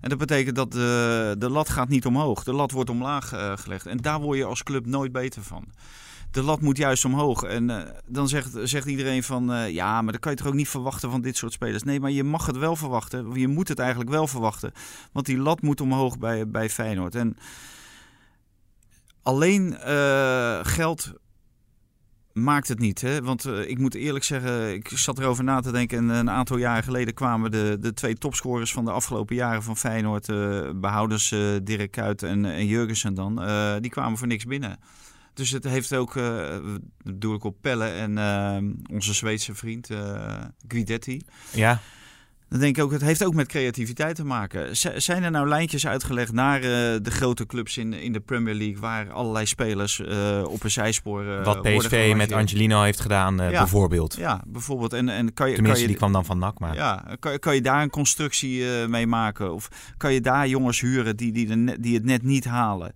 En 0.00 0.08
dat 0.08 0.18
betekent 0.18 0.56
dat 0.56 0.72
de, 0.72 1.34
de 1.38 1.50
lat 1.50 1.68
gaat 1.68 1.88
niet 1.88 2.06
omhoog. 2.06 2.44
De 2.44 2.52
lat 2.52 2.70
wordt 2.70 2.90
omlaag 2.90 3.32
eh, 3.32 3.52
gelegd. 3.56 3.86
En 3.86 3.96
daar 3.96 4.20
word 4.20 4.38
je 4.38 4.44
als 4.44 4.62
club 4.62 4.86
nooit 4.86 5.12
beter 5.12 5.42
van. 5.42 5.64
De 6.30 6.42
lat 6.42 6.60
moet 6.60 6.76
juist 6.76 7.04
omhoog. 7.04 7.42
En 7.42 7.70
eh, 7.70 7.90
dan 8.06 8.28
zegt, 8.28 8.50
zegt 8.62 8.86
iedereen 8.86 9.22
van... 9.22 9.52
eh, 9.52 9.70
ja, 9.70 10.02
maar 10.02 10.12
dat 10.12 10.20
kan 10.20 10.30
je 10.30 10.38
toch 10.38 10.46
ook 10.46 10.54
niet 10.54 10.68
verwachten 10.68 11.10
van 11.10 11.20
dit 11.20 11.36
soort 11.36 11.52
spelers. 11.52 11.82
Nee, 11.82 12.00
maar 12.00 12.10
je 12.10 12.24
mag 12.24 12.46
het 12.46 12.56
wel 12.56 12.76
verwachten. 12.76 13.34
Je 13.34 13.48
moet 13.48 13.68
het 13.68 13.78
eigenlijk 13.78 14.10
wel 14.10 14.26
verwachten. 14.26 14.72
Want 15.12 15.26
die 15.26 15.38
lat 15.38 15.62
moet 15.62 15.80
omhoog 15.80 16.18
bij, 16.18 16.48
bij 16.48 16.70
Feyenoord. 16.70 17.14
En 17.14 17.36
alleen 19.22 19.76
eh, 19.78 20.58
geld 20.62 21.12
maakt 22.32 22.68
het 22.68 22.78
niet. 22.78 23.00
Hè? 23.00 23.22
Want 23.22 23.44
eh, 23.44 23.68
ik 23.68 23.78
moet 23.78 23.94
eerlijk 23.94 24.24
zeggen, 24.24 24.74
ik 24.74 24.88
zat 24.88 25.18
erover 25.18 25.44
na 25.44 25.60
te 25.60 25.72
denken. 25.72 25.98
En 25.98 26.08
een 26.08 26.30
aantal 26.30 26.56
jaren 26.56 26.82
geleden 26.82 27.14
kwamen 27.14 27.50
de, 27.50 27.76
de 27.80 27.94
twee 27.94 28.14
topscorers 28.14 28.72
van 28.72 28.84
de 28.84 28.90
afgelopen 28.90 29.36
jaren 29.36 29.62
van 29.62 29.76
Feyenoord, 29.76 30.28
eh 30.28 30.70
behouders 30.74 31.32
eh, 31.32 31.40
Dirk 31.62 31.90
Kuyt 31.90 32.22
en, 32.22 32.44
en 32.44 32.66
Jurgensen 32.66 33.14
dan, 33.14 33.42
eh, 33.42 33.74
die 33.80 33.90
kwamen 33.90 34.18
voor 34.18 34.26
niks 34.26 34.44
binnen. 34.44 34.78
Dus 35.34 35.50
het 35.50 35.64
heeft 35.64 35.94
ook, 35.94 36.16
eh 36.16 36.56
bedoel 37.02 37.34
ik 37.34 37.44
op 37.44 37.56
Pelle 37.60 37.86
en 37.86 38.18
eh, 38.18 38.94
onze 38.94 39.14
Zweedse 39.14 39.54
vriend 39.54 39.90
eh, 39.90 40.44
Guidetti. 40.68 41.20
Ja, 41.52 41.80
Dan 42.50 42.60
denk 42.60 42.76
ik 42.76 42.82
ook, 42.84 42.92
het 42.92 43.00
heeft 43.00 43.24
ook 43.24 43.34
met 43.34 43.46
creativiteit 43.48 44.16
te 44.16 44.24
maken. 44.24 44.76
Z- 44.76 44.94
zijn 44.96 45.22
er 45.22 45.30
nou 45.30 45.48
lijntjes 45.48 45.86
uitgelegd 45.86 46.32
naar 46.32 46.56
eh, 46.56 46.62
de 47.02 47.10
grote 47.10 47.46
clubs 47.46 47.76
in, 47.78 47.92
in 47.92 48.12
de 48.12 48.20
Premier 48.20 48.54
League, 48.54 48.78
waar 48.80 49.10
allerlei 49.12 49.46
spelers 49.46 50.00
eh, 50.00 50.42
op 50.48 50.64
een 50.64 50.70
zijspoor 50.70 51.26
eh, 51.26 51.44
wat 51.44 51.62
PSV 51.62 52.12
met? 52.16 52.32
Angelino 52.32 52.82
heeft 52.82 53.00
gedaan, 53.00 53.36
Ja. 53.36 53.50
bijvoorbeeld. 53.50 54.14
Ja, 54.18 54.42
bijvoorbeeld. 54.46 54.92
En, 54.92 55.08
en 55.08 55.34
kan 55.34 55.48
je, 55.48 55.54
Tenminste, 55.54 55.62
kan 55.70 55.80
je, 55.80 55.86
die 55.86 55.96
kwam 55.96 56.12
dan 56.12 56.24
van 56.24 56.38
NAC, 56.38 56.58
maar... 56.58 56.74
ja, 56.74 57.04
kan, 57.18 57.32
je- 57.32 57.38
kan 57.38 57.54
je 57.54 57.60
daar 57.60 57.82
een 57.82 57.90
constructie 57.90 58.64
mee 58.88 59.06
maken? 59.06 59.54
Of 59.54 59.68
kan 59.96 60.12
je 60.12 60.20
daar 60.20 60.48
jongens 60.48 60.80
huren 60.80 61.16
die, 61.16 61.32
die, 61.32 61.46
de 61.46 61.76
die 61.80 61.94
het 61.94 62.04
net 62.04 62.22
niet 62.22 62.44
halen? 62.44 62.92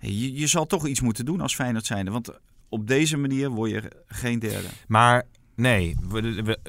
Je, 0.00 0.38
je 0.38 0.46
zal 0.46 0.66
toch 0.66 0.86
iets 0.86 1.00
moeten 1.00 1.24
doen 1.24 1.40
als 1.40 1.54
Feyenoord 1.54 1.86
zijnde. 1.86 2.10
Want 2.10 2.30
op 2.68 2.86
deze 2.86 3.16
manier 3.16 3.50
word 3.50 3.70
je 3.70 3.82
geen 4.06 4.38
derde. 4.38 4.66
Maar 4.88 5.22
nee, 5.56 5.96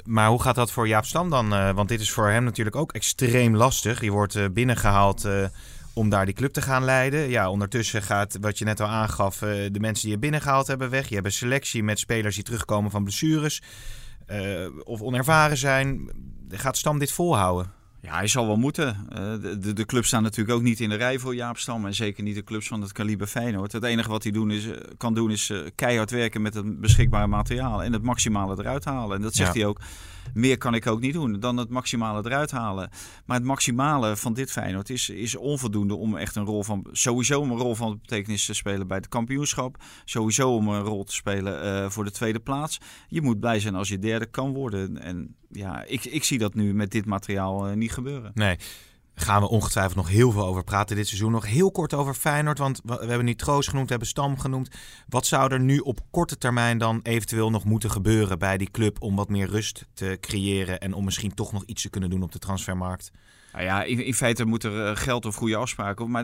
maar 0.05 0.29
hoe 0.29 0.41
gaat 0.41 0.55
dat 0.55 0.71
voor 0.71 0.87
Jaap 0.87 1.05
Stam 1.05 1.29
dan? 1.29 1.53
Eh, 1.53 1.71
want 1.71 1.89
dit 1.89 1.99
is 1.99 2.11
voor 2.11 2.29
hem 2.29 2.43
natuurlijk 2.43 2.75
ook 2.75 2.91
extreem 2.91 3.55
lastig. 3.55 4.01
Je 4.01 4.11
wordt 4.11 4.35
eh, 4.35 4.45
binnengehaald 4.51 5.25
eh, 5.25 5.45
om 5.93 6.09
daar 6.09 6.25
die 6.25 6.33
club 6.33 6.53
te 6.53 6.61
gaan 6.61 6.83
leiden. 6.83 7.29
Ja, 7.29 7.49
ondertussen 7.49 8.01
gaat, 8.01 8.37
wat 8.41 8.57
je 8.57 8.65
net 8.65 8.79
al 8.79 8.87
aangaf, 8.87 9.37
de 9.37 9.79
mensen 9.79 10.03
die 10.03 10.13
je 10.13 10.19
binnengehaald 10.19 10.67
hebben 10.67 10.89
weg. 10.89 11.07
Je 11.07 11.13
hebt 11.15 11.27
een 11.27 11.33
selectie 11.33 11.83
met 11.83 11.99
spelers 11.99 12.35
die 12.35 12.43
terugkomen 12.43 12.91
van 12.91 13.03
blessures 13.03 13.61
of 14.83 15.01
onervaren 15.01 15.57
zijn. 15.57 16.09
Gaat 16.49 16.77
Stam 16.77 16.99
dit 16.99 17.11
volhouden? 17.11 17.76
Ja, 18.07 18.17
hij 18.17 18.27
zal 18.27 18.47
wel 18.47 18.57
moeten. 18.57 19.07
Uh, 19.09 19.17
de, 19.59 19.73
de, 19.73 19.85
clubs 19.85 20.07
staan 20.07 20.23
natuurlijk 20.23 20.57
ook 20.57 20.63
niet 20.63 20.79
in 20.79 20.89
de 20.89 20.95
rij 20.95 21.19
voor 21.19 21.35
Jaap 21.35 21.57
Stam. 21.57 21.85
En 21.85 21.93
zeker 21.93 22.23
niet 22.23 22.35
de 22.35 22.43
clubs 22.43 22.67
van 22.67 22.81
het 22.81 22.91
kaliber 22.91 23.27
Feyenoord. 23.27 23.71
Het 23.71 23.83
enige 23.83 24.09
wat 24.09 24.23
hij 24.23 24.31
doen 24.31 24.51
is, 24.51 24.67
kan 24.97 25.13
doen 25.13 25.31
is 25.31 25.49
uh, 25.49 25.59
keihard 25.75 26.11
werken 26.11 26.41
met 26.41 26.53
het 26.53 26.81
beschikbare 26.81 27.27
materiaal. 27.27 27.83
En 27.83 27.93
het 27.93 28.01
maximale 28.01 28.55
eruit 28.59 28.85
halen. 28.85 29.15
En 29.15 29.21
dat 29.21 29.35
zegt 29.35 29.53
hij 29.53 29.65
ook. 29.65 29.79
Meer 30.33 30.57
kan 30.57 30.73
ik 30.73 30.87
ook 30.87 30.99
niet 30.99 31.13
doen 31.13 31.39
dan 31.39 31.57
het 31.57 31.69
maximale 31.69 32.25
eruit 32.25 32.51
halen. 32.51 32.89
Maar 33.25 33.37
het 33.37 33.45
maximale 33.45 34.17
van 34.17 34.33
dit 34.33 34.51
Feyenoord 34.51 34.89
is, 34.89 35.09
is 35.09 35.35
onvoldoende 35.35 35.95
om 35.95 36.17
echt 36.17 36.35
een 36.35 36.45
rol 36.45 36.63
van... 36.63 36.85
Sowieso 36.91 37.39
om 37.39 37.51
een 37.51 37.57
rol 37.57 37.75
van 37.75 37.99
betekenis 38.01 38.45
te 38.45 38.53
spelen 38.53 38.87
bij 38.87 38.97
het 38.97 39.07
kampioenschap. 39.07 39.77
Sowieso 40.05 40.55
om 40.55 40.67
een 40.67 40.83
rol 40.83 41.03
te 41.03 41.13
spelen 41.13 41.65
uh, 41.65 41.89
voor 41.89 42.03
de 42.03 42.11
tweede 42.11 42.39
plaats. 42.39 42.77
Je 43.07 43.21
moet 43.21 43.39
blij 43.39 43.59
zijn 43.59 43.75
als 43.75 43.89
je 43.89 43.99
derde 43.99 44.25
kan 44.25 44.53
worden. 44.53 45.01
En 45.01 45.35
ja, 45.49 45.83
ik, 45.83 46.05
ik 46.05 46.23
zie 46.23 46.37
dat 46.37 46.53
nu 46.53 46.73
met 46.73 46.91
dit 46.91 47.05
materiaal 47.05 47.69
uh, 47.69 47.75
niet 47.75 47.91
gebeuren. 47.91 48.31
Nee 48.33 48.57
gaan 49.19 49.41
we 49.41 49.49
ongetwijfeld 49.49 49.95
nog 49.95 50.09
heel 50.09 50.31
veel 50.31 50.45
over 50.45 50.63
praten 50.63 50.95
dit 50.95 51.07
seizoen. 51.07 51.31
Nog 51.31 51.45
heel 51.45 51.71
kort 51.71 51.93
over 51.93 52.13
Feyenoord, 52.13 52.57
want 52.57 52.81
we 52.83 52.93
hebben 52.93 53.25
nu 53.25 53.35
Troost 53.35 53.69
genoemd, 53.69 53.85
we 53.85 53.91
hebben 53.91 54.09
Stam 54.09 54.39
genoemd. 54.39 54.69
Wat 55.07 55.25
zou 55.25 55.51
er 55.51 55.59
nu 55.59 55.79
op 55.79 55.99
korte 56.11 56.37
termijn 56.37 56.77
dan 56.77 56.99
eventueel 57.03 57.49
nog 57.49 57.65
moeten 57.65 57.91
gebeuren 57.91 58.39
bij 58.39 58.57
die 58.57 58.71
club 58.71 59.01
om 59.01 59.15
wat 59.15 59.29
meer 59.29 59.47
rust 59.47 59.85
te 59.93 60.17
creëren 60.21 60.79
en 60.79 60.93
om 60.93 61.03
misschien 61.03 61.33
toch 61.33 61.51
nog 61.51 61.63
iets 61.65 61.81
te 61.81 61.89
kunnen 61.89 62.09
doen 62.09 62.23
op 62.23 62.31
de 62.31 62.39
transfermarkt? 62.39 63.11
Nou 63.57 63.69
ja, 63.69 63.83
in, 63.83 64.05
in, 64.05 64.13
feite 64.13 64.45
moet 64.45 64.63
er 64.63 64.85
eh, 64.85 64.95
geld 64.95 65.25
of 65.25 65.35
goede 65.35 65.55
afspraken 65.55 66.05
op. 66.05 66.11
Maar 66.11 66.23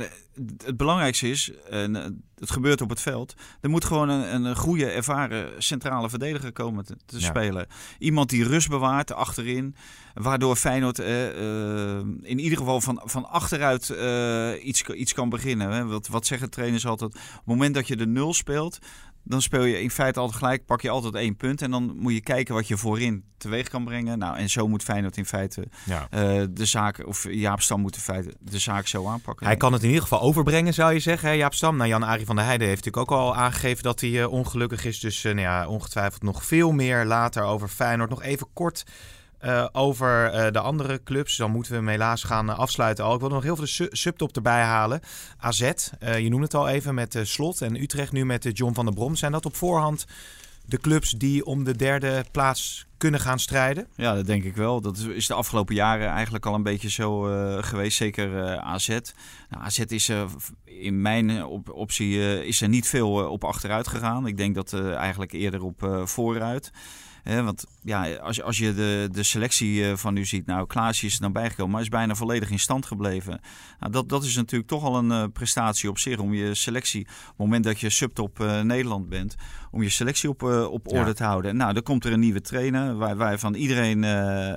het 0.63 0.77
belangrijkste 0.77 1.29
is, 1.29 1.51
en 1.69 1.95
eh, 1.95 2.03
het 2.39 2.51
gebeurt 2.51 2.81
op 2.81 2.89
het 2.89 3.01
veld, 3.01 3.33
er 3.61 3.69
moet 3.69 3.85
gewoon 3.85 4.09
een, 4.09 4.45
een 4.45 4.55
goede, 4.55 4.85
ervaren 4.85 5.63
centrale 5.63 6.09
verdediger 6.09 6.51
komen 6.51 6.85
te, 6.85 6.97
te 7.05 7.21
spelen. 7.21 7.67
Iemand 7.99 8.29
die 8.29 8.43
rust 8.43 8.69
bewaart 8.69 9.13
achterin, 9.13 9.75
waardoor 10.13 10.55
Feyenoord 10.55 10.99
uh, 10.99 11.35
uh, 11.35 11.97
in 12.21 12.39
ieder 12.39 12.57
geval 12.57 12.81
van, 12.81 13.01
van 13.03 13.29
achteruit 13.29 13.89
uh, 13.89 14.65
iets, 14.65 14.83
iets 14.83 15.13
kan 15.13 15.29
beginnen. 15.29 15.69
Hè. 15.69 15.85
Wat, 15.85 16.07
wat 16.07 16.25
zeggen 16.25 16.49
trainers 16.49 16.85
altijd? 16.85 17.15
Op 17.15 17.19
het 17.21 17.45
moment 17.45 17.75
dat 17.75 17.87
je 17.87 17.95
de 17.95 18.07
nul 18.07 18.33
speelt, 18.33 18.79
dan 19.23 19.41
speel 19.41 19.63
je 19.63 19.81
in 19.81 19.91
feite 19.91 20.19
altijd 20.19 20.37
gelijk, 20.37 20.65
pak 20.65 20.81
je 20.81 20.89
altijd 20.89 21.15
één 21.15 21.35
punt. 21.35 21.61
En 21.61 21.71
dan 21.71 21.95
moet 21.97 22.13
je 22.13 22.21
kijken 22.21 22.53
wat 22.53 22.67
je 22.67 22.77
voorin 22.77 23.23
teweeg 23.37 23.67
kan 23.67 23.83
brengen. 23.83 24.17
Nou, 24.17 24.37
en 24.37 24.49
zo 24.49 24.67
moet 24.67 24.83
Feyenoord 24.83 25.17
in 25.17 25.25
feite 25.25 25.67
ja. 25.85 26.07
uh, 26.11 26.43
de 26.49 26.65
zaak, 26.65 27.07
of 27.07 27.27
Jaap 27.29 27.61
Stam 27.61 27.81
moet 27.81 27.95
in 27.95 28.01
feite 28.01 28.33
de 28.39 28.59
zaak 28.59 28.87
zo 28.87 29.07
aanpakken. 29.07 29.45
Hij 29.45 29.57
kan 29.57 29.73
het 29.73 29.81
in 29.81 29.87
ieder 29.87 30.03
geval 30.03 30.21
overbrengen, 30.21 30.73
zou 30.73 30.93
je 30.93 30.99
zeggen, 30.99 31.29
hè, 31.29 31.35
Jaap 31.35 31.53
Stam. 31.53 31.77
Nou, 31.77 31.89
Jan-Arie 31.89 32.25
van 32.25 32.35
der 32.35 32.45
Heijden 32.45 32.67
heeft 32.67 32.85
natuurlijk 32.85 33.11
ook 33.11 33.19
al 33.19 33.35
aangegeven 33.35 33.83
dat 33.83 34.01
hij 34.01 34.09
uh, 34.09 34.31
ongelukkig 34.31 34.85
is. 34.85 34.99
Dus 34.99 35.23
uh, 35.23 35.33
nou 35.33 35.47
ja, 35.47 35.67
ongetwijfeld 35.67 36.23
nog 36.23 36.45
veel 36.45 36.71
meer 36.71 37.05
later 37.05 37.43
over 37.43 37.67
Feyenoord. 37.67 38.09
Nog 38.09 38.23
even 38.23 38.47
kort 38.53 38.83
uh, 39.43 39.67
over 39.71 40.33
uh, 40.33 40.51
de 40.51 40.59
andere 40.59 41.03
clubs. 41.03 41.37
Dan 41.37 41.51
moeten 41.51 41.71
we 41.71 41.77
hem 41.77 41.87
helaas 41.87 42.23
gaan 42.23 42.49
uh, 42.49 42.59
afsluiten 42.59 43.05
al. 43.05 43.13
Ik 43.13 43.19
wil 43.19 43.29
nog 43.29 43.43
heel 43.43 43.55
veel 43.55 43.65
su 43.65 43.87
subtop 43.91 44.35
erbij 44.35 44.61
halen. 44.61 45.01
AZ, 45.37 45.59
je 45.99 46.29
noemde 46.29 46.45
het 46.45 46.53
al 46.53 46.67
even 46.67 46.93
met 46.93 47.19
Slot 47.23 47.61
en 47.61 47.81
Utrecht 47.81 48.11
nu 48.11 48.25
met 48.25 48.49
John 48.53 48.73
van 48.73 48.85
der 48.85 48.93
Brom. 48.93 49.15
Zijn 49.15 49.31
dat 49.31 49.45
op 49.45 49.55
voorhand 49.55 50.05
de 50.65 50.77
clubs 50.77 51.11
die 51.11 51.45
om 51.45 51.63
de 51.63 51.75
derde 51.75 52.25
plaats 52.31 52.85
kunnen 52.97 53.19
gaan 53.19 53.39
strijden? 53.39 53.87
Ja, 53.95 54.15
dat 54.15 54.25
denk 54.25 54.43
ik 54.43 54.55
wel. 54.55 54.81
Dat 54.81 54.97
is 54.97 55.27
de 55.27 55.33
afgelopen 55.33 55.75
jaren 55.75 56.07
eigenlijk 56.07 56.45
al 56.45 56.53
een 56.53 56.63
beetje 56.63 56.89
zo 56.89 57.21
geweest. 57.61 57.97
Zeker 57.97 58.59
AZ. 58.59 58.87
Nou, 58.87 59.63
AZ 59.63 59.79
is 59.79 60.11
in 60.63 61.01
mijn 61.01 61.45
op 61.45 61.69
optie 61.69 62.45
is 62.45 62.61
er 62.61 62.69
niet 62.69 62.87
veel 62.87 63.11
op 63.11 63.43
achteruit 63.43 63.87
gegaan. 63.87 64.27
Ik 64.27 64.37
denk 64.37 64.55
dat 64.55 64.73
eigenlijk 64.73 65.31
eerder 65.31 65.63
op 65.63 66.01
vooruit 66.03 66.71
want 67.23 67.65
ja, 67.83 68.15
als, 68.15 68.41
als 68.41 68.57
je 68.57 68.73
de, 68.73 69.09
de 69.11 69.23
selectie 69.23 69.89
eh, 69.89 69.95
van 69.95 70.13
nu 70.13 70.25
ziet, 70.25 70.45
nou 70.45 70.67
Klaasje 70.67 71.05
is 71.05 71.15
er 71.15 71.21
dan 71.21 71.31
bijgekomen, 71.31 71.71
maar 71.71 71.81
is 71.81 71.89
bijna 71.89 72.15
volledig 72.15 72.49
in 72.49 72.59
stand 72.59 72.85
gebleven. 72.85 73.41
Nou, 73.79 73.91
dat, 73.91 74.09
dat 74.09 74.23
is 74.23 74.35
natuurlijk 74.35 74.69
toch 74.69 74.83
al 74.83 74.97
een 74.97 75.09
uh, 75.09 75.23
prestatie 75.33 75.89
op 75.89 75.99
zich 75.99 76.17
om 76.17 76.33
je 76.33 76.53
selectie, 76.53 77.01
op 77.01 77.07
het 77.27 77.37
moment 77.37 77.63
dat 77.63 77.79
je 77.79 77.89
subtop 77.89 78.39
uh, 78.39 78.61
Nederland 78.61 79.09
bent, 79.09 79.35
om 79.71 79.83
je 79.83 79.89
selectie 79.89 80.29
op, 80.29 80.43
op 80.71 80.87
orde 80.87 81.07
ja. 81.07 81.13
te 81.13 81.23
houden. 81.23 81.55
Nou, 81.55 81.73
dan 81.73 81.83
komt 81.83 82.05
er 82.05 82.13
een 82.13 82.19
nieuwe 82.19 82.41
trainer, 82.41 82.95
waar, 82.95 83.15
waar 83.15 83.39
van 83.39 83.53
iedereen 83.53 84.03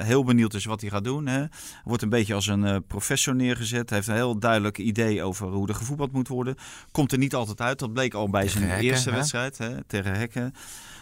heel 0.03 0.25
benieuwd 0.25 0.55
is 0.55 0.65
wat 0.65 0.81
hij 0.81 0.91
gaat 0.91 1.05
doen. 1.05 1.27
Hè. 1.27 1.45
Wordt 1.85 2.03
een 2.03 2.09
beetje 2.09 2.35
als 2.35 2.47
een 2.47 2.85
professor 2.87 3.35
neergezet, 3.35 3.91
heeft 3.91 4.09
een 4.09 4.15
heel 4.15 4.39
duidelijk 4.39 4.79
idee 4.79 5.23
over 5.23 5.47
hoe 5.47 5.69
er 5.69 5.75
gevoetbald 5.75 6.13
moet 6.13 6.29
worden. 6.29 6.57
Komt 6.91 7.13
er 7.13 7.19
niet 7.19 7.35
altijd 7.35 7.61
uit, 7.61 7.79
dat 7.79 7.93
bleek 7.93 8.15
al 8.15 8.31
bij 8.31 8.41
tegen 8.41 8.59
zijn 8.59 8.71
hekken, 8.71 8.89
eerste 8.89 9.11
hè? 9.11 9.17
wedstrijd 9.17 9.59
hè, 9.59 9.85
tegen 9.85 10.15
Hekken. 10.15 10.55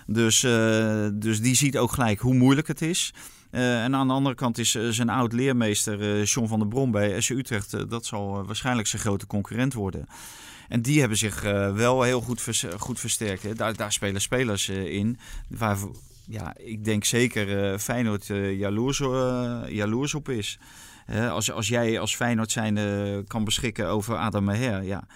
Dus, 0.06 0.42
uh, 0.42 1.06
dus 1.12 1.40
die 1.40 1.54
ziet 1.54 1.78
ook 1.78 1.92
gelijk 1.92 2.20
hoe 2.20 2.34
moeilijk 2.34 2.66
het 2.66 2.82
is. 2.82 3.14
Uh, 3.50 3.84
en 3.84 3.94
aan 3.94 4.06
de 4.06 4.12
andere 4.12 4.34
kant 4.34 4.58
is 4.58 4.74
uh, 4.74 4.88
zijn 4.88 5.08
oud 5.08 5.32
leermeester 5.32 6.22
John 6.22 6.48
van 6.48 6.58
der 6.58 6.68
Brom 6.68 6.90
bij 6.90 7.20
SC 7.20 7.30
Utrecht. 7.30 7.90
dat 7.90 8.06
zal 8.06 8.46
waarschijnlijk 8.46 8.88
zijn 8.88 9.02
grote 9.02 9.26
concurrent 9.26 9.74
worden. 9.74 10.06
En 10.68 10.82
die 10.82 11.00
hebben 11.00 11.18
zich 11.18 11.42
wel 11.74 12.02
heel 12.02 12.20
goed, 12.20 12.66
goed 12.78 13.00
versterkt. 13.00 13.56
Daar, 13.56 13.76
daar 13.76 13.92
spelen 13.92 14.20
spelers 14.20 14.68
in. 14.68 15.18
Waar, 15.48 15.76
ja, 16.26 16.54
ik 16.56 16.84
denk 16.84 17.04
zeker 17.04 17.78
Feyenoord 17.78 18.26
jaloers, 18.56 18.98
jaloers 19.68 20.14
op 20.14 20.28
is. 20.28 20.58
als, 21.30 21.50
als 21.50 21.68
jij 21.68 22.00
als 22.00 22.16
Feyenoord 22.16 22.50
zijnde 22.50 23.24
kan 23.26 23.44
beschikken 23.44 23.88
over 23.88 24.16
Adam 24.16 24.44
Meher, 24.44 24.82
ja, 24.82 25.06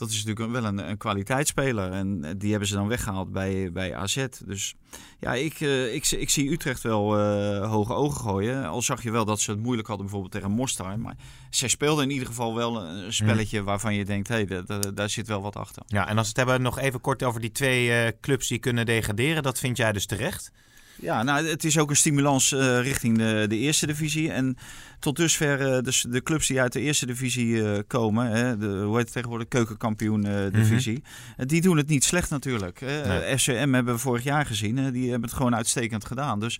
dat 0.00 0.10
is 0.10 0.24
natuurlijk 0.24 0.52
wel 0.52 0.64
een, 0.64 0.88
een 0.90 0.96
kwaliteitsspeler. 0.96 1.92
En 1.92 2.24
eh, 2.24 2.30
die 2.36 2.50
hebben 2.50 2.68
ze 2.68 2.74
dan 2.74 2.88
weggehaald 2.88 3.32
bij, 3.32 3.72
bij 3.72 3.94
AZ. 3.94 4.26
Dus 4.44 4.74
ja, 5.18 5.34
ik, 5.34 5.60
uh, 5.60 5.94
ik, 5.94 6.10
ik 6.10 6.30
zie 6.30 6.50
Utrecht 6.50 6.82
wel 6.82 7.18
uh, 7.18 7.70
hoge 7.70 7.92
ogen 7.92 8.20
gooien. 8.20 8.66
Al 8.66 8.82
zag 8.82 9.02
je 9.02 9.10
wel 9.10 9.24
dat 9.24 9.40
ze 9.40 9.50
het 9.50 9.60
moeilijk 9.60 9.88
hadden 9.88 10.06
bijvoorbeeld 10.06 10.34
tegen 10.34 10.56
Mostar. 10.56 10.98
Maar 10.98 11.16
zij 11.50 11.68
speelden 11.68 12.04
in 12.04 12.10
ieder 12.10 12.26
geval 12.26 12.54
wel 12.54 12.82
een 12.82 13.12
spelletje 13.12 13.58
mm. 13.58 13.64
waarvan 13.64 13.94
je 13.94 14.04
denkt, 14.04 14.28
hé, 14.28 14.44
hey, 14.44 14.92
daar 14.94 15.10
zit 15.10 15.26
wel 15.26 15.42
wat 15.42 15.56
achter. 15.56 15.82
Ja, 15.86 16.08
en 16.08 16.18
als 16.18 16.32
we 16.32 16.40
het 16.40 16.48
hebben 16.48 16.62
nog 16.62 16.78
even 16.78 17.00
kort 17.00 17.22
over 17.22 17.40
die 17.40 17.52
twee 17.52 17.88
uh, 17.88 18.08
clubs 18.20 18.48
die 18.48 18.58
kunnen 18.58 18.86
degraderen. 18.86 19.42
Dat 19.42 19.58
vind 19.58 19.76
jij 19.76 19.92
dus 19.92 20.06
terecht? 20.06 20.52
Ja, 21.00 21.22
nou, 21.22 21.46
het 21.46 21.64
is 21.64 21.78
ook 21.78 21.90
een 21.90 21.96
stimulans 21.96 22.52
uh, 22.52 22.80
richting 22.80 23.18
de, 23.18 23.44
de 23.48 23.56
eerste 23.56 23.86
divisie. 23.86 24.32
En 24.32 24.56
tot 24.98 25.16
dusver 25.16 25.60
uh, 25.60 25.82
dus 25.82 26.06
de 26.08 26.22
clubs 26.22 26.46
die 26.46 26.60
uit 26.60 26.72
de 26.72 26.80
eerste 26.80 27.06
divisie 27.06 27.46
uh, 27.46 27.78
komen, 27.86 28.30
hè, 28.30 28.58
de, 28.58 28.66
hoe 28.66 28.96
heet 28.96 29.04
het 29.04 29.12
tegenwoordig, 29.12 29.48
keukenkampioen 29.48 30.50
divisie, 30.52 30.96
mm 30.96 31.04
-hmm. 31.36 31.46
die 31.46 31.60
doen 31.60 31.76
het 31.76 31.88
niet 31.88 32.04
slecht 32.04 32.30
natuurlijk. 32.30 32.80
Nee. 32.80 33.38
FCM 33.38 33.72
hebben 33.72 33.94
we 33.94 34.00
vorig 34.00 34.24
jaar 34.24 34.46
gezien, 34.46 34.92
die 34.92 35.10
hebben 35.10 35.28
het 35.28 35.38
gewoon 35.38 35.54
uitstekend 35.54 36.04
gedaan. 36.04 36.40
Dus 36.40 36.58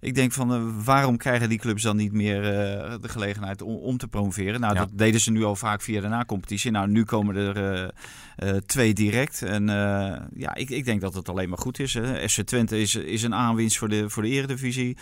ik 0.00 0.14
denk 0.14 0.32
van 0.32 0.54
uh, 0.54 0.84
waarom 0.84 1.16
krijgen 1.16 1.48
die 1.48 1.58
clubs 1.58 1.82
dan 1.82 1.96
niet 1.96 2.12
meer 2.12 2.42
uh, 2.42 2.94
de 3.00 3.08
gelegenheid 3.08 3.62
om, 3.62 3.74
om, 3.74 3.96
te 3.96 4.08
promoveren? 4.08 4.60
Nou, 4.60 4.74
ja. 4.74 4.80
dat 4.80 4.88
deden 4.92 5.20
ze 5.20 5.30
nu 5.30 5.44
al 5.44 5.56
vaak 5.56 5.82
via 5.82 6.00
de 6.00 6.08
na-competitie. 6.08 6.70
Nou, 6.70 6.88
nu 6.88 7.04
komen 7.04 7.36
er 7.36 7.92
uh, 8.44 8.56
twee 8.56 8.94
direct. 8.94 9.42
En 9.42 9.66
ja, 10.34 10.54
ik, 10.54 10.70
ik, 10.70 10.84
denk 10.84 11.00
dat 11.00 11.14
het 11.14 11.28
alleen 11.28 11.48
maar 11.48 11.58
goed 11.58 11.78
is. 11.78 11.94
Hè. 11.94 12.28
FC 12.28 12.40
Twente 12.40 12.80
is, 12.80 12.94
is 12.94 13.22
een 13.22 13.34
aanwinst 13.34 13.78
voor 13.78 13.88
de, 13.88 14.10
voor 14.10 14.22
de 14.22 14.28
eredivisie. 14.28 14.96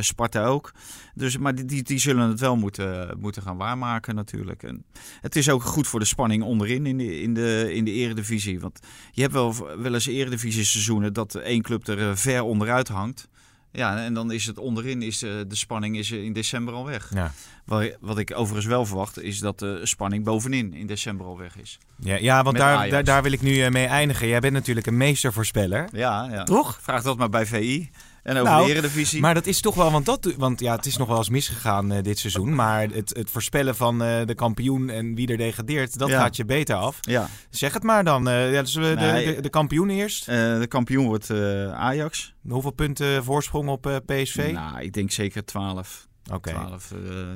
Sparta 0.00 0.44
ook. 0.44 0.72
Dus, 1.14 1.38
maar 1.38 1.54
die, 1.54 1.82
die 1.82 1.98
zullen 1.98 2.28
het 2.28 2.40
wel 2.40 2.56
moeten, 2.56 3.16
moeten 3.20 3.42
gaan 3.42 3.56
waarmaken 3.56 4.14
natuurlijk. 4.14 4.62
En 4.62 4.84
het 5.20 5.36
is 5.36 5.50
ook 5.50 5.62
goed 5.62 5.86
voor 5.86 6.00
de 6.00 6.06
spanning 6.06 6.42
onderin 6.42 6.86
in 6.86 6.98
de, 6.98 7.20
in 7.20 7.34
de, 7.34 7.74
in 7.74 7.84
de 7.84 7.92
eredivisie. 7.92 8.60
Want 8.60 8.80
je 9.12 9.20
hebt 9.20 9.32
wel, 9.32 9.54
wel 9.78 9.94
eens 9.94 10.06
eredivisie 10.06 10.64
seizoenen 10.64 11.12
dat 11.12 11.34
één 11.34 11.62
club 11.62 11.86
er 11.86 12.18
ver 12.18 12.42
onderuit 12.42 12.88
hangt. 12.88 13.28
Ja, 13.72 14.04
en 14.04 14.14
dan 14.14 14.32
is 14.32 14.46
het 14.46 14.58
onderin, 14.58 15.02
is 15.02 15.18
de, 15.18 15.44
de 15.48 15.54
spanning 15.54 15.96
is 15.96 16.10
in 16.10 16.32
december 16.32 16.74
al 16.74 16.84
weg. 16.84 17.10
Ja. 17.14 17.32
Wat, 17.64 17.96
wat 18.00 18.18
ik 18.18 18.32
overigens 18.34 18.66
wel 18.66 18.86
verwacht, 18.86 19.22
is 19.22 19.38
dat 19.38 19.58
de 19.58 19.80
spanning 19.82 20.24
bovenin 20.24 20.74
in 20.74 20.86
december 20.86 21.26
al 21.26 21.38
weg 21.38 21.56
is. 21.56 21.78
Ja, 21.96 22.16
ja 22.16 22.42
want 22.42 22.56
daar, 22.56 22.88
daar, 22.88 23.04
daar, 23.04 23.22
wil 23.22 23.32
ik 23.32 23.42
nu 23.42 23.70
mee 23.70 23.86
eindigen. 23.86 24.28
Jij 24.28 24.40
bent 24.40 24.52
natuurlijk 24.52 24.86
een 24.86 24.96
meestervoorspeller. 24.96 25.88
Ja, 25.92 26.28
ja. 26.30 26.44
Toch? 26.44 26.78
Vraag 26.82 27.02
dat 27.02 27.16
maar 27.16 27.28
bij 27.28 27.46
VI. 27.46 27.90
En 28.22 28.36
over 28.36 28.52
nou, 28.52 28.66
de 28.66 28.72
Eredivisie. 28.72 29.20
Maar 29.20 29.34
dat 29.34 29.46
is 29.46 29.60
toch 29.60 29.74
wel, 29.74 29.90
want, 29.90 30.06
dat, 30.06 30.34
want 30.36 30.60
ja, 30.60 30.76
het 30.76 30.86
is 30.86 30.96
nog 30.96 31.08
wel 31.08 31.16
eens 31.16 31.28
misgegaan 31.28 31.92
uh, 31.92 32.02
dit 32.02 32.18
seizoen. 32.18 32.54
Maar 32.54 32.88
het, 32.88 33.16
het 33.16 33.30
voorspellen 33.30 33.76
van 33.76 34.02
uh, 34.02 34.20
de 34.24 34.34
kampioen 34.34 34.90
en 34.90 35.14
wie 35.14 35.28
er 35.28 35.36
degradeert, 35.36 35.98
dat 35.98 36.08
ja. 36.08 36.20
gaat 36.20 36.36
je 36.36 36.44
beter 36.44 36.76
af. 36.76 36.98
Ja. 37.00 37.28
Zeg 37.50 37.72
het 37.72 37.82
maar 37.82 38.04
dan. 38.04 38.28
Uh, 38.28 38.52
ja, 38.52 38.62
dus 38.62 38.72
de, 38.72 38.80
nee, 38.80 39.34
de, 39.34 39.40
de, 39.40 39.50
kampioen 39.50 39.90
eerst. 39.90 40.26
de 40.26 40.66
kampioen 40.68 41.06
wordt 41.06 41.30
Ajax. 41.72 42.34
Hoeveel 42.48 42.70
punten 42.70 43.24
voorsprong 43.24 43.68
op 43.68 44.02
PSV? 44.06 44.50
Nou, 44.52 44.80
ik 44.80 44.92
denk 44.92 45.10
zeker 45.10 45.44
12. 45.44 46.06
Okay. 46.32 46.54
12, 46.54 46.92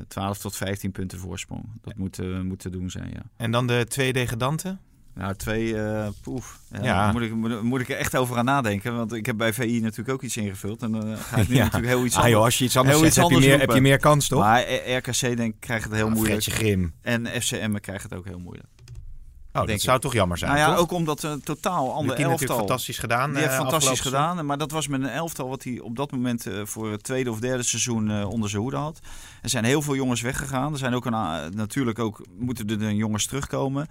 12 0.09 0.39
tot 0.39 0.57
15 0.57 0.93
punten 0.93 1.19
voorsprong. 1.19 1.65
Dat 1.81 1.97
moet, 1.97 2.43
moet 2.43 2.59
te 2.59 2.71
doen 2.71 2.91
zijn, 2.91 3.11
ja. 3.13 3.23
En 3.37 3.51
dan 3.51 3.67
de 3.67 3.85
twee 3.89 4.13
degradanten? 4.13 4.81
Nou, 5.15 5.35
twee, 5.35 5.67
uh, 5.73 6.07
poef. 6.23 6.59
Ja, 6.71 6.85
ja. 6.85 7.13
Moet, 7.13 7.23
ik, 7.23 7.35
moet, 7.35 7.63
moet, 7.63 7.81
ik 7.81 7.89
er 7.89 7.97
echt 7.97 8.17
over 8.17 8.35
gaan 8.35 8.45
nadenken. 8.45 8.97
Want 8.97 9.13
ik 9.13 9.27
heb 9.27 9.37
bij 9.37 9.53
VI 9.53 9.81
natuurlijk 9.81 10.09
ook 10.09 10.23
iets 10.23 10.37
ingevuld. 10.37 10.83
En 10.83 10.93
dan 10.93 11.09
uh, 11.09 11.17
ga 11.19 11.37
ik 11.37 11.49
nu 11.49 11.55
ja. 11.57 11.63
natuurlijk 11.63 11.93
heel 11.93 12.05
iets 12.05 12.15
anders 12.15 12.33
ah, 12.33 12.39
joh, 12.39 12.45
als 12.45 12.59
je 12.59 12.65
iets 12.65 12.77
anders 12.77 12.99
zet, 12.99 13.15
heb, 13.17 13.31
je 13.31 13.39
meer, 13.39 13.61
heb 13.61 13.71
je 13.71 13.81
meer 13.81 13.99
kans, 13.99 14.29
toch? 14.29 14.41
Maar 14.41 14.73
RKC 14.73 15.37
denk 15.37 15.55
krijgt 15.61 15.85
het 15.85 15.95
heel 15.95 16.07
ah, 16.07 16.13
moeilijk. 16.13 16.45
Grim. 16.45 16.93
En 17.03 17.27
FCM 17.27 17.75
krijgt 17.75 18.03
het 18.03 18.15
ook 18.15 18.25
heel 18.25 18.39
moeilijk. 18.39 18.69
Oh, 19.53 19.67
dat 19.67 19.81
zou 19.81 20.01
toch 20.01 20.13
jammer 20.13 20.39
zijn, 20.39 20.51
Nou 20.51 20.63
ja, 20.63 20.71
toch? 20.71 20.79
ook 20.79 20.93
omdat 20.93 21.23
een 21.23 21.43
totaal 21.43 21.93
ander 21.93 22.17
elftal. 22.17 22.57
fantastisch 22.57 22.99
gedaan, 22.99 23.31
Die 23.31 23.39
heeft 23.39 23.53
eh, 23.53 23.59
fantastisch 23.59 24.01
gedaan. 24.01 24.47
Maar 24.47 24.59
dat 24.59 24.71
was 24.71 24.89
met 24.89 25.03
een 25.03 25.09
elftal 25.09 25.49
wat 25.49 25.65
hij 25.65 25.81
op 25.81 25.97
dat 25.97 26.11
moment 26.11 26.47
eh, 26.47 26.61
voor 26.65 26.91
het 26.91 27.03
tweede 27.03 27.31
of 27.31 27.41
derde 27.41 27.63
seizoen 27.63 28.11
eh, 28.11 28.29
onder 28.29 28.51
zijn 28.51 28.63
hoede 28.63 28.77
had. 28.77 28.99
Er 29.43 29.49
zijn 29.49 29.65
heel 29.65 29.83
veel 29.83 29.95
jongens 29.95 30.21
weggegaan. 30.21 30.73
Er 30.73 30.79
zijn 30.79 30.95
ook 30.95 31.05
een, 31.05 31.55
natuurlijk 31.55 31.99
ook, 31.99 32.27
moeten 32.39 32.81
er 32.81 32.93
jongens 32.93 33.27
terugkomen. 33.27 33.87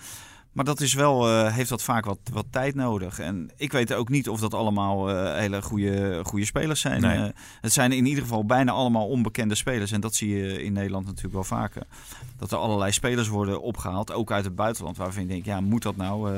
Maar 0.51 0.65
dat 0.65 0.81
is 0.81 0.93
wel, 0.93 1.27
eh, 1.27 1.53
heeft 1.53 1.69
dat 1.69 1.83
vaak 1.83 2.05
wat, 2.05 2.19
wat 2.31 2.45
tijd 2.49 2.75
nodig. 2.75 3.19
En 3.19 3.51
ik 3.55 3.71
weet 3.71 3.93
ook 3.93 4.09
niet 4.09 4.29
of 4.29 4.39
dat 4.39 4.53
allemaal 4.53 5.09
eh, 5.09 5.35
hele 5.35 5.61
goede, 5.61 6.19
goede 6.23 6.45
spelers 6.45 6.81
zijn. 6.81 7.01
Nee. 7.01 7.17
Eh, 7.17 7.29
het 7.61 7.73
zijn 7.73 7.91
in 7.91 8.05
ieder 8.05 8.23
geval 8.23 8.45
bijna 8.45 8.71
allemaal 8.71 9.07
onbekende 9.07 9.55
spelers. 9.55 9.91
En 9.91 10.01
dat 10.01 10.15
zie 10.15 10.37
je 10.37 10.63
in 10.63 10.73
Nederland 10.73 11.05
natuurlijk 11.05 11.33
wel 11.33 11.43
vaker. 11.43 11.83
Dat 12.37 12.51
er 12.51 12.57
allerlei 12.57 12.91
spelers 12.91 13.27
worden 13.27 13.61
opgehaald, 13.61 14.11
ook 14.11 14.31
uit 14.31 14.45
het 14.45 14.55
buitenland. 14.55 14.97
Waarvan 14.97 15.21
je 15.21 15.27
denkt, 15.27 15.45
ja, 15.45 15.61
moet 15.61 15.83
dat 15.83 15.95
nou? 15.95 16.31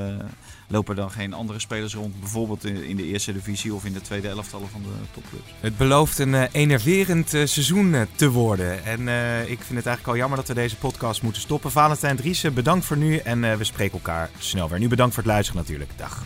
Lopen 0.74 0.96
dan 0.96 1.12
geen 1.12 1.34
andere 1.34 1.60
spelers 1.60 1.94
rond? 1.94 2.20
Bijvoorbeeld 2.20 2.66
in, 2.66 2.96
de 2.96 3.06
eerste 3.06 3.34
divisie 3.34 3.74
of 3.74 3.86
in 3.86 3.94
de 3.94 4.02
tweede 4.02 4.28
elftallen 4.28 4.70
van 4.70 4.82
de 4.82 4.90
topclubs. 5.12 5.54
Het 5.60 5.78
belooft 5.78 6.20
een 6.20 6.36
eh, 6.36 6.44
enerverend 6.52 7.34
eh, 7.34 7.46
seizoen 7.46 7.94
eh, 7.94 8.02
te 8.16 8.30
worden. 8.30 8.86
En 8.86 9.00
ik 9.48 9.62
vind 9.62 9.78
het 9.78 9.86
eigenlijk 9.86 10.08
al 10.08 10.16
jammer 10.16 10.38
dat 10.38 10.48
we 10.48 10.54
deze 10.54 10.76
podcast 10.78 11.22
moeten 11.22 11.42
stoppen. 11.42 11.72
Valentijn 11.72 12.16
Driessen, 12.16 12.54
bedankt 12.54 12.86
voor 12.86 12.98
nu. 12.98 13.18
En 13.18 13.58
we 13.58 13.64
spreken 13.64 13.94
elkaar 13.94 14.30
snel 14.38 14.70
weer. 14.70 14.80
Nu 14.80 14.88
bedankt 14.88 15.14
voor 15.14 15.24
het 15.24 15.32
luisteren 15.32 15.62
natuurlijk. 15.62 15.92
Dag. 15.98 16.26